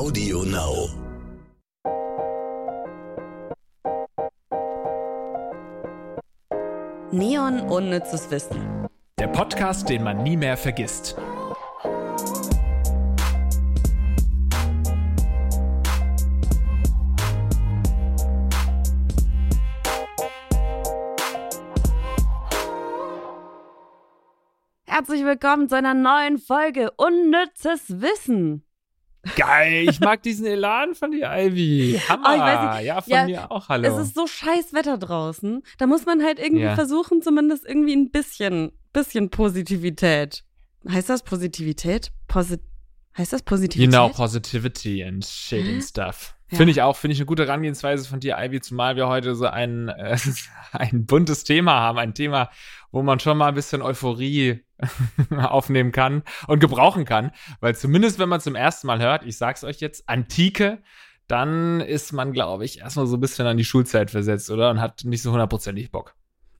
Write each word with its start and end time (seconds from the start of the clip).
Audio 0.00 0.44
Now. 0.44 0.88
Neon 7.12 7.60
unnützes 7.68 8.30
Wissen. 8.30 8.88
Der 9.18 9.28
Podcast, 9.28 9.90
den 9.90 10.02
man 10.02 10.22
nie 10.22 10.38
mehr 10.38 10.56
vergisst. 10.56 11.18
Herzlich 24.86 25.26
willkommen 25.26 25.68
zu 25.68 25.76
einer 25.76 25.92
neuen 25.92 26.38
Folge 26.38 26.90
Unnützes 26.96 28.00
Wissen. 28.00 28.64
Geil, 29.36 29.86
ich 29.90 30.00
mag 30.00 30.22
diesen 30.22 30.46
Elan 30.46 30.94
von 30.94 31.10
dir, 31.10 31.30
Ivy. 31.30 32.00
Hammer. 32.08 32.78
Oh. 32.78 32.82
Ja, 32.82 33.00
von 33.02 33.12
Ja, 33.12 33.24
mir 33.26 33.50
auch, 33.50 33.68
hallo. 33.68 33.86
Es 33.86 34.06
ist 34.08 34.14
so 34.14 34.26
scheiß 34.26 34.72
Wetter 34.72 34.96
draußen. 34.96 35.62
Da 35.78 35.86
muss 35.86 36.06
man 36.06 36.22
halt 36.22 36.38
irgendwie 36.38 36.62
Ja. 36.64 36.74
versuchen, 36.74 37.20
zumindest 37.20 37.66
irgendwie 37.66 37.94
ein 37.94 38.10
bisschen, 38.10 38.72
bisschen 38.92 39.28
Positivität. 39.30 40.44
Heißt 40.88 41.10
das 41.10 41.22
Positivität? 41.22 42.10
Posit 42.28 42.62
heißt 43.18 43.32
das 43.34 43.40
you 43.40 43.44
Positivität? 43.44 43.90
know, 43.90 44.08
positivity 44.08 45.04
and 45.04 45.24
shit 45.24 45.66
and 45.66 45.82
stuff. 45.84 46.34
Ja. 46.50 46.56
Finde 46.56 46.72
ich 46.72 46.82
auch, 46.82 46.96
finde 46.96 47.14
ich 47.14 47.20
eine 47.20 47.26
gute 47.26 47.46
Herangehensweise 47.46 48.08
von 48.08 48.20
dir, 48.20 48.36
Ivy, 48.38 48.60
zumal 48.60 48.96
wir 48.96 49.08
heute 49.08 49.34
so 49.34 49.46
ein, 49.46 49.88
äh, 49.88 50.16
ein 50.72 51.06
buntes 51.06 51.44
Thema 51.44 51.74
haben. 51.74 51.98
Ein 51.98 52.14
Thema, 52.14 52.50
wo 52.90 53.02
man 53.02 53.20
schon 53.20 53.38
mal 53.38 53.48
ein 53.48 53.54
bisschen 53.54 53.82
Euphorie 53.82 54.64
aufnehmen 55.36 55.92
kann 55.92 56.22
und 56.46 56.60
gebrauchen 56.60 57.04
kann. 57.04 57.30
Weil 57.60 57.76
zumindest, 57.76 58.18
wenn 58.18 58.28
man 58.28 58.40
zum 58.40 58.56
ersten 58.56 58.86
Mal 58.86 59.00
hört, 59.00 59.24
ich 59.24 59.36
sag's 59.36 59.64
euch 59.64 59.80
jetzt, 59.80 60.08
Antike, 60.08 60.82
dann 61.28 61.80
ist 61.80 62.12
man, 62.12 62.32
glaube 62.32 62.64
ich, 62.64 62.80
erstmal 62.80 63.06
so 63.06 63.16
ein 63.16 63.20
bisschen 63.20 63.46
an 63.46 63.56
die 63.56 63.64
Schulzeit 63.64 64.10
versetzt, 64.10 64.50
oder? 64.50 64.70
Und 64.70 64.80
hat 64.80 65.04
nicht 65.04 65.22
so 65.22 65.30
hundertprozentig 65.30 65.92
Bock. 65.92 66.14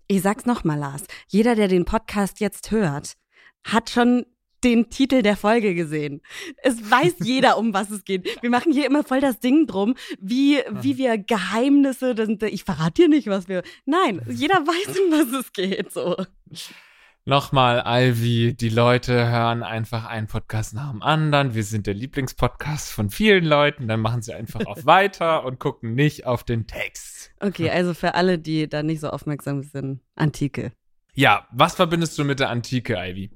Ich 0.07 0.23
sag's 0.23 0.47
nochmal, 0.47 0.79
Lars. 0.79 1.05
Jeder, 1.27 1.57
der 1.57 1.69
den 1.69 1.85
Podcast 1.85 2.41
jetzt 2.41 2.71
hört, 2.71 3.15
hat 3.65 3.91
schon 3.91 4.27
den 4.65 4.91
Titel 4.91 5.23
der 5.23 5.37
Folge 5.37 5.75
gesehen. 5.75 6.23
Es 6.63 6.91
weiß 6.91 7.17
jeder, 7.23 7.59
um 7.59 7.75
was 7.75 7.91
es 7.91 8.05
geht. 8.05 8.43
Wir 8.43 8.51
machen 8.51 8.73
hier 8.73 8.87
immer 8.87 9.05
voll 9.05 9.21
das 9.21 9.41
Ding 9.41 9.67
drum, 9.67 9.95
wie, 10.21 10.59
wie 10.71 10.99
wir 10.99 11.19
Geheimnisse, 11.19 12.15
das 12.15 12.29
ich 12.51 12.65
verrate 12.65 13.03
dir 13.03 13.09
nicht, 13.09 13.27
was 13.27 13.49
wir. 13.49 13.63
Nein, 13.87 14.23
jeder 14.29 14.57
weiß, 14.57 14.99
um 14.99 15.13
was 15.13 15.41
es 15.41 15.53
geht. 15.53 15.93
So. 15.93 16.17
Nochmal, 17.27 17.85
Ivy, 17.87 18.55
die 18.55 18.71
Leute 18.71 19.31
hören 19.31 19.63
einfach 19.63 20.07
einen 20.07 20.27
Podcast 20.27 20.75
nach 20.75 20.91
dem 20.91 21.03
anderen. 21.03 21.55
Wir 21.55 21.65
sind 21.65 21.87
der 21.87 21.95
Lieblingspodcast 21.95 22.91
von 22.91 23.11
vielen 23.11 23.45
Leuten. 23.45 23.89
Dann 23.89 24.01
machen 24.01 24.23
sie 24.23 24.33
einfach 24.33 24.65
auf 24.65 24.85
weiter 24.87 25.45
und 25.45 25.59
gucken 25.59 25.95
nicht 25.95 26.27
auf 26.27 26.45
den 26.45 26.67
Text. 26.67 27.31
Okay, 27.41 27.71
also 27.71 27.93
für 27.93 28.15
alle, 28.15 28.39
die 28.39 28.69
da 28.69 28.83
nicht 28.83 29.01
so 29.01 29.11
aufmerksam 29.11 29.63
sind, 29.63 30.01
Antike. 30.17 30.73
Ja, 31.15 31.47
was 31.53 31.75
verbindest 31.75 32.19
du 32.19 32.25
mit 32.25 32.41
der 32.41 32.49
Antike, 32.49 32.97
Ivy? 32.97 33.31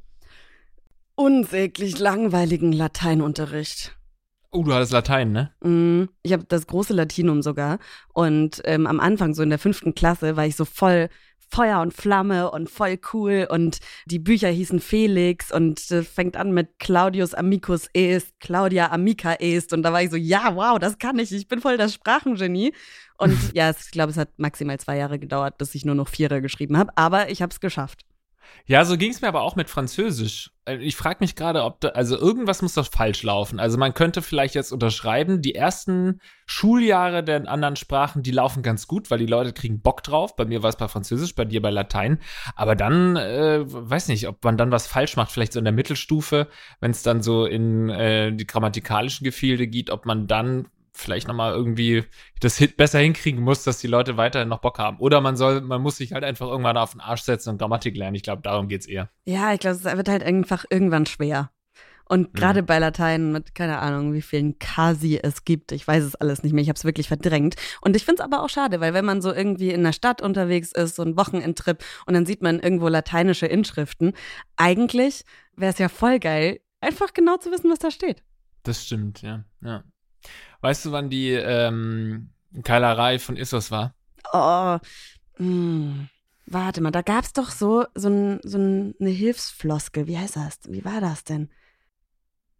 Unsäglich 1.16 1.98
langweiligen 1.98 2.72
Lateinunterricht. 2.72 3.96
Oh, 4.50 4.62
du 4.62 4.72
hattest 4.72 4.92
Latein, 4.92 5.32
ne? 5.32 5.52
Mm, 5.62 6.08
Ich 6.22 6.32
habe 6.32 6.44
das 6.44 6.66
große 6.66 6.92
Latinum 6.92 7.42
sogar. 7.42 7.78
Und 8.12 8.62
ähm, 8.64 8.86
am 8.86 9.00
Anfang, 9.00 9.34
so 9.34 9.42
in 9.42 9.50
der 9.50 9.58
fünften 9.58 9.94
Klasse, 9.94 10.36
war 10.36 10.46
ich 10.46 10.54
so 10.56 10.64
voll 10.64 11.08
Feuer 11.50 11.80
und 11.80 11.92
Flamme 11.92 12.50
und 12.50 12.70
voll 12.70 12.98
cool. 13.12 13.46
Und 13.48 13.78
die 14.06 14.18
Bücher 14.18 14.48
hießen 14.48 14.80
Felix 14.80 15.52
und 15.52 15.90
äh, 15.90 16.02
fängt 16.02 16.36
an 16.36 16.52
mit 16.52 16.78
Claudius 16.78 17.34
Amicus 17.34 17.88
est, 17.94 18.28
Claudia 18.40 18.90
Amica 18.90 19.34
est. 19.34 19.72
Und 19.72 19.82
da 19.82 19.92
war 19.92 20.02
ich 20.02 20.10
so, 20.10 20.16
ja, 20.16 20.54
wow, 20.54 20.78
das 20.78 20.98
kann 20.98 21.18
ich. 21.18 21.32
Ich 21.32 21.48
bin 21.48 21.60
voll 21.60 21.76
das 21.76 21.94
Sprachengenie. 21.94 22.72
Und 23.18 23.36
ja, 23.54 23.70
ich 23.70 23.90
glaube, 23.90 24.10
es 24.10 24.16
hat 24.16 24.30
maximal 24.36 24.78
zwei 24.78 24.96
Jahre 24.96 25.18
gedauert, 25.18 25.58
bis 25.58 25.74
ich 25.74 25.84
nur 25.84 25.94
noch 25.94 26.08
Vierer 26.08 26.40
geschrieben 26.40 26.77
habe. 26.77 26.90
Aber 26.96 27.28
ich 27.28 27.42
habe 27.42 27.50
es 27.52 27.60
geschafft. 27.60 28.05
Ja, 28.66 28.84
so 28.84 28.96
ging 28.96 29.10
es 29.10 29.20
mir 29.20 29.28
aber 29.28 29.42
auch 29.42 29.56
mit 29.56 29.68
Französisch. 29.68 30.50
Äh, 30.64 30.77
Ich 30.77 30.96
frage 30.96 31.18
mich 31.20 31.36
gerade, 31.36 31.64
ob 31.64 31.80
da, 31.80 31.88
also 31.88 32.16
irgendwas 32.16 32.62
muss 32.62 32.74
doch 32.74 32.88
falsch 32.90 33.22
laufen. 33.22 33.60
Also 33.60 33.78
man 33.78 33.94
könnte 33.94 34.22
vielleicht 34.22 34.55
jetzt 34.55 34.72
unterschreiben, 34.72 35.42
die 35.42 35.55
ersten 35.55 36.20
Schuljahre 36.46 37.22
der 37.22 37.48
anderen 37.48 37.77
Sprachen, 37.77 38.22
die 38.22 38.30
laufen 38.30 38.62
ganz 38.62 38.86
gut, 38.86 39.10
weil 39.10 39.18
die 39.18 39.27
Leute 39.27 39.52
kriegen 39.52 39.80
Bock 39.80 40.02
drauf. 40.02 40.36
Bei 40.36 40.44
mir 40.44 40.62
war 40.62 40.70
es 40.70 40.77
bei 40.77 40.88
Französisch, 40.88 41.34
bei 41.34 41.44
dir 41.44 41.60
bei 41.60 41.70
Latein. 41.70 42.18
Aber 42.56 42.74
dann, 42.77 43.16
äh, 43.16 43.62
weiß 43.66 44.08
nicht, 44.08 44.28
ob 44.28 44.42
man 44.44 44.56
dann 44.56 44.70
was 44.70 44.86
falsch 44.86 45.16
macht, 45.16 45.30
vielleicht 45.30 45.52
so 45.52 45.58
in 45.58 45.64
der 45.64 45.72
Mittelstufe, 45.72 46.48
wenn 46.80 46.90
es 46.90 47.02
dann 47.02 47.22
so 47.22 47.46
in 47.46 47.90
äh, 47.90 48.33
die 48.33 48.46
grammatikalischen 48.46 49.24
Gefilde 49.24 49.66
geht, 49.66 49.90
ob 49.90 50.06
man 50.06 50.27
dann 50.27 50.68
vielleicht 50.94 51.28
nochmal 51.28 51.52
irgendwie 51.52 52.05
das 52.40 52.56
hit 52.56 52.77
besser 52.77 53.00
hinkriegen 53.00 53.42
muss, 53.42 53.64
dass 53.64 53.78
die 53.78 53.88
Leute 53.88 54.16
weiterhin 54.16 54.48
noch 54.48 54.60
Bock 54.60 54.78
haben. 54.78 54.98
Oder 54.98 55.20
man 55.20 55.36
soll, 55.36 55.60
man 55.60 55.82
muss 55.82 55.96
sich 55.96 56.12
halt 56.12 56.24
einfach 56.24 56.46
irgendwann 56.46 56.77
auf 56.77 56.92
den 56.92 57.00
Arsch 57.00 57.22
setzen 57.22 57.50
und 57.50 57.58
Grammatik 57.58 57.96
lernen. 57.96 58.14
Ich 58.14 58.22
glaube, 58.22 58.42
darum 58.42 58.68
geht's 58.68 58.86
eher. 58.86 59.10
Ja, 59.24 59.52
ich 59.52 59.60
glaube, 59.60 59.77
es 59.77 59.84
wird 59.84 60.08
halt 60.08 60.22
einfach 60.22 60.64
irgendwann 60.70 61.06
schwer. 61.06 61.50
Und 62.06 62.34
gerade 62.34 62.62
bei 62.62 62.78
Latein 62.78 63.33
mit, 63.33 63.54
keine 63.54 63.78
Ahnung, 63.78 64.12
wie 64.12 64.20
vielen 64.20 64.58
Kasi 64.58 65.18
es 65.22 65.44
gibt, 65.44 65.72
ich 65.72 65.88
weiß 65.88 66.04
es 66.04 66.14
alles 66.14 66.42
nicht 66.42 66.52
mehr, 66.52 66.60
ich 66.62 66.68
habe 66.68 66.77
es 66.77 66.84
wirklich 66.84 67.08
verdrängt. 67.08 67.56
Und 67.80 67.96
ich 67.96 68.04
finde 68.04 68.22
es 68.22 68.24
aber 68.24 68.42
auch 68.42 68.50
schade, 68.50 68.80
weil 68.80 68.92
wenn 68.92 69.06
man 69.06 69.22
so 69.22 69.33
irgendwie 69.33 69.70
in 69.70 69.83
der 69.83 69.92
Stadt 69.92 70.20
unterwegs 70.20 70.70
ist, 70.72 70.96
so 70.96 71.02
ein 71.02 71.16
Wochenendtrip 71.16 71.83
und 72.04 72.12
dann 72.12 72.27
sieht 72.27 72.42
man 72.42 72.60
irgendwo 72.60 72.88
lateinische 72.88 73.46
Inschriften, 73.46 74.12
eigentlich 74.56 75.24
wäre 75.56 75.72
es 75.72 75.78
ja 75.78 75.88
voll 75.88 76.18
geil, 76.18 76.60
einfach 76.83 77.14
genau 77.14 77.38
zu 77.38 77.50
wissen, 77.50 77.70
was 77.70 77.78
da 77.78 77.90
steht. 77.90 78.22
Das 78.64 78.84
stimmt, 78.84 79.22
ja. 79.22 79.44
ja. 79.62 79.83
Weißt 80.64 80.86
du, 80.86 80.92
wann 80.92 81.11
die 81.11 81.29
ähm, 81.29 82.30
Keilerei 82.63 83.19
von 83.19 83.36
Issos 83.36 83.70
war? 83.70 83.95
Oh, 84.33 84.79
mh, 85.36 86.07
warte 86.47 86.80
mal, 86.80 86.91
da 86.91 87.02
gab's 87.02 87.35
doch 87.35 87.51
so, 87.51 87.85
so, 87.95 88.08
ein, 88.08 88.41
so 88.45 88.57
ein, 88.57 88.95
eine 88.98 89.11
Hilfsfloskel. 89.11 90.07
Wie 90.07 90.17
heißt 90.17 90.36
das? 90.36 90.61
Wie 90.67 90.83
war 90.83 91.02
das 91.02 91.23
denn? 91.23 91.51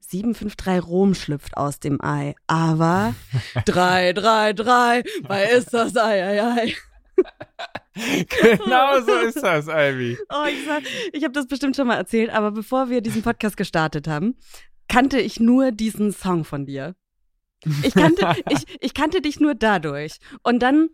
753 0.01 0.87
Rom 0.87 1.15
schlüpft 1.15 1.57
aus 1.57 1.81
dem 1.81 1.99
Ei, 2.03 2.35
aber 2.47 3.15
333, 3.65 5.23
bei 5.27 5.45
ist 5.47 5.73
das 5.73 5.97
Ei, 5.97 6.23
Ei, 6.27 6.43
Ei. 6.43 6.75
genau 8.59 9.01
so 9.01 9.15
ist 9.27 9.43
das, 9.43 9.67
Ivy. 9.67 10.19
Oh, 10.29 10.45
ich 10.47 10.67
sag, 10.67 10.83
ich 11.15 11.25
habe 11.25 11.33
das 11.33 11.47
bestimmt 11.47 11.75
schon 11.75 11.87
mal 11.87 11.97
erzählt, 11.97 12.29
aber 12.29 12.51
bevor 12.51 12.91
wir 12.91 13.01
diesen 13.01 13.23
Podcast 13.23 13.57
gestartet 13.57 14.09
haben, 14.09 14.37
kannte 14.91 15.19
ich 15.19 15.41
nur 15.41 15.73
diesen 15.73 16.13
Song 16.13 16.45
von 16.45 16.67
dir. 16.67 16.95
Ich 17.83 17.95
kannte, 17.95 18.35
ich, 18.51 18.65
ich 18.81 18.95
kannte 18.95 19.21
dich 19.21 19.41
nur 19.41 19.55
dadurch. 19.55 20.17
Und 20.43 20.61
dann 20.61 20.91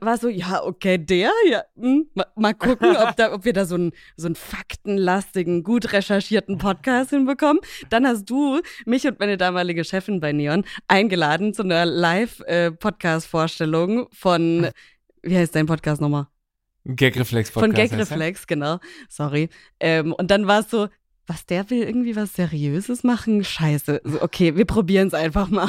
war 0.00 0.16
so, 0.16 0.28
ja, 0.28 0.62
okay, 0.62 0.96
der, 0.98 1.32
ja, 1.50 1.64
hm, 1.76 2.06
mal, 2.14 2.26
mal 2.36 2.54
gucken, 2.54 2.96
ob, 2.96 3.16
da, 3.16 3.32
ob 3.32 3.44
wir 3.44 3.52
da 3.52 3.66
so 3.66 3.74
einen, 3.74 3.90
so 4.16 4.26
einen 4.26 4.36
faktenlastigen, 4.36 5.64
gut 5.64 5.92
recherchierten 5.92 6.58
Podcast 6.58 7.10
hinbekommen. 7.10 7.60
Dann 7.90 8.06
hast 8.06 8.26
du 8.26 8.60
mich 8.86 9.04
und 9.06 9.18
meine 9.18 9.36
damalige 9.36 9.82
Chefin 9.84 10.20
bei 10.20 10.32
Neon 10.32 10.64
eingeladen 10.86 11.52
zu 11.54 11.62
einer 11.62 11.84
Live-Podcast-Vorstellung 11.84 14.06
von, 14.12 14.68
wie 15.22 15.36
heißt 15.36 15.54
dein 15.54 15.66
Podcast 15.66 16.00
nochmal? 16.00 16.28
Gagreflex 16.84 17.50
Von? 17.50 17.74
Gagreflex, 17.74 18.46
genau. 18.46 18.78
Sorry. 19.08 19.48
Ähm, 19.80 20.12
und 20.12 20.30
dann 20.30 20.46
war 20.46 20.60
es 20.60 20.70
so, 20.70 20.88
was 21.26 21.44
der 21.44 21.68
will 21.68 21.82
irgendwie 21.82 22.16
was 22.16 22.32
Seriöses 22.32 23.04
machen? 23.04 23.44
Scheiße. 23.44 24.00
So, 24.04 24.22
okay, 24.22 24.56
wir 24.56 24.64
probieren 24.64 25.08
es 25.08 25.14
einfach 25.14 25.50
mal. 25.50 25.68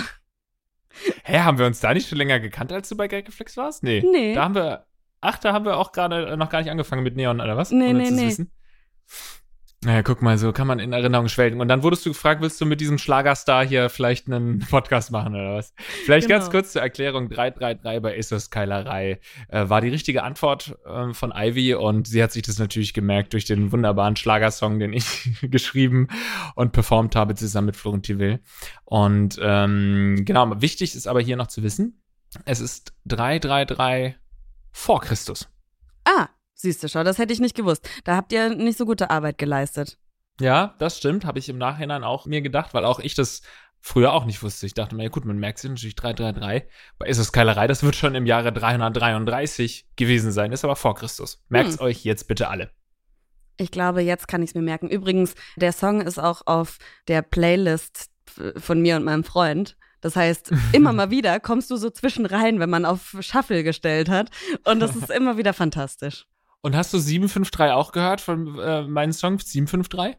Hä, 1.24 1.40
haben 1.40 1.58
wir 1.58 1.66
uns 1.66 1.80
da 1.80 1.94
nicht 1.94 2.10
schon 2.10 2.18
länger 2.18 2.40
gekannt, 2.40 2.72
als 2.72 2.90
du 2.90 2.98
bei 2.98 3.08
Gagreflex 3.08 3.58
warst? 3.58 3.84
Nee. 3.84 4.04
Nee. 4.10 4.34
Da 4.34 4.44
haben 4.44 4.56
wir, 4.56 4.86
ach, 5.22 5.38
da 5.38 5.54
haben 5.54 5.66
wir 5.66 5.78
auch 5.78 5.92
gerade 5.92 6.36
noch 6.38 6.50
gar 6.50 6.60
nicht 6.62 6.72
angefangen 6.72 7.04
mit 7.04 7.16
Neon, 7.16 7.42
oder 7.42 7.58
was? 7.58 7.72
Nee, 7.72 7.90
Ohne 7.90 8.00
nee, 8.00 8.06
zu 8.06 8.16
nee. 8.16 8.28
Wissen. 8.28 8.52
Naja, 9.82 10.04
guck 10.04 10.22
mal, 10.22 10.38
so 10.38 10.52
kann 10.52 10.68
man 10.68 10.80
in 10.80 10.92
Erinnerung 10.92 11.30
schwelgen. 11.30 11.62
Und 11.62 11.70
dann 11.70 11.84
wurdest 11.84 12.06
du 12.06 12.10
gefragt, 12.10 12.42
willst 12.42 12.60
du 12.60 12.66
mit 12.66 12.82
diesem 12.82 12.98
Schlagerstar 12.98 13.66
hier 13.66 13.90
vielleicht 13.90 14.28
einen 14.28 14.60
Podcast 14.70 15.10
machen 15.10 15.34
oder 15.36 15.56
was? 15.56 15.74
Vielleicht 16.04 16.28
Genau. 16.28 16.40
ganz 16.40 16.52
kurz 16.52 16.74
zur 16.74 16.82
Erklärung. 16.82 17.30
333 17.30 18.02
bei 18.02 18.18
Issos 18.18 18.50
Keilerei 18.50 19.22
äh, 19.48 19.70
war 19.70 19.80
die 19.80 19.88
richtige 19.88 20.24
Antwort 20.24 20.78
ähm, 20.86 21.14
von 21.14 21.32
Ivy 21.34 21.76
und 21.76 22.08
sie 22.08 22.22
hat 22.22 22.34
sich 22.34 22.42
das 22.44 22.60
natürlich 22.60 22.94
gemerkt 22.94 23.32
durch 23.32 23.46
den 23.46 23.72
wunderbaren 23.72 24.18
Schlagersong, 24.18 24.80
den 24.80 24.92
ich 24.92 25.30
geschrieben 25.44 26.10
und 26.56 26.74
performt 26.74 27.16
habe 27.16 27.36
zusammen 27.36 27.68
mit 27.68 27.78
Florentin 27.78 28.20
Will. 28.20 28.40
Und 28.84 29.40
ähm, 29.42 30.24
genau, 30.26 30.62
wichtig 30.62 30.94
ist 30.94 31.08
aber 31.08 31.22
hier 31.22 31.38
noch 31.38 31.48
zu 31.48 31.64
wissen, 31.64 32.02
es 32.44 32.60
ist 32.60 32.92
333 33.06 34.16
vor 34.74 35.00
Christus. 35.00 35.48
Ah, 36.04 36.28
siehst 36.62 36.84
du, 36.84 36.90
schau, 36.90 37.04
das 37.04 37.18
hätte 37.18 37.34
ich 37.34 37.40
nicht 37.40 37.56
gewusst. 37.56 37.90
Da 38.04 38.16
habt 38.16 38.32
ihr 38.34 38.50
nicht 38.56 38.78
so 38.78 38.86
gute 38.86 39.10
Arbeit 39.10 39.38
geleistet. 39.38 39.98
Ja, 40.40 40.76
das 40.80 40.98
stimmt, 40.98 41.26
habe 41.26 41.40
ich 41.40 41.50
im 41.50 41.58
Nachhinein 41.58 42.04
auch 42.04 42.26
mir 42.26 42.42
gedacht, 42.42 42.74
weil 42.74 42.86
auch 42.86 43.00
ich 43.00 43.16
das 43.16 43.42
früher 43.82 44.14
auch 44.14 44.26
nicht 44.26 44.44
wusste. 44.44 44.66
Ich 44.66 44.74
dachte 44.74 44.96
mir, 44.96 45.04
ja 45.04 45.10
gut, 45.10 45.26
man 45.26 45.38
merkt 45.38 45.60
sich 45.60 45.70
natürlich 45.70 45.96
333. 45.96 46.70
Bei 46.98 47.08
Issos 47.08 47.32
Keilerei, 47.32 47.68
das 47.68 47.84
wird 47.84 47.96
schon 47.96 48.16
im 48.16 48.26
Jahre 48.26 48.52
333 48.52 49.88
gewesen 49.96 50.32
sein, 50.32 50.52
ist 50.52 50.64
aber 50.64 50.76
vor 50.76 50.96
Christus. 50.96 51.44
Merkt's 51.50 51.80
Hm. 51.80 51.86
euch 51.86 52.04
jetzt 52.04 52.28
bitte 52.28 52.50
alle. 52.50 52.72
Ich 53.58 53.72
glaube, 53.72 54.02
jetzt 54.02 54.28
kann 54.28 54.42
ich 54.42 54.52
es 54.52 54.56
mir 54.56 54.62
merken. 54.62 54.90
Übrigens, 54.90 55.36
der 55.58 55.74
Song 55.74 56.02
ist 56.02 56.18
auch 56.20 56.42
auf 56.46 56.78
der 57.10 57.22
Playlist 57.22 58.10
von 58.58 58.82
mir 58.82 58.96
und 58.96 59.04
meinem 59.04 59.26
Freund. 59.26 59.76
Das 60.02 60.16
heißt, 60.16 60.52
immer 60.72 60.94
mal 60.94 61.12
wieder 61.12 61.40
kommst 61.42 61.70
du 61.72 61.76
so 61.76 61.90
zwischen 61.90 62.26
rein, 62.26 62.60
wenn 62.60 62.70
man 62.70 62.86
auf 62.86 63.18
Shuffle 63.20 63.64
gestellt 63.64 64.08
hat. 64.08 64.30
Und 64.66 64.80
das 64.80 64.96
ist 64.96 65.10
immer 65.10 65.38
wieder 65.38 65.54
fantastisch. 65.54 66.26
Und 66.62 66.76
hast 66.76 66.94
du 66.94 67.00
753 67.00 67.72
auch 67.72 67.92
gehört 67.92 68.22
von 68.22 68.60
äh, 68.60 68.84
meinen 68.84 69.14
Songs 69.14 69.50
753? 69.50 70.18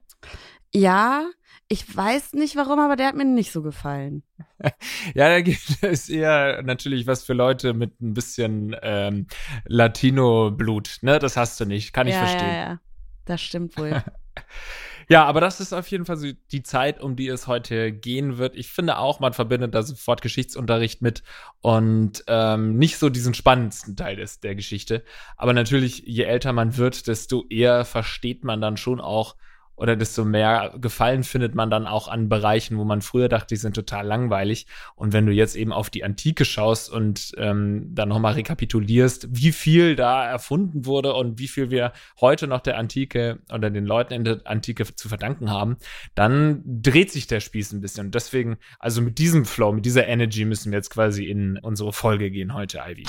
Ja, 0.73 1.29
ich 1.69 1.97
weiß 1.97 2.33
nicht 2.33 2.57
warum, 2.57 2.81
aber 2.81 2.97
der 2.97 3.09
hat 3.09 3.15
mir 3.15 3.25
nicht 3.25 3.53
so 3.53 3.63
gefallen. 3.63 4.23
ja, 5.15 5.29
da 5.29 5.41
gibt 5.41 5.83
es 5.83 6.09
eher 6.09 6.63
natürlich 6.63 7.07
was 7.07 7.25
für 7.25 7.33
Leute 7.33 7.75
mit 7.75 8.01
ein 8.01 8.15
bisschen 8.15 8.75
ähm, 8.83 9.27
Latino-Blut. 9.67 10.99
Ne, 11.03 11.19
das 11.19 11.37
hast 11.37 11.61
du 11.61 11.67
nicht, 11.67 11.93
kann 11.93 12.07
ich 12.07 12.15
ja, 12.15 12.21
verstehen. 12.21 12.49
Ja, 12.49 12.55
ja, 12.55 12.81
das 13.25 13.41
stimmt 13.41 13.77
wohl. 13.79 14.03
Ja, 15.11 15.25
aber 15.25 15.41
das 15.41 15.59
ist 15.59 15.73
auf 15.73 15.89
jeden 15.89 16.05
Fall 16.05 16.17
so 16.19 16.29
die 16.53 16.63
Zeit, 16.63 17.01
um 17.01 17.17
die 17.17 17.27
es 17.27 17.49
heute 17.49 17.91
gehen 17.91 18.39
wird. 18.39 18.55
Ich 18.55 18.71
finde 18.71 18.97
auch, 18.99 19.19
man 19.19 19.33
verbindet 19.33 19.75
da 19.75 19.83
sofort 19.83 20.23
Geschichtsunterricht 20.23 21.03
mit 21.03 21.25
und 21.61 22.23
ähm, 22.29 22.77
nicht 22.77 22.97
so 22.97 23.09
diesen 23.09 23.35
spannendsten 23.35 23.97
Teil 23.97 24.15
des, 24.15 24.39
der 24.39 24.55
Geschichte. 24.55 25.03
Aber 25.37 25.53
natürlich, 25.53 26.05
je 26.07 26.23
älter 26.23 26.53
man 26.53 26.77
wird, 26.77 27.09
desto 27.09 27.45
eher 27.49 27.85
versteht 27.85 28.45
man 28.45 28.61
dann 28.61 28.77
schon 28.77 29.01
auch, 29.01 29.35
oder 29.81 29.97
desto 29.97 30.27
mehr 30.27 30.75
Gefallen 30.79 31.25
findet 31.25 31.55
man 31.55 31.71
dann 31.71 31.87
auch 31.87 32.07
an 32.07 32.29
Bereichen, 32.29 32.77
wo 32.77 32.85
man 32.85 33.01
früher 33.01 33.31
dachte, 33.31 33.55
die 33.55 33.57
sind 33.57 33.75
total 33.75 34.07
langweilig. 34.07 34.67
Und 34.95 35.15
wenn 35.15 35.25
du 35.25 35.33
jetzt 35.33 35.57
eben 35.57 35.73
auf 35.73 35.89
die 35.89 36.05
Antike 36.05 36.45
schaust 36.45 36.93
und 36.93 37.33
ähm, 37.39 37.87
dann 37.95 38.11
nochmal 38.11 38.35
rekapitulierst, 38.35 39.29
wie 39.31 39.53
viel 39.53 39.97
da 39.97 40.27
erfunden 40.27 40.85
wurde 40.85 41.15
und 41.15 41.39
wie 41.39 41.49
viel 41.49 41.71
wir 41.71 41.93
heute 42.21 42.47
noch 42.47 42.61
der 42.61 42.77
Antike 42.77 43.39
oder 43.51 43.71
den 43.71 43.87
Leuten 43.87 44.13
in 44.13 44.25
der 44.25 44.41
Antike 44.45 44.85
zu 44.95 45.09
verdanken 45.09 45.51
haben, 45.51 45.79
dann 46.15 46.63
dreht 46.67 47.11
sich 47.11 47.27
der 47.27 47.41
Spieß 47.41 47.73
ein 47.73 47.81
bisschen. 47.81 48.07
Und 48.07 48.15
deswegen, 48.15 48.59
also 48.79 49.01
mit 49.01 49.19
diesem 49.19 49.47
Flow, 49.47 49.73
mit 49.73 49.87
dieser 49.87 50.07
Energy 50.07 50.45
müssen 50.45 50.73
wir 50.73 50.79
jetzt 50.79 50.91
quasi 50.91 51.25
in 51.25 51.59
unsere 51.59 51.95
Folge 51.95 52.31
gehen 52.31 52.53
heute, 52.53 52.83
Ivy. 52.87 53.05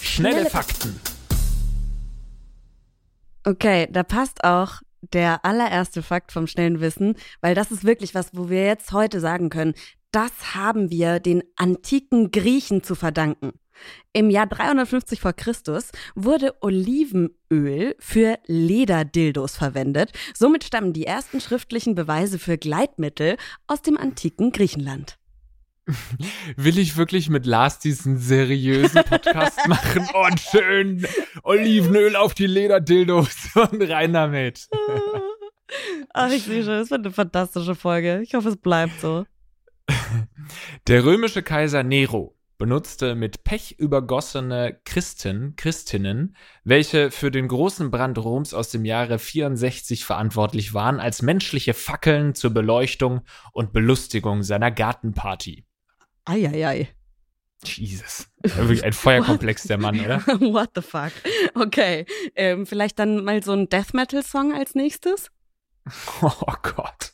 Schnelle, 0.00 0.34
Schnelle 0.34 0.50
Fakten. 0.50 1.00
Okay, 3.44 3.86
da 3.92 4.02
passt 4.02 4.42
auch 4.42 4.80
der 5.12 5.44
allererste 5.44 6.02
Fakt 6.02 6.32
vom 6.32 6.46
schnellen 6.46 6.80
Wissen, 6.80 7.14
weil 7.40 7.54
das 7.54 7.70
ist 7.70 7.84
wirklich 7.84 8.14
was, 8.14 8.30
wo 8.32 8.48
wir 8.48 8.64
jetzt 8.64 8.92
heute 8.92 9.20
sagen 9.20 9.50
können, 9.50 9.74
das 10.12 10.54
haben 10.54 10.90
wir 10.90 11.20
den 11.20 11.42
antiken 11.56 12.30
Griechen 12.30 12.82
zu 12.82 12.94
verdanken. 12.94 13.52
Im 14.12 14.30
Jahr 14.30 14.46
350 14.46 15.20
vor 15.20 15.34
Christus 15.34 15.90
wurde 16.14 16.54
Olivenöl 16.62 17.94
für 17.98 18.38
Lederdildos 18.46 19.56
verwendet. 19.56 20.12
Somit 20.34 20.64
stammen 20.64 20.92
die 20.92 21.06
ersten 21.06 21.40
schriftlichen 21.40 21.94
Beweise 21.94 22.38
für 22.38 22.56
Gleitmittel 22.56 23.36
aus 23.66 23.82
dem 23.82 23.98
antiken 23.98 24.52
Griechenland. 24.52 25.18
Will 26.56 26.78
ich 26.78 26.96
wirklich 26.96 27.28
mit 27.28 27.46
Lars 27.46 27.78
diesen 27.78 28.18
seriösen 28.18 29.04
Podcast 29.04 29.58
machen? 29.68 30.08
Und 30.14 30.40
schön 30.40 31.06
Olivenöl 31.42 32.16
auf 32.16 32.34
die 32.34 32.46
Lederdildos 32.46 33.50
und 33.54 33.82
rein 33.82 34.12
damit. 34.12 34.68
Ach, 36.12 36.30
ich 36.30 36.44
sehe 36.44 36.62
schon, 36.62 36.72
das 36.72 36.90
wird 36.90 37.04
eine 37.04 37.12
fantastische 37.12 37.74
Folge. 37.74 38.20
Ich 38.22 38.34
hoffe, 38.34 38.48
es 38.48 38.56
bleibt 38.56 39.00
so. 39.00 39.26
Der 40.86 41.04
römische 41.04 41.42
Kaiser 41.42 41.82
Nero 41.82 42.36
benutzte 42.58 43.14
mit 43.14 43.44
Pech 43.44 43.76
übergossene 43.78 44.80
Christen, 44.84 45.54
Christinnen, 45.56 46.36
welche 46.64 47.10
für 47.10 47.30
den 47.30 47.48
großen 47.48 47.90
Brand 47.90 48.18
Roms 48.18 48.54
aus 48.54 48.70
dem 48.70 48.84
Jahre 48.84 49.18
64 49.18 50.04
verantwortlich 50.04 50.72
waren, 50.72 50.98
als 50.98 51.22
menschliche 51.22 51.74
Fackeln 51.74 52.34
zur 52.34 52.50
Beleuchtung 52.50 53.20
und 53.52 53.72
Belustigung 53.72 54.42
seiner 54.42 54.70
Gartenparty. 54.70 55.65
Eieiei. 56.26 56.88
Jesus. 57.64 58.28
Wirklich 58.42 58.84
ein 58.84 58.92
Feuerkomplex, 58.92 59.64
der 59.64 59.78
Mann, 59.78 59.98
oder? 59.98 60.20
What 60.26 60.70
the 60.74 60.82
fuck? 60.82 61.12
Okay. 61.54 62.04
Ähm, 62.34 62.66
vielleicht 62.66 62.98
dann 62.98 63.24
mal 63.24 63.42
so 63.42 63.52
ein 63.52 63.68
Death 63.68 63.94
Metal-Song 63.94 64.54
als 64.54 64.74
nächstes? 64.74 65.30
Oh 66.22 66.54
Gott. 66.62 67.12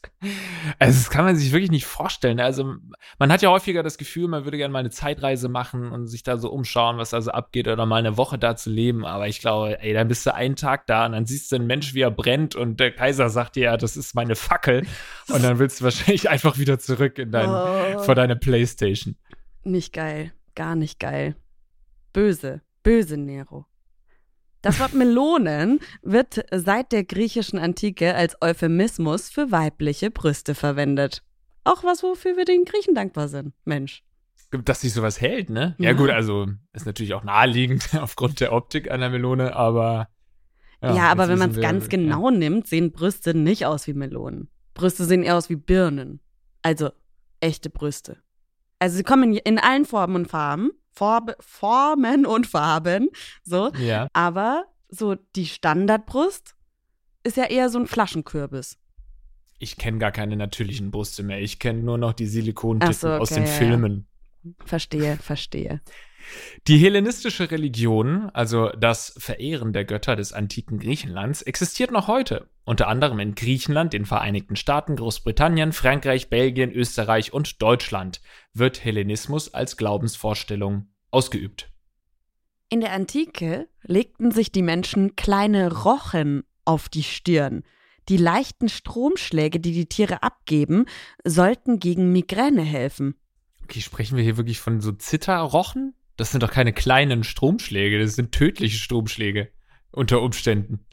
Also 0.78 0.98
das 0.98 1.10
kann 1.10 1.24
man 1.24 1.36
sich 1.36 1.52
wirklich 1.52 1.70
nicht 1.70 1.86
vorstellen. 1.86 2.40
Also 2.40 2.76
man 3.18 3.32
hat 3.32 3.42
ja 3.42 3.50
häufiger 3.50 3.82
das 3.82 3.98
Gefühl, 3.98 4.28
man 4.28 4.44
würde 4.44 4.56
gerne 4.56 4.72
mal 4.72 4.78
eine 4.78 4.90
Zeitreise 4.90 5.48
machen 5.48 5.90
und 5.90 6.06
sich 6.06 6.22
da 6.22 6.38
so 6.38 6.50
umschauen, 6.50 6.96
was 6.96 7.10
da 7.10 7.20
so 7.20 7.32
abgeht 7.32 7.66
oder 7.68 7.86
mal 7.86 7.96
eine 7.96 8.16
Woche 8.16 8.38
da 8.38 8.54
zu 8.56 8.70
leben. 8.70 9.04
Aber 9.04 9.26
ich 9.28 9.40
glaube, 9.40 9.80
ey, 9.80 9.92
dann 9.92 10.08
bist 10.08 10.24
du 10.24 10.34
einen 10.34 10.56
Tag 10.56 10.86
da 10.86 11.06
und 11.06 11.12
dann 11.12 11.26
siehst 11.26 11.50
du 11.50 11.56
einen 11.56 11.66
Mensch, 11.66 11.94
wie 11.94 12.00
er 12.00 12.10
brennt 12.10 12.54
und 12.54 12.78
der 12.78 12.92
Kaiser 12.92 13.28
sagt 13.30 13.56
dir, 13.56 13.64
ja, 13.64 13.76
das 13.76 13.96
ist 13.96 14.14
meine 14.14 14.36
Fackel. 14.36 14.86
Und 15.28 15.42
dann 15.42 15.58
willst 15.58 15.80
du 15.80 15.84
wahrscheinlich 15.84 16.30
einfach 16.30 16.58
wieder 16.58 16.78
zurück 16.78 17.18
in 17.18 17.32
dein, 17.32 17.48
oh. 17.48 18.02
vor 18.02 18.14
deine 18.14 18.36
Playstation. 18.36 19.16
Nicht 19.64 19.92
geil. 19.92 20.32
Gar 20.54 20.76
nicht 20.76 21.00
geil. 21.00 21.34
Böse. 22.12 22.62
Böse 22.82 23.16
Nero. 23.16 23.66
Das 24.62 24.78
Wort 24.78 24.94
Melonen 24.94 25.80
wird 26.02 26.44
seit 26.52 26.92
der 26.92 27.02
griechischen 27.02 27.58
Antike 27.58 28.14
als 28.14 28.36
Euphemismus 28.40 29.28
für 29.28 29.50
weibliche 29.50 30.10
Brüste 30.12 30.54
verwendet. 30.54 31.24
Auch 31.64 31.82
was, 31.82 32.04
wofür 32.04 32.36
wir 32.36 32.44
den 32.44 32.64
Griechen 32.64 32.94
dankbar 32.94 33.28
sind. 33.28 33.54
Mensch. 33.64 34.02
Dass 34.50 34.82
sich 34.82 34.92
sowas 34.92 35.20
hält, 35.20 35.50
ne? 35.50 35.74
Ja, 35.78 35.90
ja 35.90 35.92
gut, 35.94 36.10
also 36.10 36.46
ist 36.72 36.86
natürlich 36.86 37.14
auch 37.14 37.24
naheliegend 37.24 37.88
aufgrund 38.00 38.40
der 38.40 38.52
Optik 38.52 38.90
einer 38.90 39.10
Melone, 39.10 39.56
aber. 39.56 40.08
Ja, 40.80 40.94
ja 40.94 41.02
aber 41.10 41.28
wenn 41.28 41.38
man 41.38 41.50
es 41.50 41.60
ganz 41.60 41.88
genau 41.88 42.30
ja. 42.30 42.36
nimmt, 42.36 42.66
sehen 42.68 42.92
Brüste 42.92 43.34
nicht 43.34 43.66
aus 43.66 43.86
wie 43.86 43.94
Melonen. 43.94 44.48
Brüste 44.74 45.04
sehen 45.04 45.22
eher 45.22 45.36
aus 45.36 45.50
wie 45.50 45.56
Birnen. 45.56 46.20
Also 46.62 46.90
echte 47.40 47.70
Brüste. 47.70 48.18
Also 48.78 48.96
sie 48.96 49.02
kommen 49.02 49.34
in 49.34 49.58
allen 49.58 49.84
Formen 49.86 50.16
und 50.16 50.28
Farben. 50.28 50.70
Forb 50.92 51.36
Formen 51.40 52.26
und 52.26 52.46
Farben. 52.46 53.08
So. 53.44 53.72
Ja. 53.74 54.08
Aber 54.12 54.64
so 54.88 55.14
die 55.36 55.46
Standardbrust 55.46 56.54
ist 57.24 57.36
ja 57.36 57.44
eher 57.44 57.70
so 57.70 57.78
ein 57.78 57.86
Flaschenkürbis. 57.86 58.78
Ich 59.58 59.76
kenne 59.76 59.98
gar 59.98 60.12
keine 60.12 60.36
natürlichen 60.36 60.90
Brüste 60.90 61.22
mehr. 61.22 61.40
Ich 61.40 61.58
kenne 61.58 61.82
nur 61.82 61.96
noch 61.96 62.12
die 62.12 62.26
Silikontippen 62.26 62.94
so, 62.94 63.08
okay, 63.08 63.20
aus 63.20 63.28
den 63.30 63.44
ja, 63.44 63.48
Filmen. 63.48 64.06
Verstehe, 64.64 65.16
verstehe. 65.16 65.80
Die 66.68 66.78
hellenistische 66.78 67.50
Religion, 67.50 68.30
also 68.30 68.68
das 68.70 69.14
Verehren 69.18 69.72
der 69.72 69.84
Götter 69.84 70.16
des 70.16 70.32
antiken 70.32 70.78
Griechenlands, 70.78 71.42
existiert 71.42 71.90
noch 71.90 72.08
heute, 72.08 72.48
unter 72.64 72.88
anderem 72.88 73.18
in 73.18 73.34
Griechenland, 73.34 73.92
den 73.92 74.06
Vereinigten 74.06 74.56
Staaten, 74.56 74.96
Großbritannien, 74.96 75.72
Frankreich, 75.72 76.30
Belgien, 76.30 76.70
Österreich 76.70 77.32
und 77.32 77.60
Deutschland 77.60 78.20
wird 78.54 78.84
Hellenismus 78.84 79.52
als 79.52 79.76
Glaubensvorstellung 79.76 80.88
ausgeübt. 81.10 81.70
In 82.68 82.80
der 82.80 82.92
Antike 82.92 83.68
legten 83.82 84.30
sich 84.30 84.50
die 84.50 84.62
Menschen 84.62 85.14
kleine 85.16 85.70
Rochen 85.82 86.44
auf 86.64 86.88
die 86.88 87.02
Stirn. 87.02 87.64
Die 88.08 88.16
leichten 88.16 88.68
Stromschläge, 88.68 89.60
die 89.60 89.72
die 89.72 89.86
Tiere 89.86 90.22
abgeben, 90.22 90.86
sollten 91.24 91.78
gegen 91.78 92.12
Migräne 92.12 92.62
helfen. 92.62 93.14
Okay, 93.64 93.80
sprechen 93.80 94.16
wir 94.16 94.24
hier 94.24 94.36
wirklich 94.36 94.60
von 94.60 94.80
so 94.80 94.92
Zitterrochen? 94.92 95.94
Das 96.16 96.30
sind 96.30 96.42
doch 96.42 96.50
keine 96.50 96.72
kleinen 96.72 97.24
Stromschläge, 97.24 97.98
das 97.98 98.14
sind 98.14 98.32
tödliche 98.32 98.78
Stromschläge 98.78 99.48
unter 99.90 100.22
Umständen. 100.22 100.86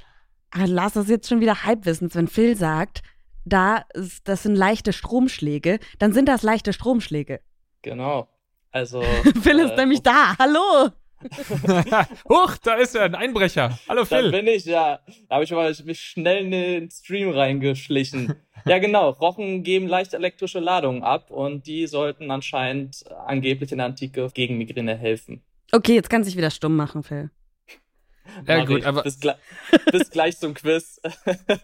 Aber 0.51 0.67
Lars, 0.67 0.93
das 0.93 1.09
jetzt 1.09 1.29
schon 1.29 1.41
wieder 1.41 1.63
Halbwissens, 1.63 2.15
wenn 2.15 2.27
Phil 2.27 2.55
sagt, 2.55 3.01
da 3.45 3.85
ist, 3.93 4.27
das 4.27 4.43
sind 4.43 4.55
leichte 4.55 4.93
Stromschläge, 4.93 5.79
dann 5.99 6.13
sind 6.13 6.27
das 6.27 6.43
leichte 6.43 6.73
Stromschläge. 6.73 7.41
Genau. 7.81 8.27
Also. 8.71 9.01
Phil 9.41 9.59
ist 9.59 9.71
äh, 9.71 9.77
nämlich 9.77 10.01
da. 10.01 10.35
Hallo! 10.37 10.91
Huch, 12.29 12.57
da 12.63 12.75
ist 12.75 12.95
er, 12.95 13.03
ein 13.03 13.15
Einbrecher. 13.15 13.77
Hallo 13.89 14.05
Phil. 14.05 14.31
Da 14.31 14.37
bin 14.37 14.47
ich, 14.47 14.65
ja. 14.65 14.99
Da 15.27 15.35
habe 15.35 15.43
ich 15.43 15.51
mal 15.51 15.73
mich 15.83 15.99
schnell 15.99 16.45
in 16.45 16.51
den 16.51 16.91
Stream 16.91 17.31
reingeschlichen. 17.31 18.35
Ja, 18.65 18.79
genau. 18.79 19.09
Rochen 19.11 19.63
geben 19.63 19.87
leicht 19.87 20.13
elektrische 20.13 20.59
Ladungen 20.59 21.03
ab 21.03 21.31
und 21.31 21.67
die 21.67 21.87
sollten 21.87 22.31
anscheinend 22.31 23.03
angeblich 23.25 23.71
in 23.71 23.77
der 23.79 23.87
Antike 23.87 24.29
gegen 24.33 24.57
Migräne 24.57 24.95
helfen. 24.95 25.41
Okay, 25.71 25.93
jetzt 25.93 26.09
kannst 26.09 26.27
du 26.27 26.31
dich 26.31 26.37
wieder 26.37 26.51
stumm 26.51 26.75
machen, 26.75 27.03
Phil. 27.03 27.29
Ja, 28.47 28.65
gut, 28.65 28.85
aber. 28.85 29.03
Bis, 29.03 29.19
gle 29.19 29.35
bis, 29.91 30.09
gleich 30.09 30.37
zum 30.37 30.53
Quiz. 30.53 31.01
okay, 31.25 31.57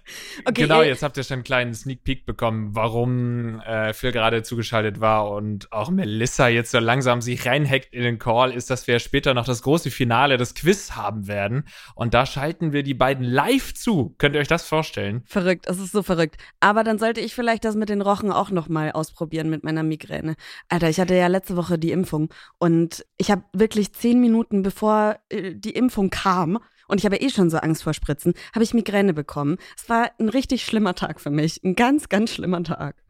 genau, 0.54 0.82
jetzt 0.82 1.04
habt 1.04 1.18
ihr 1.18 1.24
schon 1.24 1.36
einen 1.36 1.44
kleinen 1.44 1.74
Sneak 1.74 2.04
Peek 2.04 2.26
bekommen, 2.26 2.76
warum 2.76 3.60
äh, 3.62 3.94
Phil 3.94 4.12
gerade 4.12 4.44
zugeschaltet 4.44 5.00
war 5.00 5.32
und 5.32 5.72
auch 5.72 5.90
Melissa 5.90 6.48
jetzt 6.48 6.72
so 6.72 6.80
langsam 6.80 7.22
sich 7.22 7.46
reinhackt 7.46 7.94
in 7.94 8.04
den 8.04 8.20
Call, 8.20 8.52
ist, 8.52 8.70
dass 8.70 8.88
wir 8.88 9.00
später 9.00 9.34
noch 9.34 9.46
das 9.46 9.62
große 9.62 9.92
Finale 9.92 10.38
des 10.38 10.56
Quiz 10.56 10.92
haben 10.92 11.28
werden. 11.28 11.66
Und 11.96 12.14
da 12.14 12.26
schalten 12.26 12.74
wir 12.74 12.84
die 12.84 12.94
beiden 12.94 13.24
live 13.24 13.74
zu. 13.74 14.16
Könnt 14.18 14.36
ihr 14.36 14.42
euch 14.42 14.48
das 14.48 14.68
vorstellen? 14.68 15.24
Verrückt, 15.26 15.68
es 15.68 15.80
ist 15.80 15.92
so 15.92 16.04
verrückt. 16.04 16.38
Aber 16.60 16.84
dann 16.84 17.00
sollte 17.00 17.22
ich 17.22 17.36
vielleicht 17.36 17.66
das 17.66 17.76
mit 17.76 17.90
den 17.90 18.02
Rochen 18.02 18.32
auch 18.32 18.52
nochmal 18.52 18.92
ausprobieren 18.92 19.50
mit 19.50 19.64
meiner 19.64 19.84
Migräne. 19.84 20.36
Alter, 20.70 20.90
ich 20.90 21.00
hatte 21.00 21.16
ja 21.16 21.28
letzte 21.28 21.58
Woche 21.58 21.78
die 21.78 21.92
Impfung 21.92 22.30
und 22.58 23.06
ich 23.18 23.32
habe 23.32 23.44
wirklich 23.54 23.94
zehn 23.94 24.20
Minuten 24.20 24.62
bevor 24.62 25.18
äh, 25.30 25.54
die 25.56 25.72
Impfung 25.72 26.10
kam, 26.10 26.55
und 26.88 27.00
ich 27.00 27.06
habe 27.06 27.18
eh 27.18 27.30
schon 27.30 27.50
so 27.50 27.58
Angst 27.58 27.84
vor 27.84 27.94
Spritzen, 27.94 28.34
habe 28.54 28.64
ich 28.64 28.74
Migräne 28.74 29.14
bekommen. 29.14 29.58
Es 29.78 29.90
war 29.90 30.12
ein 30.20 30.30
richtig 30.30 30.66
schlimmer 30.66 30.96
Tag 30.96 31.20
für 31.20 31.30
mich. 31.30 31.64
Ein 31.64 31.76
ganz, 31.76 32.10
ganz 32.10 32.32
schlimmer 32.32 32.64
Tag. 32.64 33.05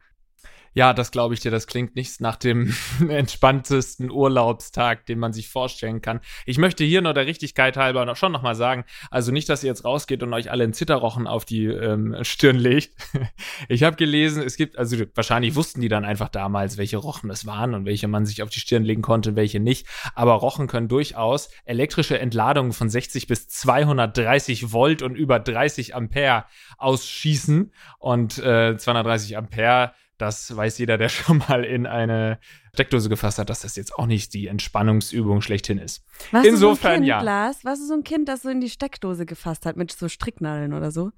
Ja, 0.76 0.92
das 0.92 1.10
glaube 1.10 1.32
ich 1.32 1.40
dir. 1.40 1.50
Das 1.50 1.66
klingt 1.66 1.96
nicht 1.96 2.20
nach 2.20 2.36
dem 2.36 2.76
entspanntesten 3.08 4.10
Urlaubstag, 4.10 5.06
den 5.06 5.18
man 5.18 5.32
sich 5.32 5.48
vorstellen 5.48 6.02
kann. 6.02 6.20
Ich 6.44 6.58
möchte 6.58 6.84
hier 6.84 7.00
nur 7.00 7.14
der 7.14 7.24
Richtigkeit 7.24 7.78
halber 7.78 8.04
noch, 8.04 8.16
schon 8.16 8.30
nochmal 8.30 8.54
sagen, 8.54 8.84
also 9.10 9.32
nicht, 9.32 9.48
dass 9.48 9.64
ihr 9.64 9.68
jetzt 9.68 9.86
rausgeht 9.86 10.22
und 10.22 10.34
euch 10.34 10.50
alle 10.50 10.64
einen 10.64 10.74
Zitterrochen 10.74 11.26
auf 11.26 11.46
die 11.46 11.64
ähm, 11.64 12.14
Stirn 12.20 12.56
legt. 12.56 12.92
ich 13.70 13.84
habe 13.84 13.96
gelesen, 13.96 14.42
es 14.42 14.58
gibt, 14.58 14.76
also 14.76 14.98
wahrscheinlich 15.14 15.54
wussten 15.54 15.80
die 15.80 15.88
dann 15.88 16.04
einfach 16.04 16.28
damals, 16.28 16.76
welche 16.76 16.98
Rochen 16.98 17.30
es 17.30 17.46
waren 17.46 17.72
und 17.72 17.86
welche 17.86 18.06
man 18.06 18.26
sich 18.26 18.42
auf 18.42 18.50
die 18.50 18.60
Stirn 18.60 18.84
legen 18.84 19.00
konnte, 19.00 19.34
welche 19.34 19.60
nicht. 19.60 19.86
Aber 20.14 20.34
Rochen 20.34 20.66
können 20.66 20.88
durchaus 20.88 21.48
elektrische 21.64 22.18
Entladungen 22.18 22.74
von 22.74 22.90
60 22.90 23.26
bis 23.28 23.48
230 23.48 24.72
Volt 24.72 25.00
und 25.00 25.14
über 25.14 25.40
30 25.40 25.94
Ampere 25.94 26.44
ausschießen. 26.76 27.72
Und 27.98 28.36
äh, 28.40 28.76
230 28.76 29.38
Ampere 29.38 29.94
das 30.18 30.54
weiß 30.56 30.78
jeder, 30.78 30.98
der 30.98 31.08
schon 31.10 31.38
mal 31.38 31.64
in 31.64 31.86
eine 31.86 32.38
Steckdose 32.74 33.08
gefasst 33.08 33.38
hat, 33.38 33.48
dass 33.50 33.60
das 33.60 33.76
jetzt 33.76 33.94
auch 33.94 34.06
nicht 34.06 34.34
die 34.34 34.46
Entspannungsübung 34.48 35.40
schlechthin 35.40 35.78
ist. 35.78 36.04
Was 36.32 36.44
Insofern 36.46 36.72
ist 36.72 36.80
so 36.80 36.88
ein 36.88 36.94
kind, 36.96 37.06
ja. 37.06 37.20
Lars? 37.22 37.64
Was 37.64 37.80
ist 37.80 37.88
so 37.88 37.94
ein 37.94 38.04
Kind, 38.04 38.28
das 38.28 38.42
so 38.42 38.48
in 38.48 38.60
die 38.60 38.70
Steckdose 38.70 39.26
gefasst 39.26 39.66
hat 39.66 39.76
mit 39.76 39.92
so 39.92 40.08
Stricknadeln 40.08 40.72
oder 40.72 40.90
so? 40.90 41.10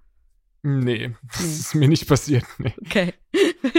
Nee, 0.62 1.12
das 1.32 1.40
Nee. 1.40 1.46
ist 1.46 1.74
mir 1.76 1.88
nicht 1.88 2.08
passiert. 2.08 2.44
Nee. 2.58 2.74
Okay. 2.84 3.14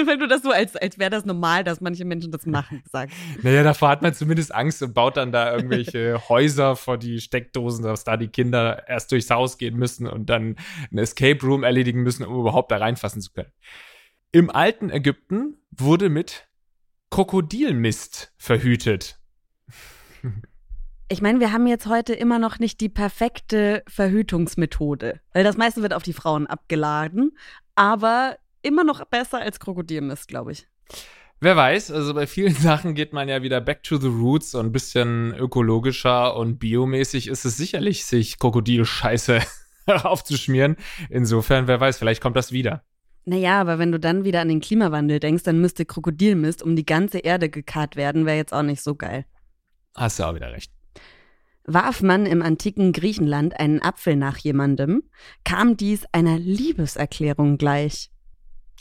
Weil 0.05 0.17
du 0.17 0.27
das 0.27 0.43
so, 0.43 0.51
als, 0.51 0.75
als 0.75 0.97
wäre 0.97 1.09
das 1.09 1.25
normal, 1.25 1.63
dass 1.63 1.81
manche 1.81 2.05
Menschen 2.05 2.31
das 2.31 2.45
machen, 2.45 2.81
sagst. 2.89 3.15
Naja, 3.41 3.63
davor 3.63 3.89
hat 3.89 4.01
man 4.01 4.13
zumindest 4.13 4.53
Angst 4.53 4.81
und 4.83 4.93
baut 4.93 5.17
dann 5.17 5.31
da 5.31 5.53
irgendwelche 5.53 6.29
Häuser 6.29 6.75
vor 6.75 6.97
die 6.97 7.19
Steckdosen, 7.19 7.83
dass 7.83 8.03
da 8.05 8.15
die 8.15 8.27
Kinder 8.29 8.87
erst 8.87 9.11
durchs 9.11 9.29
Haus 9.29 9.57
gehen 9.57 9.75
müssen 9.77 10.07
und 10.07 10.29
dann 10.29 10.55
ein 10.91 10.97
Escape 10.97 11.45
Room 11.45 11.63
erledigen 11.63 12.01
müssen, 12.03 12.25
um 12.25 12.39
überhaupt 12.39 12.71
da 12.71 12.77
reinfassen 12.77 13.21
zu 13.21 13.31
können. 13.31 13.51
Im 14.31 14.51
alten 14.51 14.91
Ägypten 14.91 15.57
wurde 15.71 16.07
mit 16.09 16.47
Krokodilmist 17.09 18.31
verhütet. 18.37 19.19
Ich 21.07 21.23
meine, 21.23 21.39
wir 21.39 21.51
haben 21.51 21.65
jetzt 21.65 21.87
heute 21.87 22.13
immer 22.13 22.37
noch 22.37 22.59
nicht 22.59 22.79
die 22.79 22.89
perfekte 22.89 23.81
Verhütungsmethode, 23.87 25.19
weil 25.33 25.43
das 25.43 25.57
meiste 25.57 25.81
wird 25.81 25.95
auf 25.95 26.03
die 26.03 26.13
Frauen 26.13 26.45
abgeladen, 26.45 27.35
aber 27.73 28.37
immer 28.61 28.83
noch 28.83 29.03
besser 29.05 29.39
als 29.39 29.59
Krokodilmist, 29.59 30.27
glaube 30.27 30.51
ich. 30.51 30.67
Wer 31.39 31.55
weiß, 31.55 31.89
also 31.89 32.13
bei 32.13 32.27
vielen 32.27 32.53
Sachen 32.55 32.93
geht 32.93 33.13
man 33.13 33.29
ja 33.29 33.41
wieder 33.41 33.61
back 33.61 33.81
to 33.81 33.97
the 33.97 34.09
roots 34.09 34.53
und 34.53 34.67
ein 34.67 34.71
bisschen 34.71 35.33
ökologischer 35.33 36.35
und 36.35 36.59
biomäßig 36.59 37.29
ist 37.29 37.45
es 37.45 37.57
sicherlich, 37.57 38.05
sich 38.05 38.37
Krokodilscheiße 38.37 39.41
aufzuschmieren. 39.87 40.75
Insofern, 41.09 41.65
wer 41.65 41.79
weiß, 41.79 41.97
vielleicht 41.97 42.21
kommt 42.21 42.35
das 42.35 42.51
wieder. 42.51 42.83
Naja, 43.29 43.61
aber 43.61 43.77
wenn 43.77 43.91
du 43.91 43.99
dann 43.99 44.23
wieder 44.23 44.41
an 44.41 44.47
den 44.47 44.59
Klimawandel 44.59 45.19
denkst, 45.19 45.43
dann 45.43 45.61
müsste 45.61 45.85
Krokodilmist 45.85 46.63
um 46.63 46.75
die 46.75 46.85
ganze 46.85 47.19
Erde 47.19 47.47
gekarrt 47.47 47.95
werden, 47.95 48.25
wäre 48.25 48.37
jetzt 48.37 48.55
auch 48.55 48.63
nicht 48.63 48.81
so 48.81 48.95
geil. 48.95 49.23
Hast 49.95 50.17
du 50.17 50.23
auch 50.23 50.33
wieder 50.33 50.51
recht. 50.51 50.71
Warf 51.63 52.01
man 52.01 52.25
im 52.25 52.41
antiken 52.41 52.91
Griechenland 52.91 53.59
einen 53.59 53.83
Apfel 53.83 54.15
nach 54.15 54.37
jemandem, 54.37 55.03
kam 55.43 55.77
dies 55.77 56.05
einer 56.11 56.39
Liebeserklärung 56.39 57.59
gleich. 57.59 58.09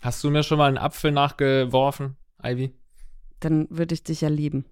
Hast 0.01 0.25
du 0.25 0.31
mir 0.31 0.43
schon 0.43 0.57
mal 0.57 0.69
einen 0.69 0.79
Apfel 0.79 1.13
nachgeworfen, 1.13 2.17
Ivy? 2.43 2.73
Dann 3.41 3.67
würde 3.69 3.93
ich 3.93 4.03
dich 4.03 4.23
ja 4.23 4.31
lieben. 4.31 4.65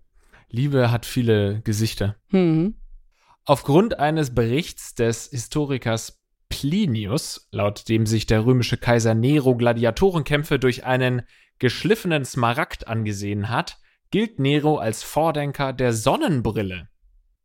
Liebe 0.49 0.91
hat 0.91 1.05
viele 1.05 1.61
Gesichter. 1.65 2.17
Hm. 2.29 2.77
Aufgrund 3.45 3.99
eines 3.99 4.35
Berichts 4.35 4.95
des 4.95 5.29
Historikers 5.29 6.19
Plinius, 6.49 7.49
laut 7.51 7.89
dem 7.89 8.07
sich 8.07 8.27
der 8.27 8.45
römische 8.45 8.77
Kaiser 8.77 9.15
Nero 9.15 9.57
Gladiatorenkämpfe 9.57 10.59
durch 10.59 10.85
einen 10.85 11.23
geschliffenen 11.59 12.25
Smaragd 12.25 12.89
angesehen 12.89 13.49
hat, 13.49 13.79
gilt 14.11 14.39
Nero 14.39 14.79
als 14.79 15.03
Vordenker 15.03 15.73
der 15.73 15.93
Sonnenbrille. 15.93 16.89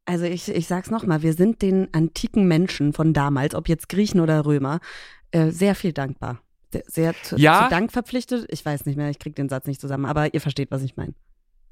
Also 0.05 0.25
ich, 0.25 0.49
ich 0.49 0.67
sag's 0.67 0.89
nochmal, 0.89 1.21
wir 1.21 1.33
sind 1.33 1.61
den 1.61 1.93
antiken 1.93 2.47
Menschen 2.47 2.93
von 2.93 3.13
damals, 3.13 3.55
ob 3.55 3.69
jetzt 3.69 3.89
Griechen 3.89 4.19
oder 4.19 4.45
Römer, 4.45 4.79
äh, 5.31 5.51
sehr 5.51 5.75
viel 5.75 5.93
dankbar. 5.93 6.41
Sehr, 6.71 6.83
sehr 6.87 7.13
zu, 7.23 7.37
Ja. 7.37 7.63
zu 7.63 7.69
Dank 7.69 7.91
verpflichtet. 7.91 8.47
Ich 8.49 8.65
weiß 8.65 8.85
nicht 8.85 8.95
mehr, 8.95 9.09
ich 9.09 9.19
krieg 9.19 9.35
den 9.35 9.49
Satz 9.49 9.67
nicht 9.67 9.81
zusammen, 9.81 10.05
aber 10.05 10.33
ihr 10.33 10.41
versteht, 10.41 10.71
was 10.71 10.83
ich 10.83 10.95
meine. 10.95 11.13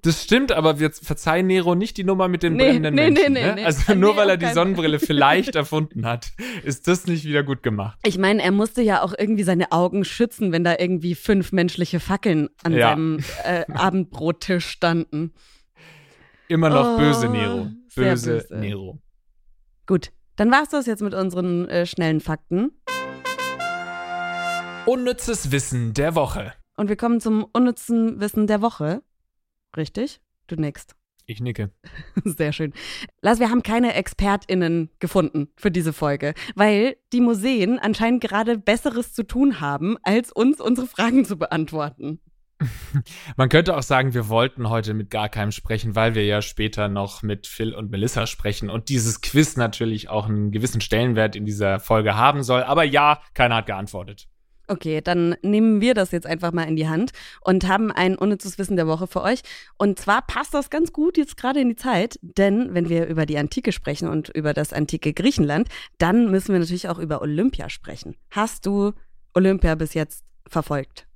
Das 0.02 0.24
stimmt, 0.24 0.54
aber 0.54 0.80
wir 0.80 0.92
verzeihen 0.92 1.48
Nero 1.48 1.76
nicht 1.76 1.98
die 1.98 2.06
Nummer 2.06 2.28
mit 2.30 2.42
den 2.42 2.54
Nee, 2.54 2.70
brennenden 2.72 2.96
nee, 2.96 3.10
Menschen. 3.12 3.34
nee, 3.34 3.46
ne? 3.48 3.56
nee, 3.56 3.66
Also 3.66 3.92
nee. 3.94 4.00
nur 4.00 4.14
Nee, 4.14 4.18
weil 4.20 4.30
er 4.30 4.38
die 4.38 4.46
Sonnenbrille 4.54 4.98
vielleicht 5.00 5.56
erfunden 5.56 6.06
hat, 6.06 6.32
ist 6.64 6.88
das 6.88 7.06
nicht 7.06 7.26
wieder 7.26 7.44
gut 7.44 7.64
gemacht. 7.64 8.00
Ich 8.06 8.18
meine, 8.18 8.42
er 8.42 8.52
musste 8.52 8.82
ja 8.82 9.02
auch 9.02 9.14
irgendwie 9.18 9.44
seine 9.44 9.74
Augen 9.74 10.06
schützen, 10.06 10.54
wenn 10.54 10.64
da 10.64 10.76
irgendwie 10.80 11.16
fünf 11.16 11.52
menschliche 11.52 12.00
Fackeln 12.00 12.48
an 12.64 12.74
Ja. 12.74 12.90
seinem 12.92 13.20
äh, 13.44 13.66
Abendbrottisch 13.74 14.68
standen. 14.68 15.34
Immer 16.48 16.70
noch 16.70 16.96
Oh, 16.96 16.98
böse 16.98 17.28
Nero. 17.28 17.68
Böse, 17.94 18.38
böse. 18.48 18.58
Nero. 18.58 19.00
Gut, 19.86 20.12
dann 20.38 20.50
war's 20.50 20.70
das 20.70 20.86
jetzt 20.86 21.02
mit 21.02 21.14
unseren 21.14 21.68
äh, 21.68 21.86
schnellen 21.86 22.22
Fakten. 22.22 22.72
Unnützes 24.86 25.52
Wissen 25.52 25.94
der 25.94 26.16
Woche. 26.16 26.54
Und 26.78 26.90
wir 26.90 26.96
kommen 26.96 27.20
zum 27.20 27.46
unnützen 27.54 28.20
Wissen 28.20 28.48
der 28.48 28.62
Woche. 28.62 29.02
Richtig? 29.76 30.22
Du 30.48 30.56
nix. 30.56 30.88
Ich 31.26 31.42
nicke. 31.42 31.70
Sehr 32.24 32.52
schön. 32.54 32.74
Lars, 33.22 33.40
wir 33.40 33.52
haben 33.52 33.62
keine 33.62 33.94
ExpertInnen 33.94 34.90
gefunden 34.98 35.50
für 35.58 35.70
diese 35.70 35.94
Folge, 35.94 36.34
weil 36.56 36.98
die 37.14 37.22
Museen 37.22 37.78
anscheinend 37.78 38.22
gerade 38.22 38.58
Besseres 38.58 39.14
zu 39.14 39.24
tun 39.24 39.60
haben, 39.60 39.98
als 40.02 40.32
uns 40.32 40.60
unsere 40.60 40.88
Fragen 40.88 41.26
zu 41.26 41.38
beantworten. 41.38 42.20
Man 43.38 43.50
könnte 43.50 43.78
auch 43.78 43.84
sagen, 43.84 44.14
wir 44.16 44.28
wollten 44.28 44.70
heute 44.70 44.94
mit 44.94 45.12
gar 45.12 45.30
keinem 45.30 45.52
sprechen, 45.52 45.96
weil 45.96 46.16
wir 46.16 46.26
ja 46.26 46.42
später 46.42 46.90
noch 46.90 47.22
mit 47.22 47.46
Phil 47.46 47.74
und 47.76 47.92
Melissa 47.92 48.26
sprechen 48.28 48.70
und 48.70 48.90
dieses 48.90 49.22
Quiz 49.22 49.56
natürlich 49.56 50.10
auch 50.10 50.28
einen 50.28 50.52
gewissen 50.52 50.82
Stellenwert 50.82 51.36
in 51.36 51.46
dieser 51.46 51.80
Folge 51.80 52.16
haben 52.16 52.44
soll. 52.44 52.64
Aber 52.64 52.84
ja, 52.84 53.22
keiner 53.34 53.58
hat 53.58 53.68
geantwortet. 53.68 54.28
Okay, 54.70 55.02
dann 55.02 55.36
nehmen 55.42 55.82
wir 55.82 55.96
das 55.96 56.12
jetzt 56.12 56.28
einfach 56.28 56.52
mal 56.52 56.64
in 56.64 56.76
die 56.76 56.88
Hand 56.88 57.12
und 57.42 57.68
haben 57.68 57.92
ein 57.92 58.16
unnützes 58.16 58.60
Wissen 58.60 58.76
der 58.78 58.86
Woche 58.86 59.08
für 59.08 59.24
euch. 59.24 59.42
Und 59.78 59.98
zwar 59.98 60.22
passt 60.22 60.54
das 60.54 60.70
ganz 60.70 60.94
gut 60.94 61.18
jetzt 61.18 61.38
gerade 61.38 61.60
in 61.60 61.70
die 61.70 61.76
Zeit, 61.76 62.20
denn 62.22 62.76
wenn 62.76 62.88
wir 62.88 63.08
über 63.08 63.26
die 63.26 63.40
Antike 63.40 63.72
sprechen 63.72 64.08
und 64.08 64.30
über 64.30 64.54
das 64.54 64.72
antike 64.72 65.14
Griechenland, 65.14 65.68
dann 65.98 66.30
müssen 66.30 66.54
wir 66.54 66.60
natürlich 66.60 66.88
auch 66.88 67.00
über 67.00 67.22
Olympia 67.24 67.68
sprechen. 67.68 68.16
Hast 68.30 68.68
du 68.68 68.94
Olympia 69.34 69.74
bis 69.74 69.96
jetzt 69.96 70.24
verfolgt? 70.48 71.08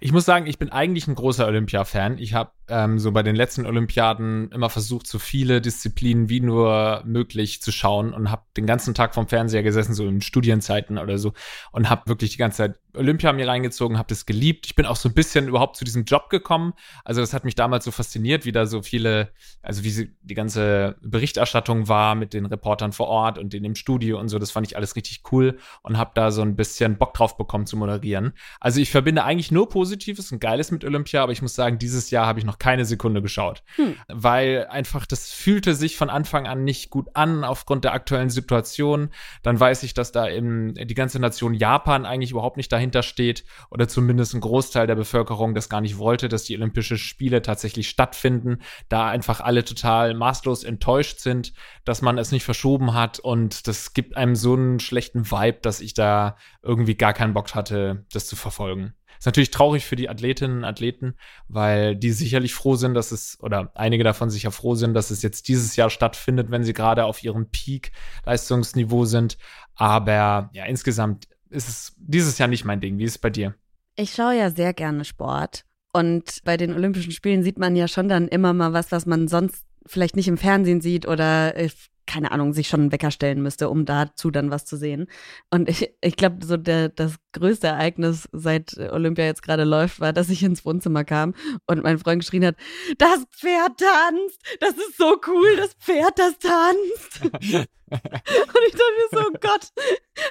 Ich 0.00 0.12
muss 0.12 0.24
sagen, 0.24 0.46
ich 0.46 0.58
bin 0.58 0.70
eigentlich 0.70 1.06
ein 1.06 1.14
großer 1.14 1.46
Olympia-Fan. 1.46 2.18
Ich 2.18 2.34
habe 2.34 2.50
ähm, 2.70 2.98
so 2.98 3.12
bei 3.12 3.22
den 3.22 3.36
letzten 3.36 3.66
Olympiaden 3.66 4.50
immer 4.52 4.70
versucht, 4.70 5.06
so 5.06 5.18
viele 5.18 5.60
Disziplinen 5.60 6.28
wie 6.28 6.40
nur 6.40 7.02
möglich 7.04 7.60
zu 7.60 7.72
schauen 7.72 8.14
und 8.14 8.30
habe 8.30 8.42
den 8.56 8.66
ganzen 8.66 8.94
Tag 8.94 9.14
vom 9.14 9.28
Fernseher 9.28 9.62
gesessen, 9.62 9.94
so 9.94 10.06
in 10.06 10.20
Studienzeiten 10.20 10.98
oder 10.98 11.18
so 11.18 11.32
und 11.72 11.90
habe 11.90 12.02
wirklich 12.06 12.30
die 12.30 12.38
ganze 12.38 12.58
Zeit 12.58 12.80
Olympia 12.94 13.32
mir 13.32 13.46
reingezogen, 13.46 13.98
habe 13.98 14.08
das 14.08 14.26
geliebt. 14.26 14.66
Ich 14.66 14.74
bin 14.74 14.86
auch 14.86 14.96
so 14.96 15.08
ein 15.08 15.14
bisschen 15.14 15.48
überhaupt 15.48 15.76
zu 15.76 15.84
diesem 15.84 16.04
Job 16.04 16.28
gekommen. 16.30 16.72
Also 17.04 17.20
das 17.20 17.32
hat 17.32 17.44
mich 17.44 17.54
damals 17.54 17.84
so 17.84 17.90
fasziniert, 17.90 18.44
wie 18.44 18.52
da 18.52 18.66
so 18.66 18.82
viele, 18.82 19.30
also 19.62 19.84
wie 19.84 20.10
die 20.22 20.34
ganze 20.34 20.96
Berichterstattung 21.02 21.88
war 21.88 22.14
mit 22.14 22.34
den 22.34 22.46
Reportern 22.46 22.92
vor 22.92 23.08
Ort 23.08 23.38
und 23.38 23.54
in 23.54 23.62
dem 23.62 23.74
Studio 23.74 24.18
und 24.18 24.28
so. 24.28 24.38
Das 24.38 24.50
fand 24.50 24.66
ich 24.66 24.76
alles 24.76 24.96
richtig 24.96 25.22
cool 25.32 25.58
und 25.82 25.98
habe 25.98 26.12
da 26.14 26.30
so 26.30 26.42
ein 26.42 26.56
bisschen 26.56 26.98
Bock 26.98 27.14
drauf 27.14 27.36
bekommen 27.36 27.66
zu 27.66 27.76
moderieren. 27.76 28.32
Also 28.58 28.80
ich 28.80 28.90
verbinde 28.90 29.24
eigentlich 29.24 29.50
nur 29.50 29.68
Positives 29.68 30.32
und 30.32 30.40
Geiles 30.40 30.70
mit 30.70 30.84
Olympia, 30.84 31.22
aber 31.22 31.32
ich 31.32 31.42
muss 31.42 31.54
sagen, 31.54 31.78
dieses 31.78 32.10
Jahr 32.10 32.26
habe 32.26 32.38
ich 32.38 32.44
noch 32.44 32.58
keine 32.60 32.84
Sekunde 32.84 33.22
geschaut, 33.22 33.64
Hm. 33.76 33.96
weil 34.06 34.66
einfach 34.70 35.06
das 35.06 35.32
fühlte 35.32 35.74
sich 35.74 35.96
von 35.96 36.10
Anfang 36.10 36.46
an 36.46 36.62
nicht 36.62 36.90
gut 36.90 37.08
an 37.14 37.42
aufgrund 37.42 37.84
der 37.84 37.92
aktuellen 37.94 38.30
Situation. 38.30 39.10
Dann 39.42 39.58
weiß 39.58 39.82
ich, 39.82 39.94
dass 39.94 40.12
da 40.12 40.28
eben 40.28 40.74
die 40.74 40.94
ganze 40.94 41.18
Nation 41.18 41.54
Japan 41.54 42.06
eigentlich 42.06 42.30
überhaupt 42.30 42.56
nicht 42.56 42.70
dahinter 42.70 43.02
steht 43.02 43.44
oder 43.70 43.88
zumindest 43.88 44.34
ein 44.34 44.40
Großteil 44.40 44.86
der 44.86 44.94
Bevölkerung 44.94 45.54
das 45.54 45.68
gar 45.68 45.80
nicht 45.80 45.98
wollte, 45.98 46.28
dass 46.28 46.44
die 46.44 46.56
Olympischen 46.56 46.98
Spiele 46.98 47.42
tatsächlich 47.42 47.88
stattfinden, 47.88 48.58
da 48.88 49.08
einfach 49.08 49.40
alle 49.40 49.64
total 49.64 50.14
maßlos 50.14 50.62
enttäuscht 50.64 51.18
sind, 51.20 51.52
dass 51.84 52.02
man 52.02 52.18
es 52.18 52.30
nicht 52.30 52.44
verschoben 52.44 52.94
hat 52.94 53.18
und 53.18 53.66
das 53.66 53.94
gibt 53.94 54.16
einem 54.16 54.36
so 54.36 54.54
einen 54.54 54.80
schlechten 54.80 55.30
Vibe, 55.30 55.58
dass 55.62 55.80
ich 55.80 55.94
da 55.94 56.36
irgendwie 56.62 56.94
gar 56.94 57.14
keinen 57.14 57.34
Bock 57.34 57.54
hatte, 57.54 58.04
das 58.12 58.26
zu 58.26 58.36
verfolgen. 58.36 58.94
Ist 59.20 59.26
natürlich 59.26 59.50
traurig 59.50 59.84
für 59.84 59.96
die 59.96 60.08
Athletinnen 60.08 60.58
und 60.58 60.64
Athleten, 60.64 61.14
weil 61.46 61.94
die 61.94 62.10
sicherlich 62.10 62.54
froh 62.54 62.76
sind, 62.76 62.94
dass 62.94 63.12
es, 63.12 63.38
oder 63.42 63.70
einige 63.74 64.02
davon 64.02 64.30
sicher 64.30 64.50
froh 64.50 64.74
sind, 64.74 64.94
dass 64.94 65.10
es 65.10 65.20
jetzt 65.20 65.46
dieses 65.48 65.76
Jahr 65.76 65.90
stattfindet, 65.90 66.50
wenn 66.50 66.64
sie 66.64 66.72
gerade 66.72 67.04
auf 67.04 67.22
ihrem 67.22 67.50
Peak-Leistungsniveau 67.50 69.04
sind. 69.04 69.36
Aber 69.74 70.48
ja, 70.54 70.64
insgesamt 70.64 71.28
ist 71.50 71.68
es 71.68 71.94
dieses 71.98 72.38
Jahr 72.38 72.48
nicht 72.48 72.64
mein 72.64 72.80
Ding. 72.80 72.96
Wie 72.96 73.04
ist 73.04 73.12
es 73.12 73.18
bei 73.18 73.28
dir? 73.28 73.54
Ich 73.94 74.14
schaue 74.14 74.38
ja 74.38 74.50
sehr 74.50 74.72
gerne 74.72 75.04
Sport. 75.04 75.66
Und 75.92 76.40
bei 76.44 76.56
den 76.56 76.72
Olympischen 76.72 77.12
Spielen 77.12 77.42
sieht 77.42 77.58
man 77.58 77.76
ja 77.76 77.88
schon 77.88 78.08
dann 78.08 78.26
immer 78.26 78.54
mal 78.54 78.72
was, 78.72 78.90
was 78.90 79.04
man 79.04 79.28
sonst 79.28 79.66
vielleicht 79.84 80.16
nicht 80.16 80.28
im 80.28 80.38
Fernsehen 80.38 80.80
sieht 80.80 81.06
oder 81.06 81.54
äh, 81.58 81.68
keine 82.10 82.32
Ahnung, 82.32 82.52
sich 82.52 82.66
schon 82.66 82.80
einen 82.80 82.92
Wecker 82.92 83.12
stellen 83.12 83.40
müsste, 83.40 83.70
um 83.70 83.84
dazu 83.84 84.32
dann 84.32 84.50
was 84.50 84.64
zu 84.64 84.76
sehen. 84.76 85.06
Und 85.50 85.68
ich, 85.68 85.94
ich 86.00 86.16
glaube, 86.16 86.44
so 86.44 86.56
der, 86.56 86.88
das 86.88 87.14
größte 87.32 87.68
Ereignis, 87.68 88.28
seit 88.32 88.76
Olympia 88.76 89.26
jetzt 89.26 89.44
gerade 89.44 89.62
läuft, 89.62 90.00
war, 90.00 90.12
dass 90.12 90.28
ich 90.28 90.42
ins 90.42 90.64
Wohnzimmer 90.64 91.04
kam 91.04 91.34
und 91.66 91.84
mein 91.84 92.00
Freund 92.00 92.22
geschrien 92.22 92.44
hat, 92.44 92.56
das 92.98 93.24
Pferd 93.30 93.78
tanzt! 93.78 94.40
Das 94.58 94.72
ist 94.72 94.96
so 94.96 95.20
cool, 95.28 95.56
das 95.56 95.74
Pferd, 95.74 96.18
das 96.18 96.36
tanzt! 96.40 97.22
und 97.22 97.34
ich 97.44 98.72
dachte 98.72 98.96
mir 98.98 99.08
so, 99.12 99.20
oh 99.28 99.38
Gott, 99.40 99.68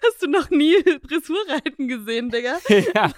hast 0.05 0.21
du 0.21 0.27
noch 0.27 0.49
nie 0.49 0.83
Dressurreiten 0.83 1.87
gesehen, 1.87 2.29
Digga? 2.29 2.57
Ja. 2.67 3.11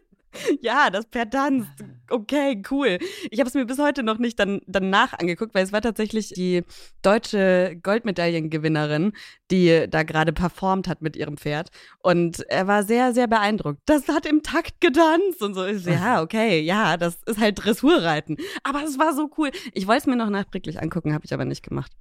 ja, 0.60 0.90
das 0.90 1.06
Pferd 1.06 1.32
tanzt. 1.32 1.72
Okay, 2.10 2.62
cool. 2.70 2.98
Ich 3.30 3.40
habe 3.40 3.48
es 3.48 3.54
mir 3.54 3.64
bis 3.64 3.78
heute 3.78 4.02
noch 4.02 4.18
nicht 4.18 4.38
dann 4.38 4.60
danach 4.66 5.12
angeguckt, 5.14 5.54
weil 5.54 5.64
es 5.64 5.72
war 5.72 5.80
tatsächlich 5.80 6.30
die 6.30 6.62
deutsche 7.02 7.78
Goldmedaillengewinnerin, 7.82 9.12
die 9.50 9.86
da 9.88 10.02
gerade 10.02 10.32
performt 10.32 10.88
hat 10.88 11.02
mit 11.02 11.16
ihrem 11.16 11.36
Pferd. 11.36 11.70
Und 12.02 12.40
er 12.48 12.66
war 12.66 12.82
sehr, 12.82 13.14
sehr 13.14 13.26
beeindruckt. 13.26 13.80
Das 13.86 14.08
hat 14.08 14.26
im 14.26 14.42
Takt 14.42 14.80
getanzt 14.80 15.42
und 15.42 15.54
so. 15.54 15.64
Ja, 15.64 16.22
okay, 16.22 16.60
ja, 16.60 16.96
das 16.96 17.18
ist 17.26 17.38
halt 17.38 17.64
Dressurreiten. 17.64 18.36
Aber 18.62 18.84
es 18.84 18.98
war 18.98 19.14
so 19.14 19.30
cool. 19.38 19.50
Ich 19.72 19.86
wollte 19.86 20.00
es 20.00 20.06
mir 20.06 20.16
noch 20.16 20.30
nachträglich 20.30 20.82
angucken, 20.82 21.14
habe 21.14 21.24
ich 21.24 21.32
aber 21.32 21.44
nicht 21.44 21.62
gemacht. 21.62 21.92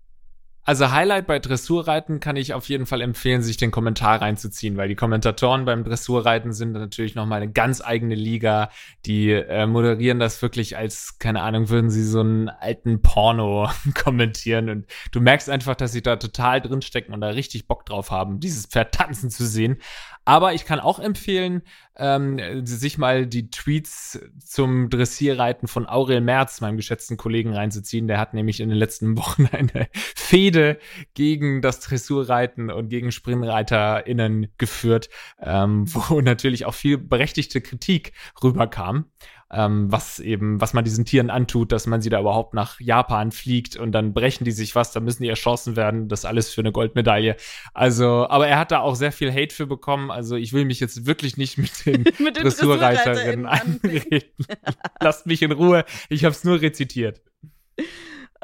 Also 0.66 0.92
Highlight 0.92 1.28
bei 1.28 1.40
Dressurreiten 1.40 2.22
kann 2.22 2.38
ich 2.38 2.54
auf 2.54 2.70
jeden 2.70 2.86
Fall 2.86 3.02
empfehlen, 3.02 3.42
sich 3.42 3.58
den 3.58 3.72
Kommentar 3.72 4.22
reinzuziehen, 4.22 4.78
weil 4.78 4.88
die 4.88 4.96
Kommentatoren 4.96 5.66
beim 5.66 5.84
Dressurreiten 5.84 6.54
sind 6.54 6.72
natürlich 6.72 7.16
nochmal 7.16 7.42
eine 7.42 7.52
ganz 7.52 7.82
eigene 7.82 8.16
Liga. 8.16 8.70
Die 9.06 9.32
äh, 9.32 9.68
moderieren 9.68 10.20
das 10.20 10.42
wirklich 10.42 10.78
als, 10.78 11.20
keine 11.20 11.42
Ahnung, 11.42 11.68
würden 11.68 11.90
sie 11.90 12.06
so 12.06 12.22
einen 12.22 12.48
alten 12.48 13.02
Porno 13.02 13.70
kommentieren. 13.94 14.70
Und 14.70 14.86
du 15.12 15.20
merkst 15.20 15.50
einfach, 15.50 15.76
dass 15.76 15.92
sie 15.92 16.02
da 16.02 16.16
total 16.16 16.62
drinstecken 16.62 17.14
und 17.14 17.20
da 17.20 17.30
richtig 17.30 17.68
Bock 17.68 17.86
drauf 17.86 18.10
haben, 18.10 18.40
dieses 18.40 18.66
Pferd 18.66 18.94
tanzen 18.94 19.30
zu 19.30 19.46
sehen. 19.46 19.82
Aber 20.24 20.54
ich 20.54 20.64
kann 20.64 20.80
auch 20.80 21.00
empfehlen, 21.00 21.64
ähm, 21.96 22.66
sich 22.66 22.98
mal 22.98 23.28
die 23.28 23.50
Tweets 23.50 24.20
zum 24.44 24.90
Dressierreiten 24.90 25.68
von 25.68 25.88
Aurel 25.88 26.22
Merz, 26.22 26.62
meinem 26.62 26.78
geschätzten 26.78 27.18
Kollegen, 27.18 27.54
reinzuziehen. 27.54 28.08
Der 28.08 28.20
hat 28.20 28.34
nämlich 28.34 28.60
in 28.60 28.70
den 28.70 28.78
letzten 28.78 29.18
Wochen 29.18 29.48
eine 29.52 29.88
Fehde 29.94 30.80
gegen 31.14 31.62
das 31.62 31.80
Dressurreiten 31.80 32.72
und 32.72 32.90
gegen 32.90 33.12
SprintreiterInnen 33.12 34.48
geführt, 34.58 35.10
ähm, 35.40 35.86
wo 35.94 36.22
natürlich 36.22 36.66
auch 36.66 36.74
viel 36.74 36.98
berechtigte 36.98 37.62
Kritik 37.62 38.14
rüberkam 38.44 39.06
ähm, 39.54 39.92
was 39.92 40.20
eben, 40.20 40.60
was 40.60 40.74
man 40.74 40.84
diesen 40.84 41.06
Tieren 41.06 41.30
antut, 41.30 41.72
dass 41.72 41.86
man 41.88 42.02
sie 42.02 42.10
da 42.10 42.20
überhaupt 42.20 42.54
nach 42.54 42.80
Japan 42.80 43.32
fliegt 43.32 43.76
und 43.76 43.92
dann 43.92 44.14
brechen 44.14 44.46
die 44.46 44.52
sich 44.52 44.76
was, 44.76 44.92
dann 44.92 45.04
müssen 45.04 45.24
die 45.24 45.30
erschossen 45.30 45.76
werden, 45.76 46.08
das 46.08 46.26
alles 46.26 46.54
für 46.54 46.62
eine 46.62 46.72
Goldmedaille. 46.72 47.36
Also, 47.74 48.28
aber 48.28 48.48
er 48.48 48.58
hat 48.58 48.72
da 48.72 48.80
auch 48.80 48.96
sehr 48.96 49.12
viel 49.12 49.32
Hate 49.32 49.54
für 49.54 49.68
bekommen. 49.68 50.12
Also 50.12 50.36
ich 50.36 50.54
will 50.54 50.66
mich 50.66 50.80
jetzt 50.80 51.06
wirklich 51.06 51.38
nicht 51.38 51.58
mit 51.58 51.86
den, 51.86 52.04
mit 52.20 52.38
den 52.38 52.44
Dressurreiterinnen 52.44 53.46
anreden. 53.46 54.30
Lasst 55.00 55.26
mich 55.26 55.42
in 55.42 55.52
Ruhe. 55.52 55.86
Ich 56.10 56.26
habe 56.26 56.34
es 56.34 56.44
nur 56.44 56.62
rezitiert. 56.62 57.22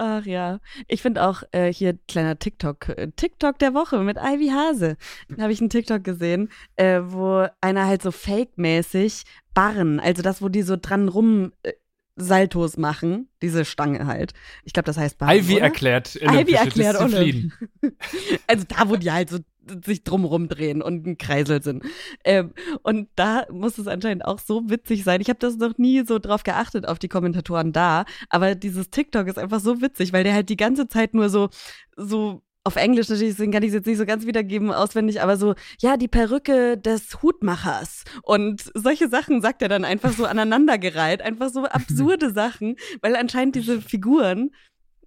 Ach 0.01 0.25
ja. 0.25 0.61
Ich 0.87 1.01
finde 1.01 1.27
auch 1.27 1.43
äh, 1.51 1.73
hier 1.73 1.97
kleiner 2.07 2.39
TikTok, 2.39 2.87
äh, 2.87 3.11
TikTok 3.13 3.59
der 3.59 3.73
Woche 3.73 3.99
mit 3.99 4.15
Ivy 4.15 4.47
Hase. 4.47 4.95
Da 5.27 5.43
habe 5.43 5.51
ich 5.51 5.59
einen 5.59 5.69
TikTok 5.69 6.05
gesehen, 6.05 6.49
äh, 6.77 7.01
wo 7.03 7.45
einer 7.59 7.85
halt 7.85 8.01
so 8.01 8.11
fake-mäßig 8.11 9.23
Barren, 9.59 9.99
also 9.99 10.21
das, 10.21 10.41
wo 10.41 10.47
die 10.47 10.61
so 10.61 10.77
dran 10.79 11.09
rum 11.09 11.51
äh, 11.63 11.73
Saltos 12.15 12.77
machen, 12.77 13.27
diese 13.41 13.65
Stange 13.65 14.07
halt. 14.07 14.31
Ich 14.63 14.71
glaube, 14.71 14.85
das 14.85 14.97
heißt 14.97 15.17
Barren. 15.17 15.35
Ivy 15.35 15.55
oder? 15.55 15.63
erklärt 15.63 16.15
Ivy 16.15 16.53
erklärt 16.53 16.97
Disziplin. 16.97 17.51
also 18.47 18.63
da, 18.69 18.89
wo 18.89 18.95
die 18.95 19.11
halt 19.11 19.29
so 19.29 19.39
sich 19.83 20.05
drumherum 20.05 20.47
drehen 20.47 20.81
und 20.81 21.05
ein 21.05 21.17
Kreisel 21.17 21.61
sind. 21.61 21.83
Ähm, 22.23 22.53
und 22.83 23.09
da 23.17 23.47
muss 23.51 23.77
es 23.77 23.87
anscheinend 23.87 24.23
auch 24.23 24.39
so 24.39 24.69
witzig 24.69 25.03
sein. 25.03 25.19
Ich 25.19 25.27
habe 25.27 25.39
das 25.39 25.57
noch 25.57 25.77
nie 25.77 26.05
so 26.05 26.19
drauf 26.19 26.43
geachtet 26.43 26.87
auf 26.87 26.97
die 26.97 27.09
Kommentatoren 27.09 27.73
da, 27.73 28.05
aber 28.29 28.55
dieses 28.55 28.89
TikTok 28.91 29.27
ist 29.27 29.37
einfach 29.37 29.59
so 29.59 29.81
witzig, 29.81 30.13
weil 30.13 30.23
der 30.23 30.35
halt 30.35 30.47
die 30.47 30.57
ganze 30.57 30.87
Zeit 30.87 31.13
nur 31.13 31.29
so 31.29 31.49
so 31.97 32.43
auf 32.69 32.75
Englisch 32.75 33.09
natürlich, 33.09 33.31
deswegen 33.31 33.51
kann 33.51 33.63
ich 33.63 33.69
es 33.69 33.73
jetzt 33.73 33.87
nicht 33.87 33.97
so 33.97 34.05
ganz 34.05 34.27
wiedergeben 34.27 34.71
auswendig, 34.71 35.23
aber 35.23 35.37
so, 35.37 35.55
ja, 35.79 35.97
die 35.97 36.07
Perücke 36.07 36.77
des 36.77 37.23
Hutmachers. 37.23 38.03
Und 38.21 38.69
solche 38.75 39.09
Sachen 39.09 39.41
sagt 39.41 39.63
er 39.63 39.69
dann 39.69 39.85
einfach 39.85 40.11
so 40.11 40.25
aneinandergereiht, 40.25 41.23
einfach 41.23 41.49
so 41.49 41.65
absurde 41.65 42.29
Sachen, 42.33 42.75
weil 43.01 43.15
anscheinend 43.15 43.55
diese 43.55 43.81
Figuren 43.81 44.51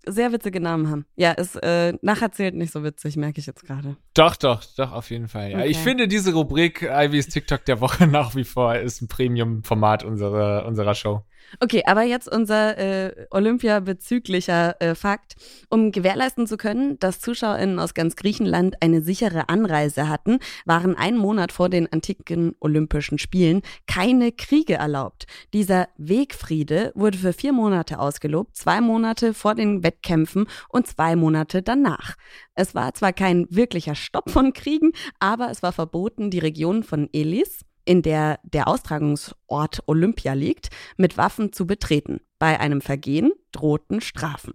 sehr 0.04 0.32
witzige 0.32 0.58
Namen 0.58 0.90
haben. 0.90 1.06
Ja, 1.14 1.30
ist 1.30 1.54
äh, 1.62 1.94
nacherzählt 2.02 2.56
nicht 2.56 2.72
so 2.72 2.82
witzig, 2.82 3.16
merke 3.16 3.38
ich 3.38 3.46
jetzt 3.46 3.64
gerade. 3.64 3.96
Doch, 4.14 4.34
doch, 4.34 4.64
doch, 4.76 4.90
auf 4.90 5.10
jeden 5.10 5.28
Fall. 5.28 5.52
Ja. 5.52 5.58
Okay. 5.58 5.68
Ich 5.68 5.78
finde 5.78 6.08
diese 6.08 6.32
Rubrik 6.34 6.82
Ivys 6.82 7.28
TikTok 7.28 7.64
der 7.64 7.80
Woche 7.80 8.06
nach 8.08 8.34
wie 8.34 8.42
vor 8.42 8.74
ist 8.74 9.00
ein 9.02 9.06
Premium-Format 9.06 10.02
unserer, 10.02 10.66
unserer 10.66 10.96
Show. 10.96 11.22
Okay, 11.60 11.82
aber 11.86 12.02
jetzt 12.02 12.28
unser 12.28 12.78
äh, 12.78 13.26
Olympia-bezüglicher 13.30 14.80
äh, 14.80 14.94
Fakt. 14.94 15.34
Um 15.68 15.92
gewährleisten 15.92 16.46
zu 16.46 16.56
können, 16.56 16.98
dass 16.98 17.20
ZuschauerInnen 17.20 17.78
aus 17.78 17.94
ganz 17.94 18.16
Griechenland 18.16 18.76
eine 18.80 19.02
sichere 19.02 19.48
Anreise 19.48 20.08
hatten, 20.08 20.38
waren 20.64 20.96
einen 20.96 21.18
Monat 21.18 21.52
vor 21.52 21.68
den 21.68 21.92
antiken 21.92 22.54
Olympischen 22.60 23.18
Spielen 23.18 23.62
keine 23.86 24.32
Kriege 24.32 24.74
erlaubt. 24.74 25.26
Dieser 25.52 25.88
Wegfriede 25.98 26.92
wurde 26.94 27.18
für 27.18 27.32
vier 27.32 27.52
Monate 27.52 27.98
ausgelobt, 27.98 28.56
zwei 28.56 28.80
Monate 28.80 29.34
vor 29.34 29.54
den 29.54 29.82
Wettkämpfen 29.82 30.46
und 30.68 30.86
zwei 30.86 31.16
Monate 31.16 31.62
danach. 31.62 32.16
Es 32.54 32.74
war 32.74 32.94
zwar 32.94 33.12
kein 33.12 33.46
wirklicher 33.50 33.94
Stopp 33.94 34.30
von 34.30 34.52
Kriegen, 34.52 34.92
aber 35.18 35.50
es 35.50 35.62
war 35.62 35.72
verboten, 35.72 36.30
die 36.30 36.38
Region 36.38 36.82
von 36.82 37.08
Elis, 37.12 37.64
in 37.84 38.02
der 38.02 38.40
der 38.42 38.68
Austragungsort 38.68 39.82
Olympia 39.86 40.32
liegt, 40.32 40.70
mit 40.96 41.16
Waffen 41.16 41.52
zu 41.52 41.66
betreten. 41.66 42.20
Bei 42.38 42.60
einem 42.60 42.80
Vergehen 42.80 43.32
drohten 43.52 44.00
Strafen. 44.00 44.54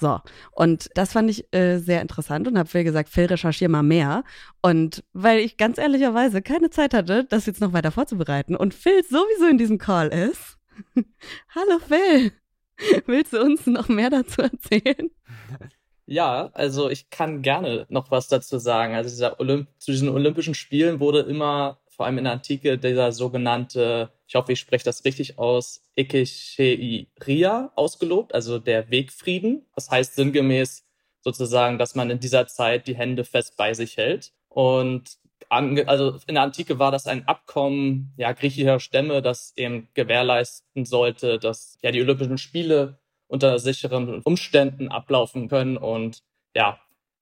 So, 0.00 0.18
und 0.52 0.88
das 0.94 1.12
fand 1.12 1.28
ich 1.28 1.52
äh, 1.52 1.76
sehr 1.76 2.00
interessant 2.00 2.48
und 2.48 2.56
habe 2.56 2.68
Phil 2.68 2.84
gesagt, 2.84 3.10
Phil, 3.10 3.26
recherchier 3.26 3.68
mal 3.68 3.82
mehr. 3.82 4.24
Und 4.62 5.04
weil 5.12 5.40
ich 5.40 5.58
ganz 5.58 5.76
ehrlicherweise 5.76 6.40
keine 6.40 6.70
Zeit 6.70 6.94
hatte, 6.94 7.24
das 7.24 7.44
jetzt 7.44 7.60
noch 7.60 7.74
weiter 7.74 7.90
vorzubereiten 7.90 8.56
und 8.56 8.72
Phil 8.72 9.02
sowieso 9.04 9.46
in 9.48 9.58
diesem 9.58 9.76
Call 9.76 10.08
ist. 10.08 10.58
Hallo 11.54 11.78
Phil, 11.86 12.32
willst 13.04 13.34
du 13.34 13.42
uns 13.42 13.66
noch 13.66 13.88
mehr 13.88 14.08
dazu 14.08 14.40
erzählen? 14.40 15.10
Ja, 16.06 16.50
also 16.54 16.88
ich 16.88 17.10
kann 17.10 17.42
gerne 17.42 17.86
noch 17.90 18.10
was 18.10 18.26
dazu 18.26 18.58
sagen. 18.58 18.94
Also 18.94 19.10
dieser 19.10 19.38
Olymp 19.38 19.68
zu 19.78 19.92
diesen 19.92 20.08
Olympischen 20.08 20.54
Spielen 20.54 20.98
wurde 20.98 21.20
immer 21.20 21.78
vor 22.00 22.06
allem 22.06 22.16
in 22.16 22.24
der 22.24 22.32
Antike 22.32 22.78
dieser 22.78 23.12
sogenannte, 23.12 24.10
ich 24.26 24.34
hoffe, 24.34 24.52
ich 24.52 24.58
spreche 24.58 24.86
das 24.86 25.04
richtig 25.04 25.38
aus, 25.38 25.82
Ikecheiria 25.96 27.72
ausgelobt, 27.76 28.34
also 28.34 28.58
der 28.58 28.90
Wegfrieden. 28.90 29.66
Das 29.74 29.90
heißt 29.90 30.14
sinngemäß 30.14 30.88
sozusagen, 31.20 31.76
dass 31.76 31.94
man 31.94 32.08
in 32.08 32.18
dieser 32.18 32.46
Zeit 32.46 32.86
die 32.86 32.96
Hände 32.96 33.24
fest 33.24 33.58
bei 33.58 33.74
sich 33.74 33.98
hält. 33.98 34.32
Und 34.48 35.18
also 35.50 36.16
in 36.26 36.36
der 36.36 36.42
Antike 36.42 36.78
war 36.78 36.90
das 36.90 37.06
ein 37.06 37.28
Abkommen 37.28 38.14
ja, 38.16 38.32
griechischer 38.32 38.80
Stämme, 38.80 39.20
das 39.20 39.52
eben 39.56 39.88
gewährleisten 39.92 40.86
sollte, 40.86 41.38
dass 41.38 41.76
ja 41.82 41.90
die 41.90 42.00
Olympischen 42.00 42.38
Spiele 42.38 42.98
unter 43.26 43.58
sicheren 43.58 44.22
Umständen 44.22 44.88
ablaufen 44.88 45.50
können 45.50 45.76
und 45.76 46.22
ja, 46.56 46.80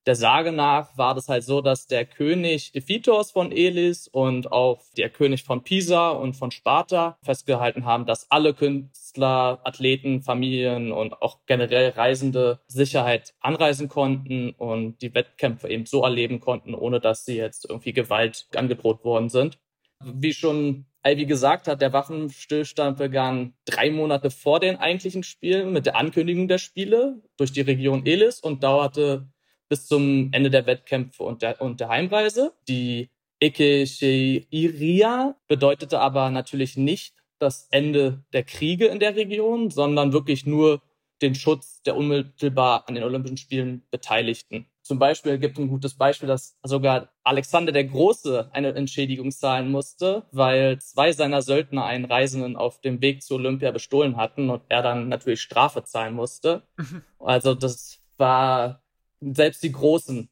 der 0.09 0.17
Sage 0.17 0.53
nach 0.53 0.97
war 0.97 1.15
das 1.15 1.29
halt 1.29 1.45
so, 1.45 1.61
dass 1.61 1.87
der 1.87 2.07
König 2.07 2.75
Iphitos 2.75 3.31
von 3.31 3.53
Elis 3.53 4.09
und 4.09 4.51
auch 4.51 4.81
der 4.97 5.11
König 5.11 5.45
von 5.45 5.63
Pisa 5.63 6.09
und 6.09 6.33
von 6.33 6.51
Sparta 6.51 7.19
festgehalten 7.23 7.85
haben, 7.85 8.07
dass 8.07 8.31
alle 8.31 8.55
Künstler, 8.55 9.61
Athleten, 9.65 10.23
Familien 10.23 10.93
und 10.93 11.21
auch 11.21 11.41
generell 11.45 11.91
Reisende 11.91 12.59
Sicherheit 12.69 13.35
anreisen 13.41 13.91
konnten 13.91 14.53
und 14.53 15.03
die 15.03 15.15
Wettkämpfe 15.15 15.69
eben 15.69 15.85
so 15.85 16.03
erleben 16.03 16.41
konnten, 16.41 16.75
ohne 16.75 17.01
dass 17.01 17.27
sie 17.27 17.37
jetzt 17.37 17.69
irgendwie 17.69 17.93
Gewalt 17.93 18.47
angedroht 18.57 19.05
worden 19.05 19.29
sind. 19.29 19.59
Wie 20.03 20.33
schon 20.33 20.87
Ivy 21.07 21.27
gesagt 21.27 21.69
hat, 21.69 21.83
der 21.83 21.93
Waffenstillstand 21.93 22.97
begann 22.97 23.53
drei 23.67 23.91
Monate 23.91 24.31
vor 24.31 24.59
den 24.59 24.77
eigentlichen 24.77 25.23
Spielen 25.23 25.71
mit 25.75 25.85
der 25.85 25.97
Ankündigung 25.97 26.49
der 26.49 26.57
Spiele 26.57 27.21
durch 27.37 27.53
die 27.53 27.61
Region 27.61 28.07
Elis 28.07 28.41
und 28.41 28.63
dauerte 28.63 29.29
bis 29.69 29.87
zum 29.87 30.31
Ende 30.33 30.51
der 30.51 30.67
Wettkämpfe 30.67 31.23
und 31.23 31.43
der, 31.43 31.61
und 31.61 31.81
der 31.81 31.89
Heimreise. 31.89 32.53
Die 32.69 33.11
Ekecheiria 33.41 35.37
bedeutete 35.47 36.01
aber 36.01 36.31
natürlich 36.31 36.77
nicht 36.77 37.15
das 37.39 37.69
Ende 37.71 38.25
der 38.33 38.43
Kriege 38.43 38.87
in 38.87 38.99
der 38.99 39.15
Region, 39.15 39.71
sondern 39.71 40.13
wirklich 40.13 40.45
nur 40.45 40.83
den 41.23 41.35
Schutz 41.35 41.83
der 41.83 41.97
unmittelbar 41.97 42.89
an 42.89 42.95
den 42.95 43.05
Olympischen 43.05 43.37
Spielen 43.37 43.83
Beteiligten. 43.91 44.67
Zum 44.83 44.99
Beispiel 44.99 45.39
gibt 45.39 45.59
ein 45.59 45.69
gutes 45.69 45.95
Beispiel, 45.95 46.29
dass 46.29 46.57
sogar 46.63 47.11
Alexander 47.23 47.73
der 47.73 47.85
Große 47.85 48.49
eine 48.53 48.75
Entschädigung 48.75 49.31
zahlen 49.31 49.71
musste, 49.71 50.25
weil 50.33 50.81
zwei 50.81 51.13
seiner 51.13 51.43
Söldner 51.43 51.85
einen 51.85 52.07
Reisenden 52.07 52.57
auf 52.57 52.81
dem 52.81 53.03
Weg 53.03 53.23
zu 53.23 53.35
Olympia 53.35 53.71
bestohlen 53.71 54.17
hatten 54.17 54.49
und 54.49 54.63
er 54.69 54.83
dann 54.83 55.09
natürlich 55.09 55.43
Strafe 55.43 55.85
zahlen 55.85 56.15
musste. 56.15 56.63
Mhm. 56.79 57.03
Also 57.19 57.55
das 57.55 58.01
war 58.17 58.83
selbst 59.21 59.63
die 59.63 59.73
Großen 59.73 60.29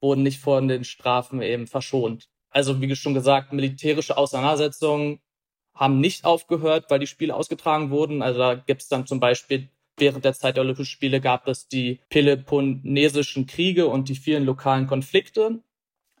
wurden 0.00 0.22
nicht 0.22 0.40
von 0.40 0.68
den 0.68 0.84
Strafen 0.84 1.42
eben 1.42 1.66
verschont. 1.66 2.28
Also 2.50 2.80
wie 2.80 2.94
schon 2.96 3.14
gesagt, 3.14 3.52
militärische 3.52 4.16
Auseinandersetzungen 4.16 5.20
haben 5.74 6.00
nicht 6.00 6.24
aufgehört, 6.24 6.86
weil 6.88 6.98
die 6.98 7.06
Spiele 7.06 7.34
ausgetragen 7.34 7.90
wurden. 7.90 8.22
Also 8.22 8.38
da 8.38 8.54
gibt 8.54 8.82
es 8.82 8.88
dann 8.88 9.06
zum 9.06 9.20
Beispiel 9.20 9.68
während 9.96 10.24
der 10.24 10.34
Zeit 10.34 10.56
der 10.56 10.64
Olympischen 10.64 10.90
Spiele 10.90 11.20
gab 11.20 11.48
es 11.48 11.68
die 11.68 12.00
Peloponnesischen 12.08 13.46
Kriege 13.46 13.86
und 13.86 14.08
die 14.08 14.14
vielen 14.14 14.44
lokalen 14.44 14.86
Konflikte. 14.86 15.60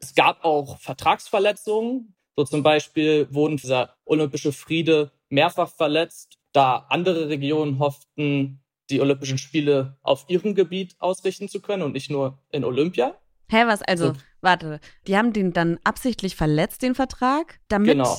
Es 0.00 0.14
gab 0.14 0.44
auch 0.44 0.78
Vertragsverletzungen. 0.78 2.14
So 2.36 2.44
zum 2.44 2.62
Beispiel 2.62 3.26
wurden 3.30 3.56
dieser 3.56 3.96
olympische 4.04 4.52
Friede 4.52 5.10
mehrfach 5.28 5.70
verletzt, 5.70 6.38
da 6.52 6.86
andere 6.88 7.28
Regionen 7.28 7.78
hofften, 7.78 8.60
die 8.90 9.00
Olympischen 9.00 9.38
Spiele 9.38 9.98
auf 10.02 10.24
ihrem 10.28 10.54
Gebiet 10.54 10.96
ausrichten 10.98 11.48
zu 11.48 11.60
können 11.60 11.82
und 11.82 11.92
nicht 11.92 12.10
nur 12.10 12.38
in 12.50 12.64
Olympia. 12.64 13.16
Hä, 13.50 13.64
was? 13.66 13.82
Also, 13.82 14.12
so. 14.12 14.20
warte, 14.40 14.80
die 15.06 15.16
haben 15.16 15.32
den 15.32 15.52
dann 15.52 15.78
absichtlich 15.84 16.36
verletzt, 16.36 16.82
den 16.82 16.94
Vertrag, 16.94 17.60
damit 17.68 17.92
genau. 17.92 18.18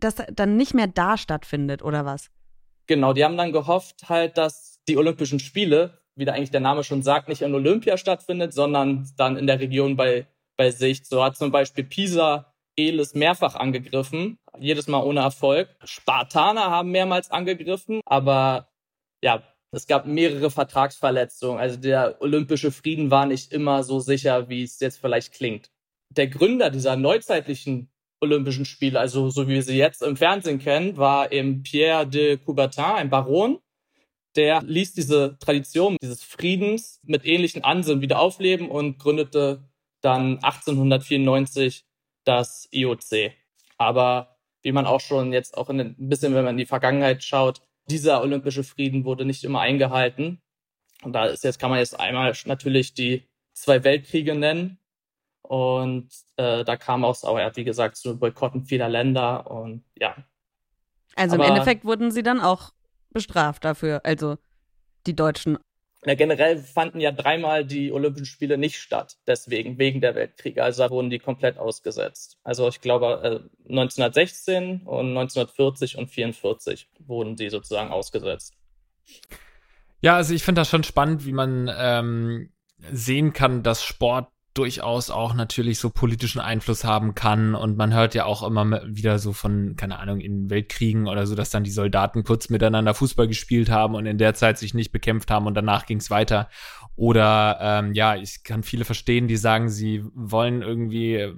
das 0.00 0.16
dann 0.32 0.56
nicht 0.56 0.74
mehr 0.74 0.86
da 0.86 1.16
stattfindet, 1.16 1.82
oder 1.82 2.04
was? 2.04 2.30
Genau, 2.86 3.12
die 3.12 3.24
haben 3.24 3.36
dann 3.36 3.52
gehofft 3.52 4.08
halt, 4.08 4.38
dass 4.38 4.80
die 4.88 4.96
Olympischen 4.96 5.40
Spiele, 5.40 6.00
wie 6.14 6.24
da 6.24 6.32
eigentlich 6.32 6.50
der 6.50 6.60
Name 6.60 6.84
schon 6.84 7.02
sagt, 7.02 7.28
nicht 7.28 7.42
in 7.42 7.54
Olympia 7.54 7.96
stattfindet, 7.96 8.54
sondern 8.54 9.08
dann 9.16 9.36
in 9.36 9.46
der 9.46 9.60
Region 9.60 9.96
bei, 9.96 10.26
bei 10.56 10.70
sich. 10.70 11.04
So 11.04 11.22
hat 11.22 11.36
zum 11.36 11.50
Beispiel 11.50 11.84
Pisa 11.84 12.54
Elis 12.76 13.14
mehrfach 13.14 13.56
angegriffen, 13.56 14.38
jedes 14.58 14.86
Mal 14.86 15.02
ohne 15.02 15.20
Erfolg. 15.20 15.68
Spartaner 15.84 16.70
haben 16.70 16.90
mehrmals 16.90 17.30
angegriffen, 17.30 18.00
aber 18.06 18.68
ja, 19.20 19.42
es 19.70 19.86
gab 19.86 20.06
mehrere 20.06 20.50
Vertragsverletzungen. 20.50 21.60
Also 21.60 21.76
der 21.76 22.20
olympische 22.20 22.72
Frieden 22.72 23.10
war 23.10 23.26
nicht 23.26 23.52
immer 23.52 23.82
so 23.82 24.00
sicher, 24.00 24.48
wie 24.48 24.62
es 24.62 24.80
jetzt 24.80 24.98
vielleicht 24.98 25.32
klingt. 25.32 25.70
Der 26.10 26.28
Gründer 26.28 26.70
dieser 26.70 26.96
neuzeitlichen 26.96 27.90
Olympischen 28.20 28.64
Spiele, 28.64 28.98
also 28.98 29.30
so 29.30 29.46
wie 29.46 29.54
wir 29.54 29.62
sie 29.62 29.76
jetzt 29.76 30.02
im 30.02 30.16
Fernsehen 30.16 30.58
kennen, 30.58 30.96
war 30.96 31.30
eben 31.30 31.62
Pierre 31.62 32.06
de 32.06 32.38
Coubertin, 32.38 32.84
ein 32.84 33.10
Baron. 33.10 33.60
Der 34.36 34.62
ließ 34.62 34.94
diese 34.94 35.38
Tradition 35.38 35.96
dieses 36.02 36.22
Friedens 36.22 37.00
mit 37.04 37.24
ähnlichen 37.24 37.62
Ansinnen 37.64 38.00
wieder 38.00 38.18
aufleben 38.18 38.70
und 38.70 38.98
gründete 38.98 39.64
dann 40.00 40.38
1894 40.42 41.84
das 42.24 42.68
IOC. 42.72 43.32
Aber 43.76 44.36
wie 44.62 44.72
man 44.72 44.86
auch 44.86 45.00
schon 45.00 45.32
jetzt 45.32 45.56
auch 45.56 45.70
in 45.70 45.80
ein 45.80 45.94
bisschen, 45.96 46.34
wenn 46.34 46.44
man 46.44 46.54
in 46.54 46.58
die 46.58 46.66
Vergangenheit 46.66 47.22
schaut, 47.22 47.62
dieser 47.90 48.20
olympische 48.22 48.64
Frieden 48.64 49.04
wurde 49.04 49.24
nicht 49.24 49.44
immer 49.44 49.60
eingehalten. 49.60 50.40
Und 51.02 51.12
da 51.12 51.26
ist 51.26 51.44
jetzt, 51.44 51.58
kann 51.58 51.70
man 51.70 51.78
jetzt 51.78 51.98
einmal 51.98 52.32
natürlich 52.44 52.94
die 52.94 53.28
zwei 53.52 53.84
Weltkriege 53.84 54.34
nennen. 54.34 54.78
Und 55.42 56.08
äh, 56.36 56.64
da 56.64 56.76
kam 56.76 57.04
auch, 57.04 57.22
auch, 57.24 57.56
wie 57.56 57.64
gesagt, 57.64 57.96
zu 57.96 58.18
Boykotten 58.18 58.64
vieler 58.64 58.88
Länder 58.88 59.50
und 59.50 59.84
ja. 59.98 60.16
Also 61.16 61.36
Aber, 61.36 61.46
im 61.46 61.50
Endeffekt 61.52 61.84
wurden 61.84 62.10
sie 62.10 62.22
dann 62.22 62.40
auch 62.40 62.72
bestraft 63.10 63.64
dafür, 63.64 64.02
also 64.04 64.36
die 65.06 65.16
Deutschen. 65.16 65.58
Ja, 66.04 66.14
generell 66.14 66.58
fanden 66.58 67.00
ja 67.00 67.10
dreimal 67.10 67.64
die 67.64 67.90
Olympischen 67.90 68.26
Spiele 68.26 68.56
nicht 68.56 68.78
statt, 68.78 69.16
deswegen, 69.26 69.78
wegen 69.78 70.00
der 70.00 70.14
Weltkriege. 70.14 70.62
Also 70.62 70.88
wurden 70.90 71.10
die 71.10 71.18
komplett 71.18 71.58
ausgesetzt. 71.58 72.38
Also 72.44 72.68
ich 72.68 72.80
glaube, 72.80 73.48
1916 73.68 74.62
äh, 74.62 74.88
und 74.88 75.08
1940 75.08 75.98
und 75.98 76.08
44 76.08 76.88
wurden 77.00 77.34
die 77.34 77.50
sozusagen 77.50 77.90
ausgesetzt. 77.90 78.54
Ja, 80.00 80.14
also 80.14 80.34
ich 80.34 80.44
finde 80.44 80.60
das 80.60 80.70
schon 80.70 80.84
spannend, 80.84 81.26
wie 81.26 81.32
man 81.32 81.68
ähm, 81.76 82.52
sehen 82.92 83.32
kann, 83.32 83.64
dass 83.64 83.82
Sport 83.82 84.28
durchaus 84.58 85.10
auch 85.10 85.34
natürlich 85.34 85.78
so 85.78 85.88
politischen 85.88 86.40
Einfluss 86.40 86.82
haben 86.82 87.14
kann. 87.14 87.54
Und 87.54 87.76
man 87.76 87.94
hört 87.94 88.14
ja 88.14 88.24
auch 88.24 88.42
immer 88.42 88.82
wieder 88.86 89.18
so 89.20 89.32
von, 89.32 89.76
keine 89.76 90.00
Ahnung, 90.00 90.20
in 90.20 90.50
Weltkriegen 90.50 91.06
oder 91.06 91.26
so, 91.26 91.36
dass 91.36 91.50
dann 91.50 91.62
die 91.62 91.70
Soldaten 91.70 92.24
kurz 92.24 92.48
miteinander 92.48 92.92
Fußball 92.92 93.28
gespielt 93.28 93.70
haben 93.70 93.94
und 93.94 94.06
in 94.06 94.18
der 94.18 94.34
Zeit 94.34 94.58
sich 94.58 94.74
nicht 94.74 94.90
bekämpft 94.90 95.30
haben 95.30 95.46
und 95.46 95.54
danach 95.54 95.86
ging 95.86 95.98
es 95.98 96.10
weiter. 96.10 96.48
Oder 96.96 97.58
ähm, 97.62 97.94
ja, 97.94 98.16
ich 98.16 98.42
kann 98.42 98.64
viele 98.64 98.84
verstehen, 98.84 99.28
die 99.28 99.36
sagen, 99.36 99.68
sie 99.68 100.04
wollen 100.14 100.62
irgendwie, 100.62 101.32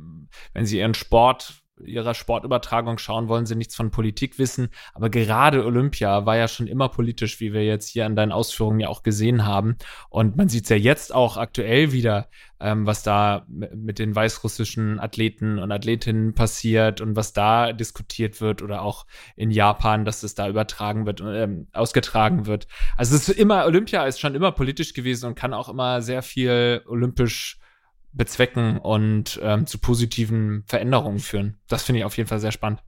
wenn 0.55 0.65
sie 0.65 0.79
ihren 0.79 0.95
Sport 0.95 1.60
ihrer 1.85 2.15
Sportübertragung 2.15 2.99
schauen, 2.99 3.29
wollen 3.29 3.47
sie 3.47 3.57
nichts 3.57 3.75
von 3.75 3.91
Politik 3.91 4.39
wissen. 4.39 4.69
Aber 4.95 5.11
gerade 5.11 5.65
Olympia 5.65 6.27
war 6.27 6.37
ja 6.37 6.49
schon 6.49 6.67
immer 6.67 6.89
politisch, 6.89 7.41
wie 7.41 7.53
wir 7.53 7.65
jetzt 7.65 7.89
hier 7.89 8.07
an 8.07 8.17
deinen 8.17 8.33
Ausführungen 8.33 8.81
ja 8.81 8.89
auch 8.89 9.03
gesehen 9.03 9.47
haben. 9.47 9.77
Und 10.09 10.37
man 10.37 10.49
sieht 10.49 10.65
es 10.65 10.71
ja 10.71 10.77
jetzt 10.77 11.15
auch 11.15 11.37
aktuell 11.37 11.93
wieder, 11.93 12.29
ähm, 12.61 12.87
was 12.87 13.03
da 13.03 13.47
mit 13.49 13.99
den 13.99 14.15
weißrussischen 14.15 15.01
Athleten 15.01 15.59
und 15.59 15.73
Athletinnen 15.73 16.35
passiert 16.35 17.01
und 17.01 17.17
was 17.17 17.33
da 17.33 17.73
diskutiert 17.73 18.41
wird 18.41 18.63
oder 18.63 18.83
auch 18.83 19.07
in 19.37 19.51
Japan, 19.51 20.05
dass 20.05 20.23
es 20.23 20.35
da 20.35 20.49
übertragen 20.49 21.07
wird, 21.07 21.23
ähm, 21.25 21.69
ausgetragen 21.73 22.47
wird. 22.47 22.67
Also 22.97 23.17
es 23.17 23.29
ist 23.29 23.39
immer, 23.39 23.65
Olympia 23.65 24.05
ist 24.05 24.21
schon 24.21 24.35
immer 24.35 24.53
politisch 24.53 24.93
gewesen 24.93 25.27
und 25.27 25.35
kann 25.35 25.55
auch 25.55 25.69
immer 25.69 26.03
sehr 26.03 26.23
viel 26.23 26.83
olympisch 26.87 27.60
bezwecken 28.13 28.79
und 28.79 29.39
ähm, 29.43 29.67
zu 29.67 29.79
positiven 29.79 30.65
Veränderungen 30.67 31.21
führen. 31.21 31.59
Das 31.69 31.83
finde 31.83 32.01
ich 32.01 32.05
auf 32.05 32.17
jeden 32.17 32.29
Fall 32.29 32.41
sehr 32.41 32.53
spannend. 32.53 32.83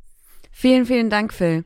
Vielen, 0.50 0.86
vielen 0.86 1.10
Dank, 1.10 1.32
Phil. 1.32 1.64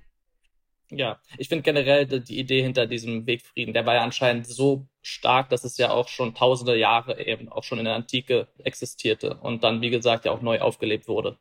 Ja, 0.90 1.20
ich 1.36 1.48
finde 1.48 1.62
generell 1.62 2.06
die 2.06 2.38
Idee 2.38 2.62
hinter 2.62 2.86
diesem 2.86 3.26
Wegfrieden, 3.26 3.74
der 3.74 3.86
war 3.86 3.94
ja 3.94 4.04
anscheinend 4.04 4.46
so 4.46 4.86
stark, 5.02 5.48
dass 5.50 5.64
es 5.64 5.78
ja 5.78 5.90
auch 5.90 6.08
schon 6.08 6.34
tausende 6.34 6.76
Jahre 6.78 7.26
eben 7.26 7.48
auch 7.48 7.64
schon 7.64 7.78
in 7.78 7.86
der 7.86 7.94
Antike 7.94 8.46
existierte 8.62 9.34
und 9.38 9.64
dann, 9.64 9.80
wie 9.80 9.90
gesagt, 9.90 10.26
ja 10.26 10.32
auch 10.32 10.42
neu 10.42 10.60
aufgelebt 10.60 11.08
wurde. 11.08 11.38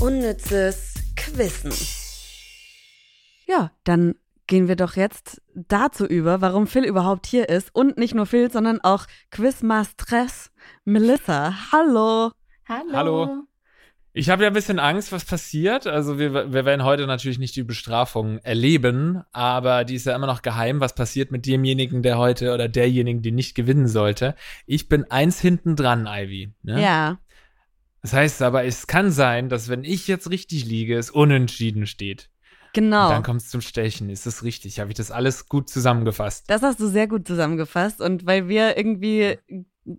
Unnützes 0.00 0.94
Quissen. 1.16 1.72
Ja, 3.46 3.70
dann 3.84 4.16
gehen 4.46 4.68
wir 4.68 4.76
doch 4.76 4.96
jetzt 4.96 5.40
dazu 5.54 6.06
über, 6.06 6.40
warum 6.40 6.66
Phil 6.66 6.84
überhaupt 6.84 7.26
hier 7.26 7.48
ist. 7.48 7.74
Und 7.74 7.96
nicht 7.98 8.14
nur 8.14 8.26
Phil, 8.26 8.50
sondern 8.50 8.80
auch 8.82 9.06
Quizmastress 9.30 10.50
Melissa. 10.84 11.54
Hallo. 11.72 12.32
Hallo. 12.68 12.92
Hallo. 12.92 13.44
Ich 14.16 14.30
habe 14.30 14.44
ja 14.44 14.48
ein 14.48 14.54
bisschen 14.54 14.78
Angst, 14.78 15.10
was 15.10 15.24
passiert. 15.24 15.88
Also 15.88 16.20
wir, 16.20 16.52
wir 16.52 16.64
werden 16.64 16.84
heute 16.84 17.08
natürlich 17.08 17.40
nicht 17.40 17.56
die 17.56 17.64
Bestrafung 17.64 18.38
erleben, 18.38 19.24
aber 19.32 19.82
die 19.82 19.96
ist 19.96 20.06
ja 20.06 20.14
immer 20.14 20.28
noch 20.28 20.42
geheim, 20.42 20.78
was 20.78 20.94
passiert 20.94 21.32
mit 21.32 21.46
demjenigen, 21.46 22.04
der 22.04 22.16
heute 22.16 22.54
oder 22.54 22.68
derjenigen, 22.68 23.22
die 23.22 23.32
nicht 23.32 23.56
gewinnen 23.56 23.88
sollte. 23.88 24.36
Ich 24.66 24.88
bin 24.88 25.10
eins 25.10 25.40
hinten 25.40 25.74
dran, 25.74 26.06
Ivy. 26.08 26.54
Ne? 26.62 26.80
Ja. 26.80 27.18
Das 28.02 28.12
heißt 28.12 28.42
aber, 28.42 28.64
es 28.64 28.86
kann 28.86 29.10
sein, 29.10 29.48
dass 29.48 29.68
wenn 29.68 29.82
ich 29.82 30.06
jetzt 30.06 30.30
richtig 30.30 30.64
liege, 30.64 30.96
es 30.96 31.10
unentschieden 31.10 31.88
steht. 31.88 32.30
Genau. 32.74 33.06
Und 33.06 33.12
dann 33.12 33.22
kommt 33.22 33.40
es 33.40 33.48
zum 33.48 33.60
Stechen. 33.62 34.10
Ist 34.10 34.26
das 34.26 34.42
richtig? 34.42 34.80
Habe 34.80 34.90
ich 34.90 34.96
das 34.96 35.10
alles 35.10 35.48
gut 35.48 35.70
zusammengefasst? 35.70 36.44
Das 36.48 36.62
hast 36.62 36.80
du 36.80 36.88
sehr 36.88 37.06
gut 37.06 37.26
zusammengefasst. 37.26 38.00
Und 38.00 38.26
weil 38.26 38.48
wir 38.48 38.76
irgendwie 38.76 39.38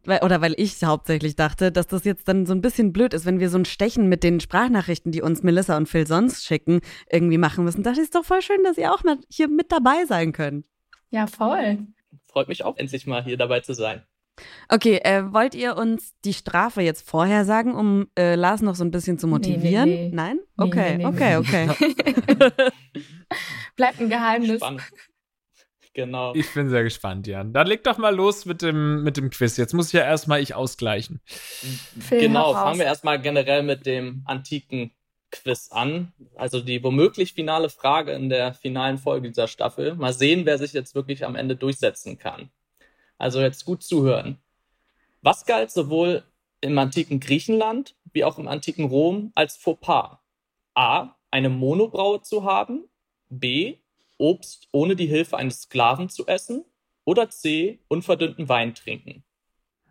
oder 0.08 0.42
weil 0.42 0.56
ich 0.58 0.84
hauptsächlich 0.84 1.36
dachte, 1.36 1.72
dass 1.72 1.88
das 1.88 2.06
jetzt 2.06 2.28
dann 2.28 2.46
so 2.46 2.54
ein 2.54 2.62
bisschen 2.62 2.92
blöd 2.92 3.14
ist, 3.14 3.26
wenn 3.26 3.40
wir 3.40 3.50
so 3.50 3.58
ein 3.58 3.66
Stechen 3.66 4.10
mit 4.10 4.24
den 4.24 4.40
Sprachnachrichten, 4.40 5.12
die 5.12 5.22
uns 5.22 5.44
Melissa 5.44 5.78
und 5.78 5.88
Phil 5.88 6.08
sonst 6.08 6.44
schicken, 6.44 6.82
irgendwie 7.10 7.38
machen 7.38 7.64
müssen. 7.64 7.84
Da 7.84 7.92
ist 7.92 8.16
doch 8.16 8.26
voll 8.26 8.42
schön, 8.42 8.64
dass 8.64 8.78
ihr 8.78 8.92
auch 8.92 9.04
mal 9.04 9.18
hier 9.30 9.48
mit 9.48 9.72
dabei 9.72 10.06
sein 10.08 10.32
könnt. 10.32 10.66
Ja, 11.12 11.28
voll. 11.28 11.80
Freut 12.26 12.48
mich 12.48 12.66
auch, 12.66 12.78
endlich 12.78 13.06
mal 13.06 13.24
hier 13.24 13.38
dabei 13.38 13.60
zu 13.60 13.74
sein. 13.74 14.04
Okay, 14.70 14.98
äh, 15.04 15.32
wollt 15.32 15.56
ihr 15.56 15.78
uns 15.78 16.14
die 16.26 16.34
Strafe 16.34 16.82
jetzt 16.82 17.08
vorher 17.08 17.46
sagen, 17.46 17.74
um 17.74 18.08
äh, 18.18 18.36
Lars 18.36 18.62
noch 18.62 18.76
so 18.76 18.84
ein 18.84 18.92
bisschen 18.92 19.18
zu 19.18 19.28
motivieren? 19.28 19.90
Nee, 19.90 19.96
nee, 19.96 20.10
nee. 20.10 20.16
Nein? 20.16 20.40
Okay, 20.58 21.06
okay, 21.06 21.38
okay. 21.38 21.70
Bleibt 23.76 24.00
ein 24.00 24.10
Geheimnis. 24.10 24.58
Spannend. 24.58 24.84
Genau. 25.96 26.36
Ich 26.36 26.54
bin 26.54 26.70
sehr 26.70 26.84
gespannt, 26.84 27.26
Jan. 27.26 27.54
Dann 27.54 27.68
leg 27.68 27.84
doch 27.86 27.98
mal 27.98 28.14
los 28.14 28.46
mit 28.46 28.62
dem, 28.62 29.04
mit 29.04 29.16
dem 29.16 29.30
Quiz. 29.30 29.56
Jetzt 29.56 29.74
muss 29.74 29.88
ich 29.88 29.94
ja 29.94 30.02
erstmal 30.02 30.42
ich 30.42 30.54
ausgleichen. 30.54 31.22
Film 31.26 32.22
genau, 32.22 32.54
fangen 32.54 32.80
wir 32.80 32.86
erstmal 32.86 33.22
generell 33.22 33.64
mit 33.64 33.86
dem 33.86 34.22
antiken 34.26 34.92
Quiz 35.32 35.70
an. 35.72 36.12
Also 36.36 36.60
die 36.60 36.84
womöglich 36.84 37.34
finale 37.34 37.70
Frage 37.70 38.12
in 38.12 38.28
der 38.28 38.54
finalen 38.54 38.98
Folge 38.98 39.30
dieser 39.30 39.48
Staffel. 39.48 39.96
Mal 39.96 40.12
sehen, 40.12 40.46
wer 40.46 40.58
sich 40.58 40.74
jetzt 40.74 40.96
wirklich 40.96 41.26
am 41.26 41.36
Ende 41.36 41.56
durchsetzen 41.56 42.18
kann. 42.18 42.50
Also 43.18 43.42
jetzt 43.42 43.66
gut 43.66 43.84
zuhören. 43.84 44.40
Was 45.22 45.46
galt 45.46 45.72
sowohl 45.72 46.24
im 46.62 46.78
antiken 46.78 47.20
Griechenland 47.20 47.96
wie 48.14 48.24
auch 48.24 48.38
im 48.38 48.48
antiken 48.48 48.86
Rom 48.86 49.32
als 49.36 49.58
Fauxpas? 49.58 50.20
A. 50.74 51.16
Eine 51.32 51.50
Monobraue 51.50 52.22
zu 52.22 52.44
haben. 52.44 52.86
B. 53.30 53.78
Obst 54.18 54.68
ohne 54.72 54.96
die 54.96 55.08
Hilfe 55.08 55.38
eines 55.38 55.64
Sklaven 55.64 56.10
zu 56.10 56.28
essen. 56.28 56.64
Oder 57.04 57.30
C. 57.30 57.80
Unverdünnten 57.88 58.50
Wein 58.50 58.74
trinken. 58.74 59.24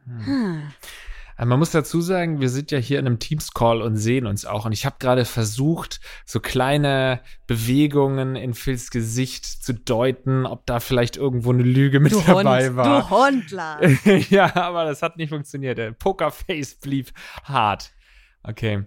Hm. 0.05 0.73
Äh, 1.38 1.44
Man 1.44 1.59
muss 1.59 1.70
dazu 1.70 2.01
sagen, 2.01 2.40
wir 2.40 2.49
sind 2.49 2.70
ja 2.70 2.79
hier 2.79 2.99
in 2.99 3.07
einem 3.07 3.18
Teams-Call 3.18 3.83
und 3.83 3.97
sehen 3.97 4.27
uns 4.27 4.44
auch. 4.44 4.66
Und 4.66 4.73
ich 4.73 4.87
habe 4.87 4.97
gerade 4.99 5.25
versucht, 5.25 6.01
so 6.27 6.40
kleine 6.40 7.20
Bewegungen 7.47 8.37
in 8.37 8.55
Phils 8.55 8.90
Gesicht 8.90 9.44
zu 9.47 9.75
deuten, 9.75 10.47
ob 10.47 10.66
da 10.66 10.81
vielleicht 10.81 11.16
irgendwo 11.16 11.53
eine 11.53 11.62
Lüge 11.62 12.01
mit 12.01 12.12
Du 12.12 12.20
dabei 12.20 12.68
Hund, 12.68 12.77
war. 12.77 13.03
du 13.03 13.11
Hund, 13.11 13.51
Lars. 13.51 14.05
ja, 14.31 14.55
aber 14.57 14.85
das 14.85 15.03
hat 15.03 15.16
nicht 15.16 15.31
funktioniert. 15.31 15.79
Der 15.79 15.92
Pokerface 15.92 16.77
blieb 16.77 17.12
hart. 17.44 17.92
Okay. 18.42 18.85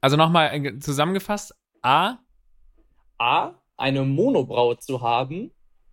Also 0.00 0.16
nochmal 0.16 0.50
äh, 0.54 0.78
zusammengefasst. 0.78 1.54
A. 1.82 2.18
A. 3.18 3.54
Eine 3.76 4.04
Monobraue 4.04 4.78
zu 4.78 5.00
haben. 5.02 5.50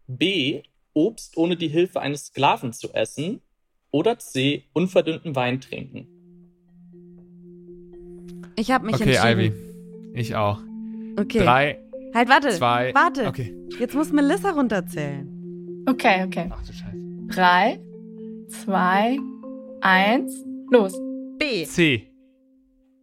B. 0.07 0.63
Obst 0.93 1.37
ohne 1.37 1.55
die 1.57 1.67
Hilfe 1.69 2.01
eines 2.01 2.27
Sklaven 2.27 2.71
zu 2.73 2.93
essen. 2.93 3.41
Oder 3.93 4.17
C. 4.17 4.63
Unverdünnten 4.73 5.35
Wein 5.35 5.61
trinken. 5.61 6.07
Ich 8.55 8.71
habe 8.71 8.87
mich 8.87 8.95
Okay, 8.95 9.15
entschieden. 9.15 9.39
Ivy. 9.39 10.19
Ich 10.19 10.35
auch. 10.35 10.59
Okay. 11.19 11.39
Drei, 11.39 11.79
Halt, 12.13 12.27
warte. 12.27 12.49
zwei. 12.49 12.91
Warte. 12.95 13.27
Okay. 13.27 13.55
Jetzt 13.79 13.93
muss 13.95 14.11
Melissa 14.11 14.49
runterzählen. 14.51 15.83
Okay, 15.87 16.23
okay. 16.25 16.49
Ach 16.51 16.61
du 16.65 16.73
Scheiße. 16.73 16.97
Drei, 17.27 17.79
zwei, 18.49 19.17
eins, 19.81 20.43
los. 20.71 20.99
B. 21.37 21.65
C. 21.65 22.11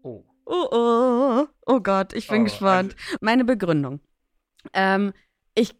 Oh. 0.02 0.24
Oh, 0.44 0.66
oh, 0.72 1.46
oh 1.66 1.80
Gott, 1.80 2.12
ich 2.14 2.26
bin 2.28 2.40
Oh, 2.42 2.44
gespannt. 2.44 2.96
Meine 3.20 3.44
Begründung. 3.44 4.00
Ähm, 4.72 5.12
ich 5.54 5.74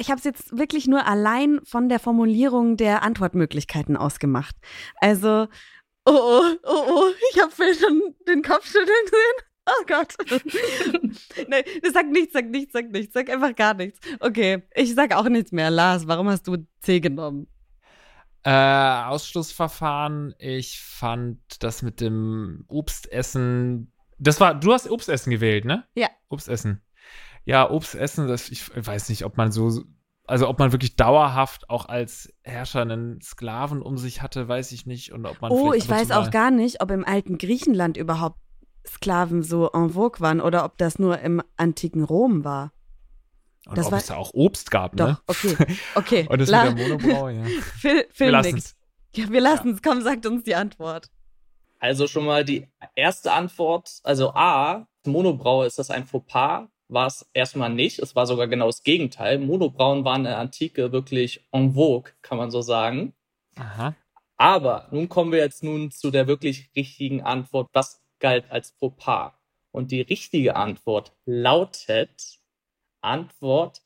ich 0.00 0.10
habe 0.10 0.18
es 0.18 0.24
jetzt 0.24 0.56
wirklich 0.56 0.86
nur 0.86 1.06
allein 1.06 1.60
von 1.64 1.88
der 1.88 1.98
Formulierung 1.98 2.76
der 2.76 3.02
Antwortmöglichkeiten 3.02 3.96
ausgemacht. 3.96 4.56
Also, 4.96 5.48
oh, 6.04 6.12
oh, 6.12 6.54
oh, 6.64 6.84
oh, 6.88 7.10
ich 7.32 7.40
habe 7.40 7.52
schon 7.52 8.14
den 8.26 8.42
Kopf 8.42 8.66
schütteln 8.66 8.88
sehen. 9.06 9.44
Oh 9.68 9.84
Gott. 9.86 10.14
nee, 11.48 11.90
sag 11.92 12.08
nichts, 12.10 12.32
sag 12.32 12.46
nichts, 12.46 12.72
sag 12.72 12.90
nichts, 12.90 13.12
sag 13.12 13.28
einfach 13.28 13.54
gar 13.54 13.74
nichts. 13.74 14.00
Okay, 14.20 14.62
ich 14.74 14.94
sag 14.94 15.14
auch 15.14 15.28
nichts 15.28 15.52
mehr. 15.52 15.70
Lars, 15.70 16.06
warum 16.06 16.28
hast 16.28 16.46
du 16.46 16.66
C 16.80 17.00
genommen? 17.00 17.48
Äh, 18.44 18.50
Ausschlussverfahren. 18.50 20.34
Ich 20.38 20.80
fand 20.80 21.38
das 21.60 21.82
mit 21.82 22.00
dem 22.00 22.64
Obstessen. 22.68 23.92
Das 24.18 24.40
war, 24.40 24.54
du 24.54 24.72
hast 24.72 24.90
Obstessen 24.90 25.30
gewählt, 25.30 25.64
ne? 25.64 25.86
Ja. 25.94 26.08
Obstessen. 26.28 26.82
Ja, 27.44 27.70
Obstessen, 27.70 28.28
das, 28.28 28.48
ich 28.50 28.70
weiß 28.76 29.08
nicht, 29.08 29.24
ob 29.24 29.36
man 29.36 29.52
so, 29.52 29.82
also 30.26 30.48
ob 30.48 30.58
man 30.58 30.72
wirklich 30.72 30.96
dauerhaft 30.96 31.70
auch 31.70 31.86
als 31.86 32.32
Herrscher 32.42 32.82
einen 32.82 33.20
Sklaven 33.22 33.80
um 33.82 33.96
sich 33.96 34.20
hatte, 34.22 34.46
weiß 34.48 34.72
ich 34.72 34.84
nicht. 34.86 35.12
Und 35.12 35.24
ob 35.26 35.40
man 35.40 35.50
Oh, 35.50 35.72
ich 35.72 35.88
weiß 35.88 36.10
auch 36.10 36.30
gar 36.30 36.50
nicht, 36.50 36.82
ob 36.82 36.90
im 36.90 37.04
alten 37.04 37.38
Griechenland 37.38 37.96
überhaupt 37.96 38.38
Sklaven 38.86 39.42
so 39.42 39.70
en 39.72 39.90
vogue 39.90 40.20
waren 40.20 40.40
oder 40.40 40.64
ob 40.64 40.76
das 40.78 40.98
nur 40.98 41.18
im 41.20 41.42
antiken 41.56 42.04
Rom 42.04 42.44
war. 42.44 42.72
und 43.66 43.76
das 43.78 43.86
ob 43.86 43.92
war- 43.92 43.98
es 43.98 44.06
da 44.06 44.16
auch 44.16 44.30
Obst 44.34 44.70
gab, 44.70 44.96
Doch, 44.96 45.06
ne? 45.06 45.18
okay. 45.26 45.56
Okay. 45.94 46.26
Und 46.30 46.40
das 46.40 46.48
La- 46.48 46.70
mit 46.70 46.78
der 46.78 46.88
Monobrau, 46.88 47.28
ja. 47.28 47.44
Phil, 47.78 47.96
Wir 47.96 48.06
Phil 48.10 48.30
lassen 48.30 48.54
nix. 48.54 48.64
es. 48.66 48.76
Ja, 49.18 49.30
wir 49.30 49.40
lassen 49.40 49.70
es. 49.72 49.82
Komm, 49.82 50.00
sagt 50.02 50.24
uns 50.26 50.44
die 50.44 50.54
Antwort. 50.54 51.10
Also 51.80 52.06
schon 52.06 52.24
mal 52.24 52.44
die 52.44 52.66
erste 52.94 53.32
Antwort, 53.32 54.00
also 54.04 54.32
A, 54.34 54.86
Monobraue, 55.06 55.66
ist 55.66 55.78
das 55.78 55.90
ein 55.90 56.06
Fauxpas? 56.06 56.66
War 56.88 57.06
es 57.06 57.28
erstmal 57.34 57.70
nicht. 57.70 57.98
Es 57.98 58.16
war 58.16 58.26
sogar 58.26 58.48
genau 58.48 58.66
das 58.66 58.82
Gegenteil. 58.82 59.38
Monobrauen 59.38 60.04
waren 60.04 60.22
in 60.22 60.24
der 60.24 60.38
Antike 60.38 60.90
wirklich 60.90 61.46
en 61.52 61.74
vogue, 61.74 62.12
kann 62.22 62.38
man 62.38 62.50
so 62.50 62.62
sagen. 62.62 63.14
Aha. 63.56 63.94
Aber 64.36 64.88
nun 64.90 65.08
kommen 65.08 65.32
wir 65.32 65.40
jetzt 65.40 65.62
nun 65.62 65.90
zu 65.90 66.10
der 66.10 66.26
wirklich 66.26 66.70
richtigen 66.76 67.22
Antwort. 67.22 67.68
Was 67.72 68.02
galt 68.20 68.50
als 68.50 68.70
Fauxpas? 68.78 69.32
Und 69.70 69.90
die 69.90 70.00
richtige 70.00 70.56
Antwort 70.56 71.12
lautet 71.26 72.38
Antwort 73.00 73.82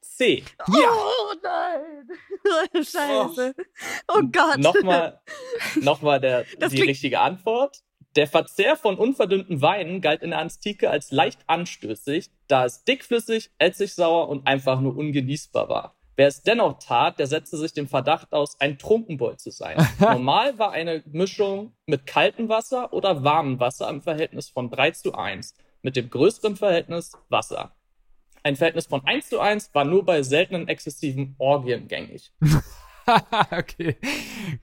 C. 0.00 0.42
Oh 0.68 1.34
nein. 1.42 2.08
Scheiße. 2.84 3.54
Oh, 4.08 4.22
Gott. 4.32 4.58
Nochmal, 4.58 5.20
nochmal 5.76 6.20
der, 6.20 6.44
Das 6.58 6.72
die 6.72 6.82
richtige 6.82 7.20
Antwort. 7.20 7.82
Der 8.14 8.26
Verzehr 8.26 8.76
von 8.76 8.96
unverdünnten 8.96 9.62
Weinen 9.62 10.02
galt 10.02 10.22
in 10.22 10.30
der 10.30 10.40
Antike 10.40 10.90
als 10.90 11.12
leicht 11.12 11.40
anstößig, 11.46 12.30
da 12.46 12.66
es 12.66 12.84
dickflüssig, 12.84 13.50
essigsauer 13.58 14.28
und 14.28 14.46
einfach 14.46 14.80
nur 14.80 14.96
ungenießbar 14.96 15.68
war. 15.70 15.96
Wer 16.14 16.26
es 16.26 16.42
dennoch 16.42 16.78
tat, 16.78 17.18
der 17.18 17.26
setzte 17.26 17.56
sich 17.56 17.72
dem 17.72 17.88
Verdacht 17.88 18.34
aus, 18.34 18.60
ein 18.60 18.78
Trunkenbold 18.78 19.40
zu 19.40 19.50
sein. 19.50 19.78
Normal 19.98 20.58
war 20.58 20.72
eine 20.72 21.02
Mischung 21.06 21.72
mit 21.86 22.06
kaltem 22.06 22.50
Wasser 22.50 22.92
oder 22.92 23.24
warmem 23.24 23.58
Wasser 23.60 23.88
im 23.88 24.02
Verhältnis 24.02 24.50
von 24.50 24.70
3 24.70 24.90
zu 24.90 25.14
1, 25.14 25.54
mit 25.80 25.96
dem 25.96 26.10
größeren 26.10 26.56
Verhältnis 26.56 27.12
Wasser. 27.30 27.74
Ein 28.42 28.56
Verhältnis 28.56 28.88
von 28.88 29.06
1 29.06 29.30
zu 29.30 29.40
1 29.40 29.70
war 29.72 29.86
nur 29.86 30.04
bei 30.04 30.22
seltenen 30.22 30.68
exzessiven 30.68 31.34
Orgien 31.38 31.88
gängig. 31.88 32.30
okay. 33.50 33.96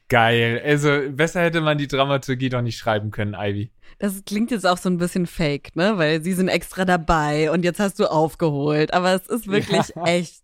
Geil. 0.08 0.62
Also, 0.64 0.90
besser 1.12 1.42
hätte 1.42 1.62
man 1.62 1.78
die 1.78 1.88
Dramaturgie 1.88 2.50
doch 2.50 2.62
nicht 2.62 2.78
schreiben 2.78 3.12
können, 3.12 3.36
Ivy. 3.38 3.72
Das 4.00 4.24
klingt 4.26 4.52
jetzt 4.52 4.66
auch 4.66 4.78
so 4.78 4.90
ein 4.90 4.98
bisschen 4.98 5.28
fake, 5.28 5.76
ne? 5.76 5.98
Weil 5.98 6.24
sie 6.24 6.34
sind 6.34 6.48
extra 6.48 6.86
dabei 6.86 7.52
und 7.52 7.64
jetzt 7.64 7.80
hast 7.80 8.00
du 8.00 8.06
aufgeholt. 8.06 8.94
Aber 8.94 9.14
es 9.14 9.28
ist 9.28 9.48
wirklich 9.48 9.90
Ja. 9.96 10.04
echt. 10.06 10.44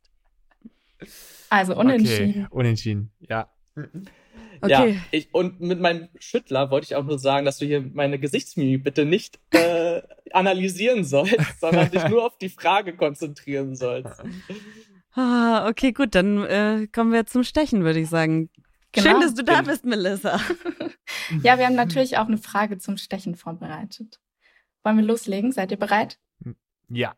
Also 1.50 1.76
unentschieden. 1.76 2.46
Okay, 2.46 2.48
unentschieden. 2.50 3.12
Ja. 3.20 3.50
Okay. 4.62 4.92
Ja, 4.94 5.02
ich, 5.12 5.34
und 5.34 5.60
mit 5.62 5.80
meinem 5.80 6.10
Schüttler 6.20 6.72
wollte 6.72 6.86
ich 6.86 6.96
auch 6.96 7.04
nur 7.04 7.20
sagen, 7.20 7.46
dass 7.46 7.60
du 7.60 7.66
hier 7.66 7.82
meine 7.94 8.20
Gesichtsmimik 8.20 8.84
bitte 8.84 9.06
nicht 9.06 9.40
äh, 9.52 10.02
analysieren 10.32 11.04
sollst, 11.04 11.60
sondern 11.60 11.92
dich 11.92 12.08
nur 12.08 12.26
auf 12.26 12.38
die 12.38 12.50
Frage 12.50 12.96
konzentrieren 12.96 13.76
sollst. 13.76 14.22
Ah, 15.16 15.68
okay, 15.70 15.92
gut, 15.92 16.14
dann 16.14 16.44
äh, 16.44 16.88
kommen 16.94 17.12
wir 17.12 17.26
zum 17.26 17.44
Stechen, 17.44 17.84
würde 17.84 18.00
ich 18.00 18.10
sagen. 18.10 18.50
Genau. 18.92 19.10
Schön, 19.10 19.22
dass 19.22 19.34
du 19.34 19.44
da 19.44 19.62
bist, 19.62 19.86
Melissa. 19.86 20.40
Ja, 21.44 21.58
wir 21.58 21.66
haben 21.66 21.76
natürlich 21.76 22.18
auch 22.18 22.28
eine 22.28 22.38
Frage 22.38 22.78
zum 22.78 22.98
Stechen 22.98 23.36
vorbereitet. 23.36 24.20
Wollen 24.84 24.98
wir 24.98 25.04
loslegen? 25.04 25.52
Seid 25.52 25.72
ihr 25.72 25.78
bereit? 25.78 26.20
Ja. 26.90 27.16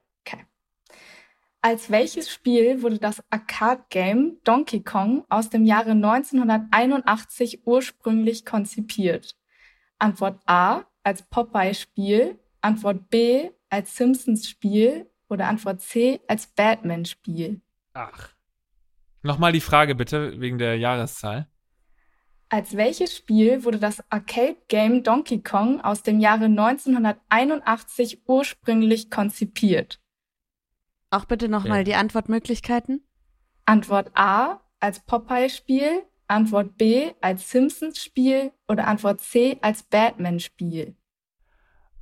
Als 1.61 1.89
welches 1.89 2.31
Spiel 2.31 2.81
wurde 2.81 2.99
das 2.99 3.21
Arcade-Game 3.29 4.37
Donkey 4.43 4.83
Kong 4.83 5.25
aus 5.27 5.49
dem 5.49 5.65
Jahre 5.65 5.91
1981 5.91 7.65
ursprünglich 7.65 8.45
konzipiert? 8.45 9.35
Antwort 9.99 10.39
A 10.45 10.85
als 11.03 11.23
Popeye-Spiel, 11.23 12.39
Antwort 12.61 13.09
B 13.09 13.49
als 13.69 13.97
Simpsons-Spiel 13.97 15.09
oder 15.27 15.47
Antwort 15.47 15.81
C 15.81 16.21
als 16.27 16.47
Batman-Spiel? 16.47 17.59
Ach. 17.97 18.29
Nochmal 19.23 19.51
die 19.53 19.61
Frage 19.61 19.95
bitte, 19.95 20.39
wegen 20.39 20.59
der 20.59 20.77
Jahreszahl. 20.77 21.47
Als 22.49 22.77
welches 22.77 23.17
Spiel 23.17 23.63
wurde 23.63 23.79
das 23.79 24.03
Arcade-Game 24.11 25.03
Donkey 25.03 25.41
Kong 25.41 25.81
aus 25.81 26.03
dem 26.03 26.19
Jahre 26.19 26.45
1981 26.45 28.21
ursprünglich 28.27 29.09
konzipiert? 29.09 29.99
Auch 31.09 31.25
bitte 31.25 31.49
nochmal 31.49 31.79
Okay. 31.79 31.85
die 31.85 31.95
Antwortmöglichkeiten. 31.95 33.03
Antwort 33.65 34.11
A 34.13 34.61
als 34.79 35.03
Popeye-Spiel, 35.03 36.03
Antwort 36.27 36.77
B 36.77 37.13
als 37.19 37.49
Simpsons-Spiel 37.49 38.51
oder 38.67 38.85
Antwort 38.85 39.21
C 39.21 39.57
als 39.61 39.81
Batman-Spiel. 39.83 40.95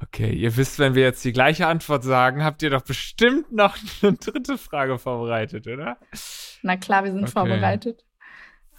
Okay, 0.04 0.32
ihr 0.34 0.56
wisst, 0.58 0.78
wenn 0.80 0.94
wir 0.94 1.04
jetzt 1.04 1.24
die 1.24 1.32
gleiche 1.32 1.68
Antwort 1.68 2.04
sagen, 2.04 2.44
habt 2.44 2.62
ihr 2.62 2.70
doch 2.70 2.82
bestimmt 2.82 3.52
noch 3.52 3.78
eine 4.02 4.14
dritte 4.14 4.58
Frage 4.58 4.98
vorbereitet, 5.00 5.68
oder? 5.68 5.98
Na 6.62 6.76
klar, 6.78 7.04
wir 7.06 7.12
sind 7.12 7.24
Okay. 7.24 7.32
vorbereitet. 7.32 8.06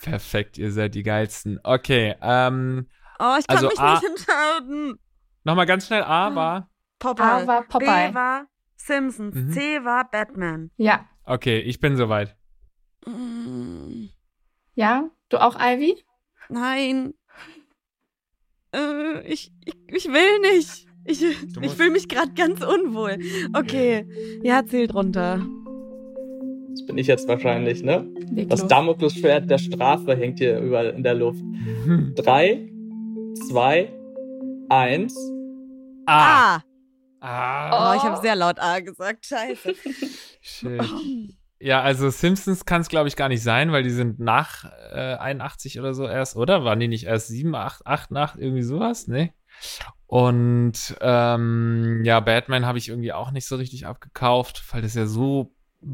Perfekt, 0.01 0.59
ihr 0.59 0.71
seid 0.73 0.95
die 0.95 1.03
geilsten. 1.03 1.59
Okay, 1.63 2.15
ähm, 2.21 2.87
Oh, 3.19 3.35
ich 3.41 3.47
kann 3.47 3.57
Also 3.57 3.69
mich 3.69 3.79
A- 3.81 3.95
nicht 3.95 4.05
entscheiden. 4.05 4.99
nochmal 5.45 5.65
ganz 5.65 5.87
schnell. 5.87 6.03
A 6.03 6.35
war, 6.35 6.71
Popeye. 6.99 7.23
A 7.25 7.47
war 7.47 7.63
Popeye. 7.63 8.09
B 8.11 8.15
war 8.15 8.47
Simpsons. 8.77 9.35
Mhm. 9.35 9.51
C 9.53 9.85
war 9.85 10.11
Batman. 10.11 10.71
Ja. 10.77 11.09
okay, 11.25 11.59
ich 11.61 11.81
bin 11.81 11.97
soweit. 11.97 12.37
Mm, 13.07 14.09
Ja? 14.75 15.09
Du 15.31 15.39
auch, 15.39 15.57
Ivy? 15.59 16.05
nein. 16.51 17.15
Äh, 18.75 19.21
ich, 19.27 19.51
ich, 19.65 19.75
ich 19.89 20.05
will 20.09 20.41
nicht. 20.41 20.87
Ich, 21.07 21.23
ich 21.61 21.73
fühle 21.73 21.91
mich 21.91 22.09
gerade 22.09 22.33
ganz 22.35 22.61
unwohl. 22.63 23.19
Okay. 23.53 24.07
Ja, 24.43 24.65
zählt 24.67 24.95
runter. 24.95 25.41
Das 26.71 26.85
bin 26.87 26.99
ich 26.99 27.07
jetzt 27.07 27.27
wahrscheinlich, 27.29 27.83
ne? 27.83 28.07
Leg 28.31 28.49
Das 28.51 28.61
los. 28.61 28.69
Damoklesschwert 28.69 29.49
der 29.51 29.59
Strafe 29.59 30.17
hängt 30.17 30.39
hier 30.39 30.59
überall 30.59 30.91
in 30.91 31.03
der 31.03 31.15
Luft. 31.15 31.43
Drei, 32.17 32.69
zwei, 33.49 33.93
eins. 34.69 35.17
A. 36.07 36.57
Ah. 36.57 36.63
Ah. 37.21 37.93
Oh, 37.93 37.97
ich 37.97 38.03
habe 38.03 38.21
sehr 38.21 38.37
laut 38.37 38.61
A 38.61 38.81
gesagt. 38.81 39.27
Scheiße. 39.27 39.75
Shit. 40.41 40.83
Ja, 41.59 41.81
also 41.81 42.11
Simpsons 42.11 42.67
kann 42.67 42.83
es, 42.83 42.89
glaube 42.89 43.09
ich, 43.09 43.17
gar 43.17 43.29
nicht 43.29 43.43
sein, 43.43 43.73
weil 43.73 43.83
die 43.83 43.91
sind 43.91 44.21
nach 44.21 44.65
äh, 44.93 45.15
81 45.15 45.81
oder 45.81 45.95
so 45.95 46.07
erst, 46.07 46.37
oder? 46.37 46.65
Waren 46.65 46.79
die 46.81 46.89
nicht 46.89 47.05
erst 47.07 47.29
7, 47.29 47.55
8, 47.55 47.87
8, 47.87 48.13
8, 48.15 48.39
irgendwie 48.39 48.63
sowas? 48.63 49.09
Nee. 49.09 49.33
Und 50.07 50.97
ähm, 51.01 52.03
ja, 52.05 52.21
Batman 52.21 52.67
habe 52.67 52.79
ich 52.79 52.89
irgendwie 52.89 53.13
auch 53.13 53.33
nicht 53.33 53.47
so 53.47 53.57
richtig 53.57 53.87
abgekauft, 53.87 54.63
weil 54.73 54.83
das 54.83 54.95
ja 54.95 55.07
so 55.07 55.53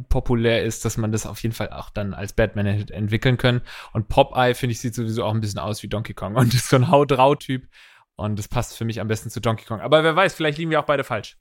populär 0.09 0.65
ist, 0.65 0.85
dass 0.85 0.97
man 0.97 1.13
das 1.13 1.27
auf 1.27 1.43
jeden 1.43 1.55
Fall 1.55 1.71
auch 1.71 1.91
dann 1.91 2.15
als 2.15 2.33
Batman 2.33 2.67
hätte 2.67 2.95
entwickeln 2.95 3.37
können. 3.37 3.63
Und 3.93 4.09
Popeye, 4.09 4.55
finde 4.55 4.73
ich, 4.73 4.81
sieht 4.81 4.95
sowieso 4.95 5.25
auch 5.25 5.35
ein 5.35 5.41
bisschen 5.41 5.59
aus 5.59 5.83
wie 5.83 5.89
Donkey 5.89 6.15
Kong 6.15 6.37
und 6.37 6.55
ist 6.55 6.69
so 6.69 6.77
ein 6.77 6.91
Haut-Rau-Typ. 6.91 7.69
Und 8.17 8.39
das 8.39 8.49
passt 8.49 8.77
für 8.77 8.85
mich 8.85 9.01
am 9.01 9.09
besten 9.09 9.31
zu 9.31 9.41
Donkey 9.41 9.65
Kong. 9.65 9.81
Aber 9.81 10.05
wer 10.05 10.15
weiß, 10.15 10.35
vielleicht 10.35 10.59
liegen 10.59 10.71
wir 10.71 10.81
auch 10.81 10.87
beide 10.87 11.05
falsch. 11.05 11.39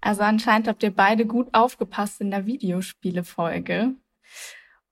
Also 0.00 0.22
anscheinend 0.22 0.68
habt 0.68 0.82
ihr 0.82 0.94
beide 0.94 1.26
gut 1.26 1.48
aufgepasst 1.52 2.20
in 2.20 2.30
der 2.30 2.44
Videospiele-Folge. 2.44 3.94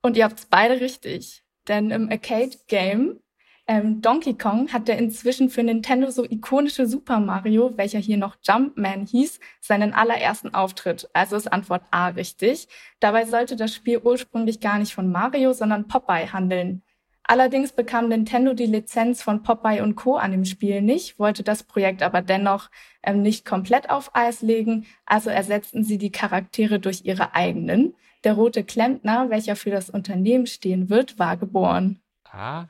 Und 0.03 0.17
ihr 0.17 0.25
habt 0.25 0.39
es 0.39 0.47
beide 0.47 0.81
richtig. 0.81 1.45
Denn 1.69 1.91
im 1.91 2.11
Arcade-Game 2.11 3.21
ähm, 3.71 4.03
Donkey 4.03 4.35
Kong 4.35 4.73
hat 4.73 4.89
der 4.89 4.99
inzwischen 4.99 5.49
für 5.49 5.63
Nintendo 5.63 6.11
so 6.11 6.25
ikonische 6.25 6.89
Super 6.89 7.21
Mario, 7.21 7.79
welcher 7.79 8.01
hier 8.01 8.17
noch 8.17 8.37
Jumpman 8.43 9.07
hieß, 9.07 9.39
seinen 9.61 9.95
allerersten 9.95 10.53
Auftritt. 10.53 11.09
Also 11.13 11.37
ist 11.37 11.53
Antwort 11.53 11.85
A 11.93 12.09
richtig. 12.09 12.67
Dabei 12.99 13.27
sollte 13.27 13.55
das 13.55 13.73
Spiel 13.73 14.01
ursprünglich 14.03 14.59
gar 14.59 14.81
nicht 14.81 14.93
von 14.93 15.13
Mario, 15.13 15.53
sondern 15.53 15.87
Popeye 15.87 16.33
handeln. 16.33 16.83
Allerdings 17.23 17.71
bekam 17.71 18.09
Nintendo 18.09 18.55
die 18.55 18.67
Lizenz 18.67 19.23
von 19.23 19.45
Popeye 19.45 19.83
und 19.83 19.95
Co. 19.95 20.17
an 20.17 20.33
dem 20.33 20.45
Spiel 20.45 20.83
nicht, 20.83 21.21
wollte 21.21 21.45
das 21.45 21.63
Projekt 21.63 22.03
aber 22.03 22.23
dennoch 22.23 22.71
ähm, 23.05 23.23
nicht 23.23 23.45
komplett 23.45 23.89
auf 23.89 24.17
Eis 24.17 24.43
legen, 24.43 24.85
also 25.07 25.31
ersetzten 25.31 25.85
sie 25.85 25.97
die 25.97 26.11
Charaktere 26.11 26.81
durch 26.81 27.05
ihre 27.05 27.37
eigenen. 27.37 27.95
Der 28.25 28.33
rote 28.33 28.65
Klempner, 28.65 29.31
welcher 29.31 29.55
für 29.55 29.71
das 29.71 29.91
Unternehmen 29.91 30.49
stehen 30.49 30.91
wird, 30.91 31.21
war 31.21 31.37
geboren. 31.37 32.01
Aha. 32.33 32.69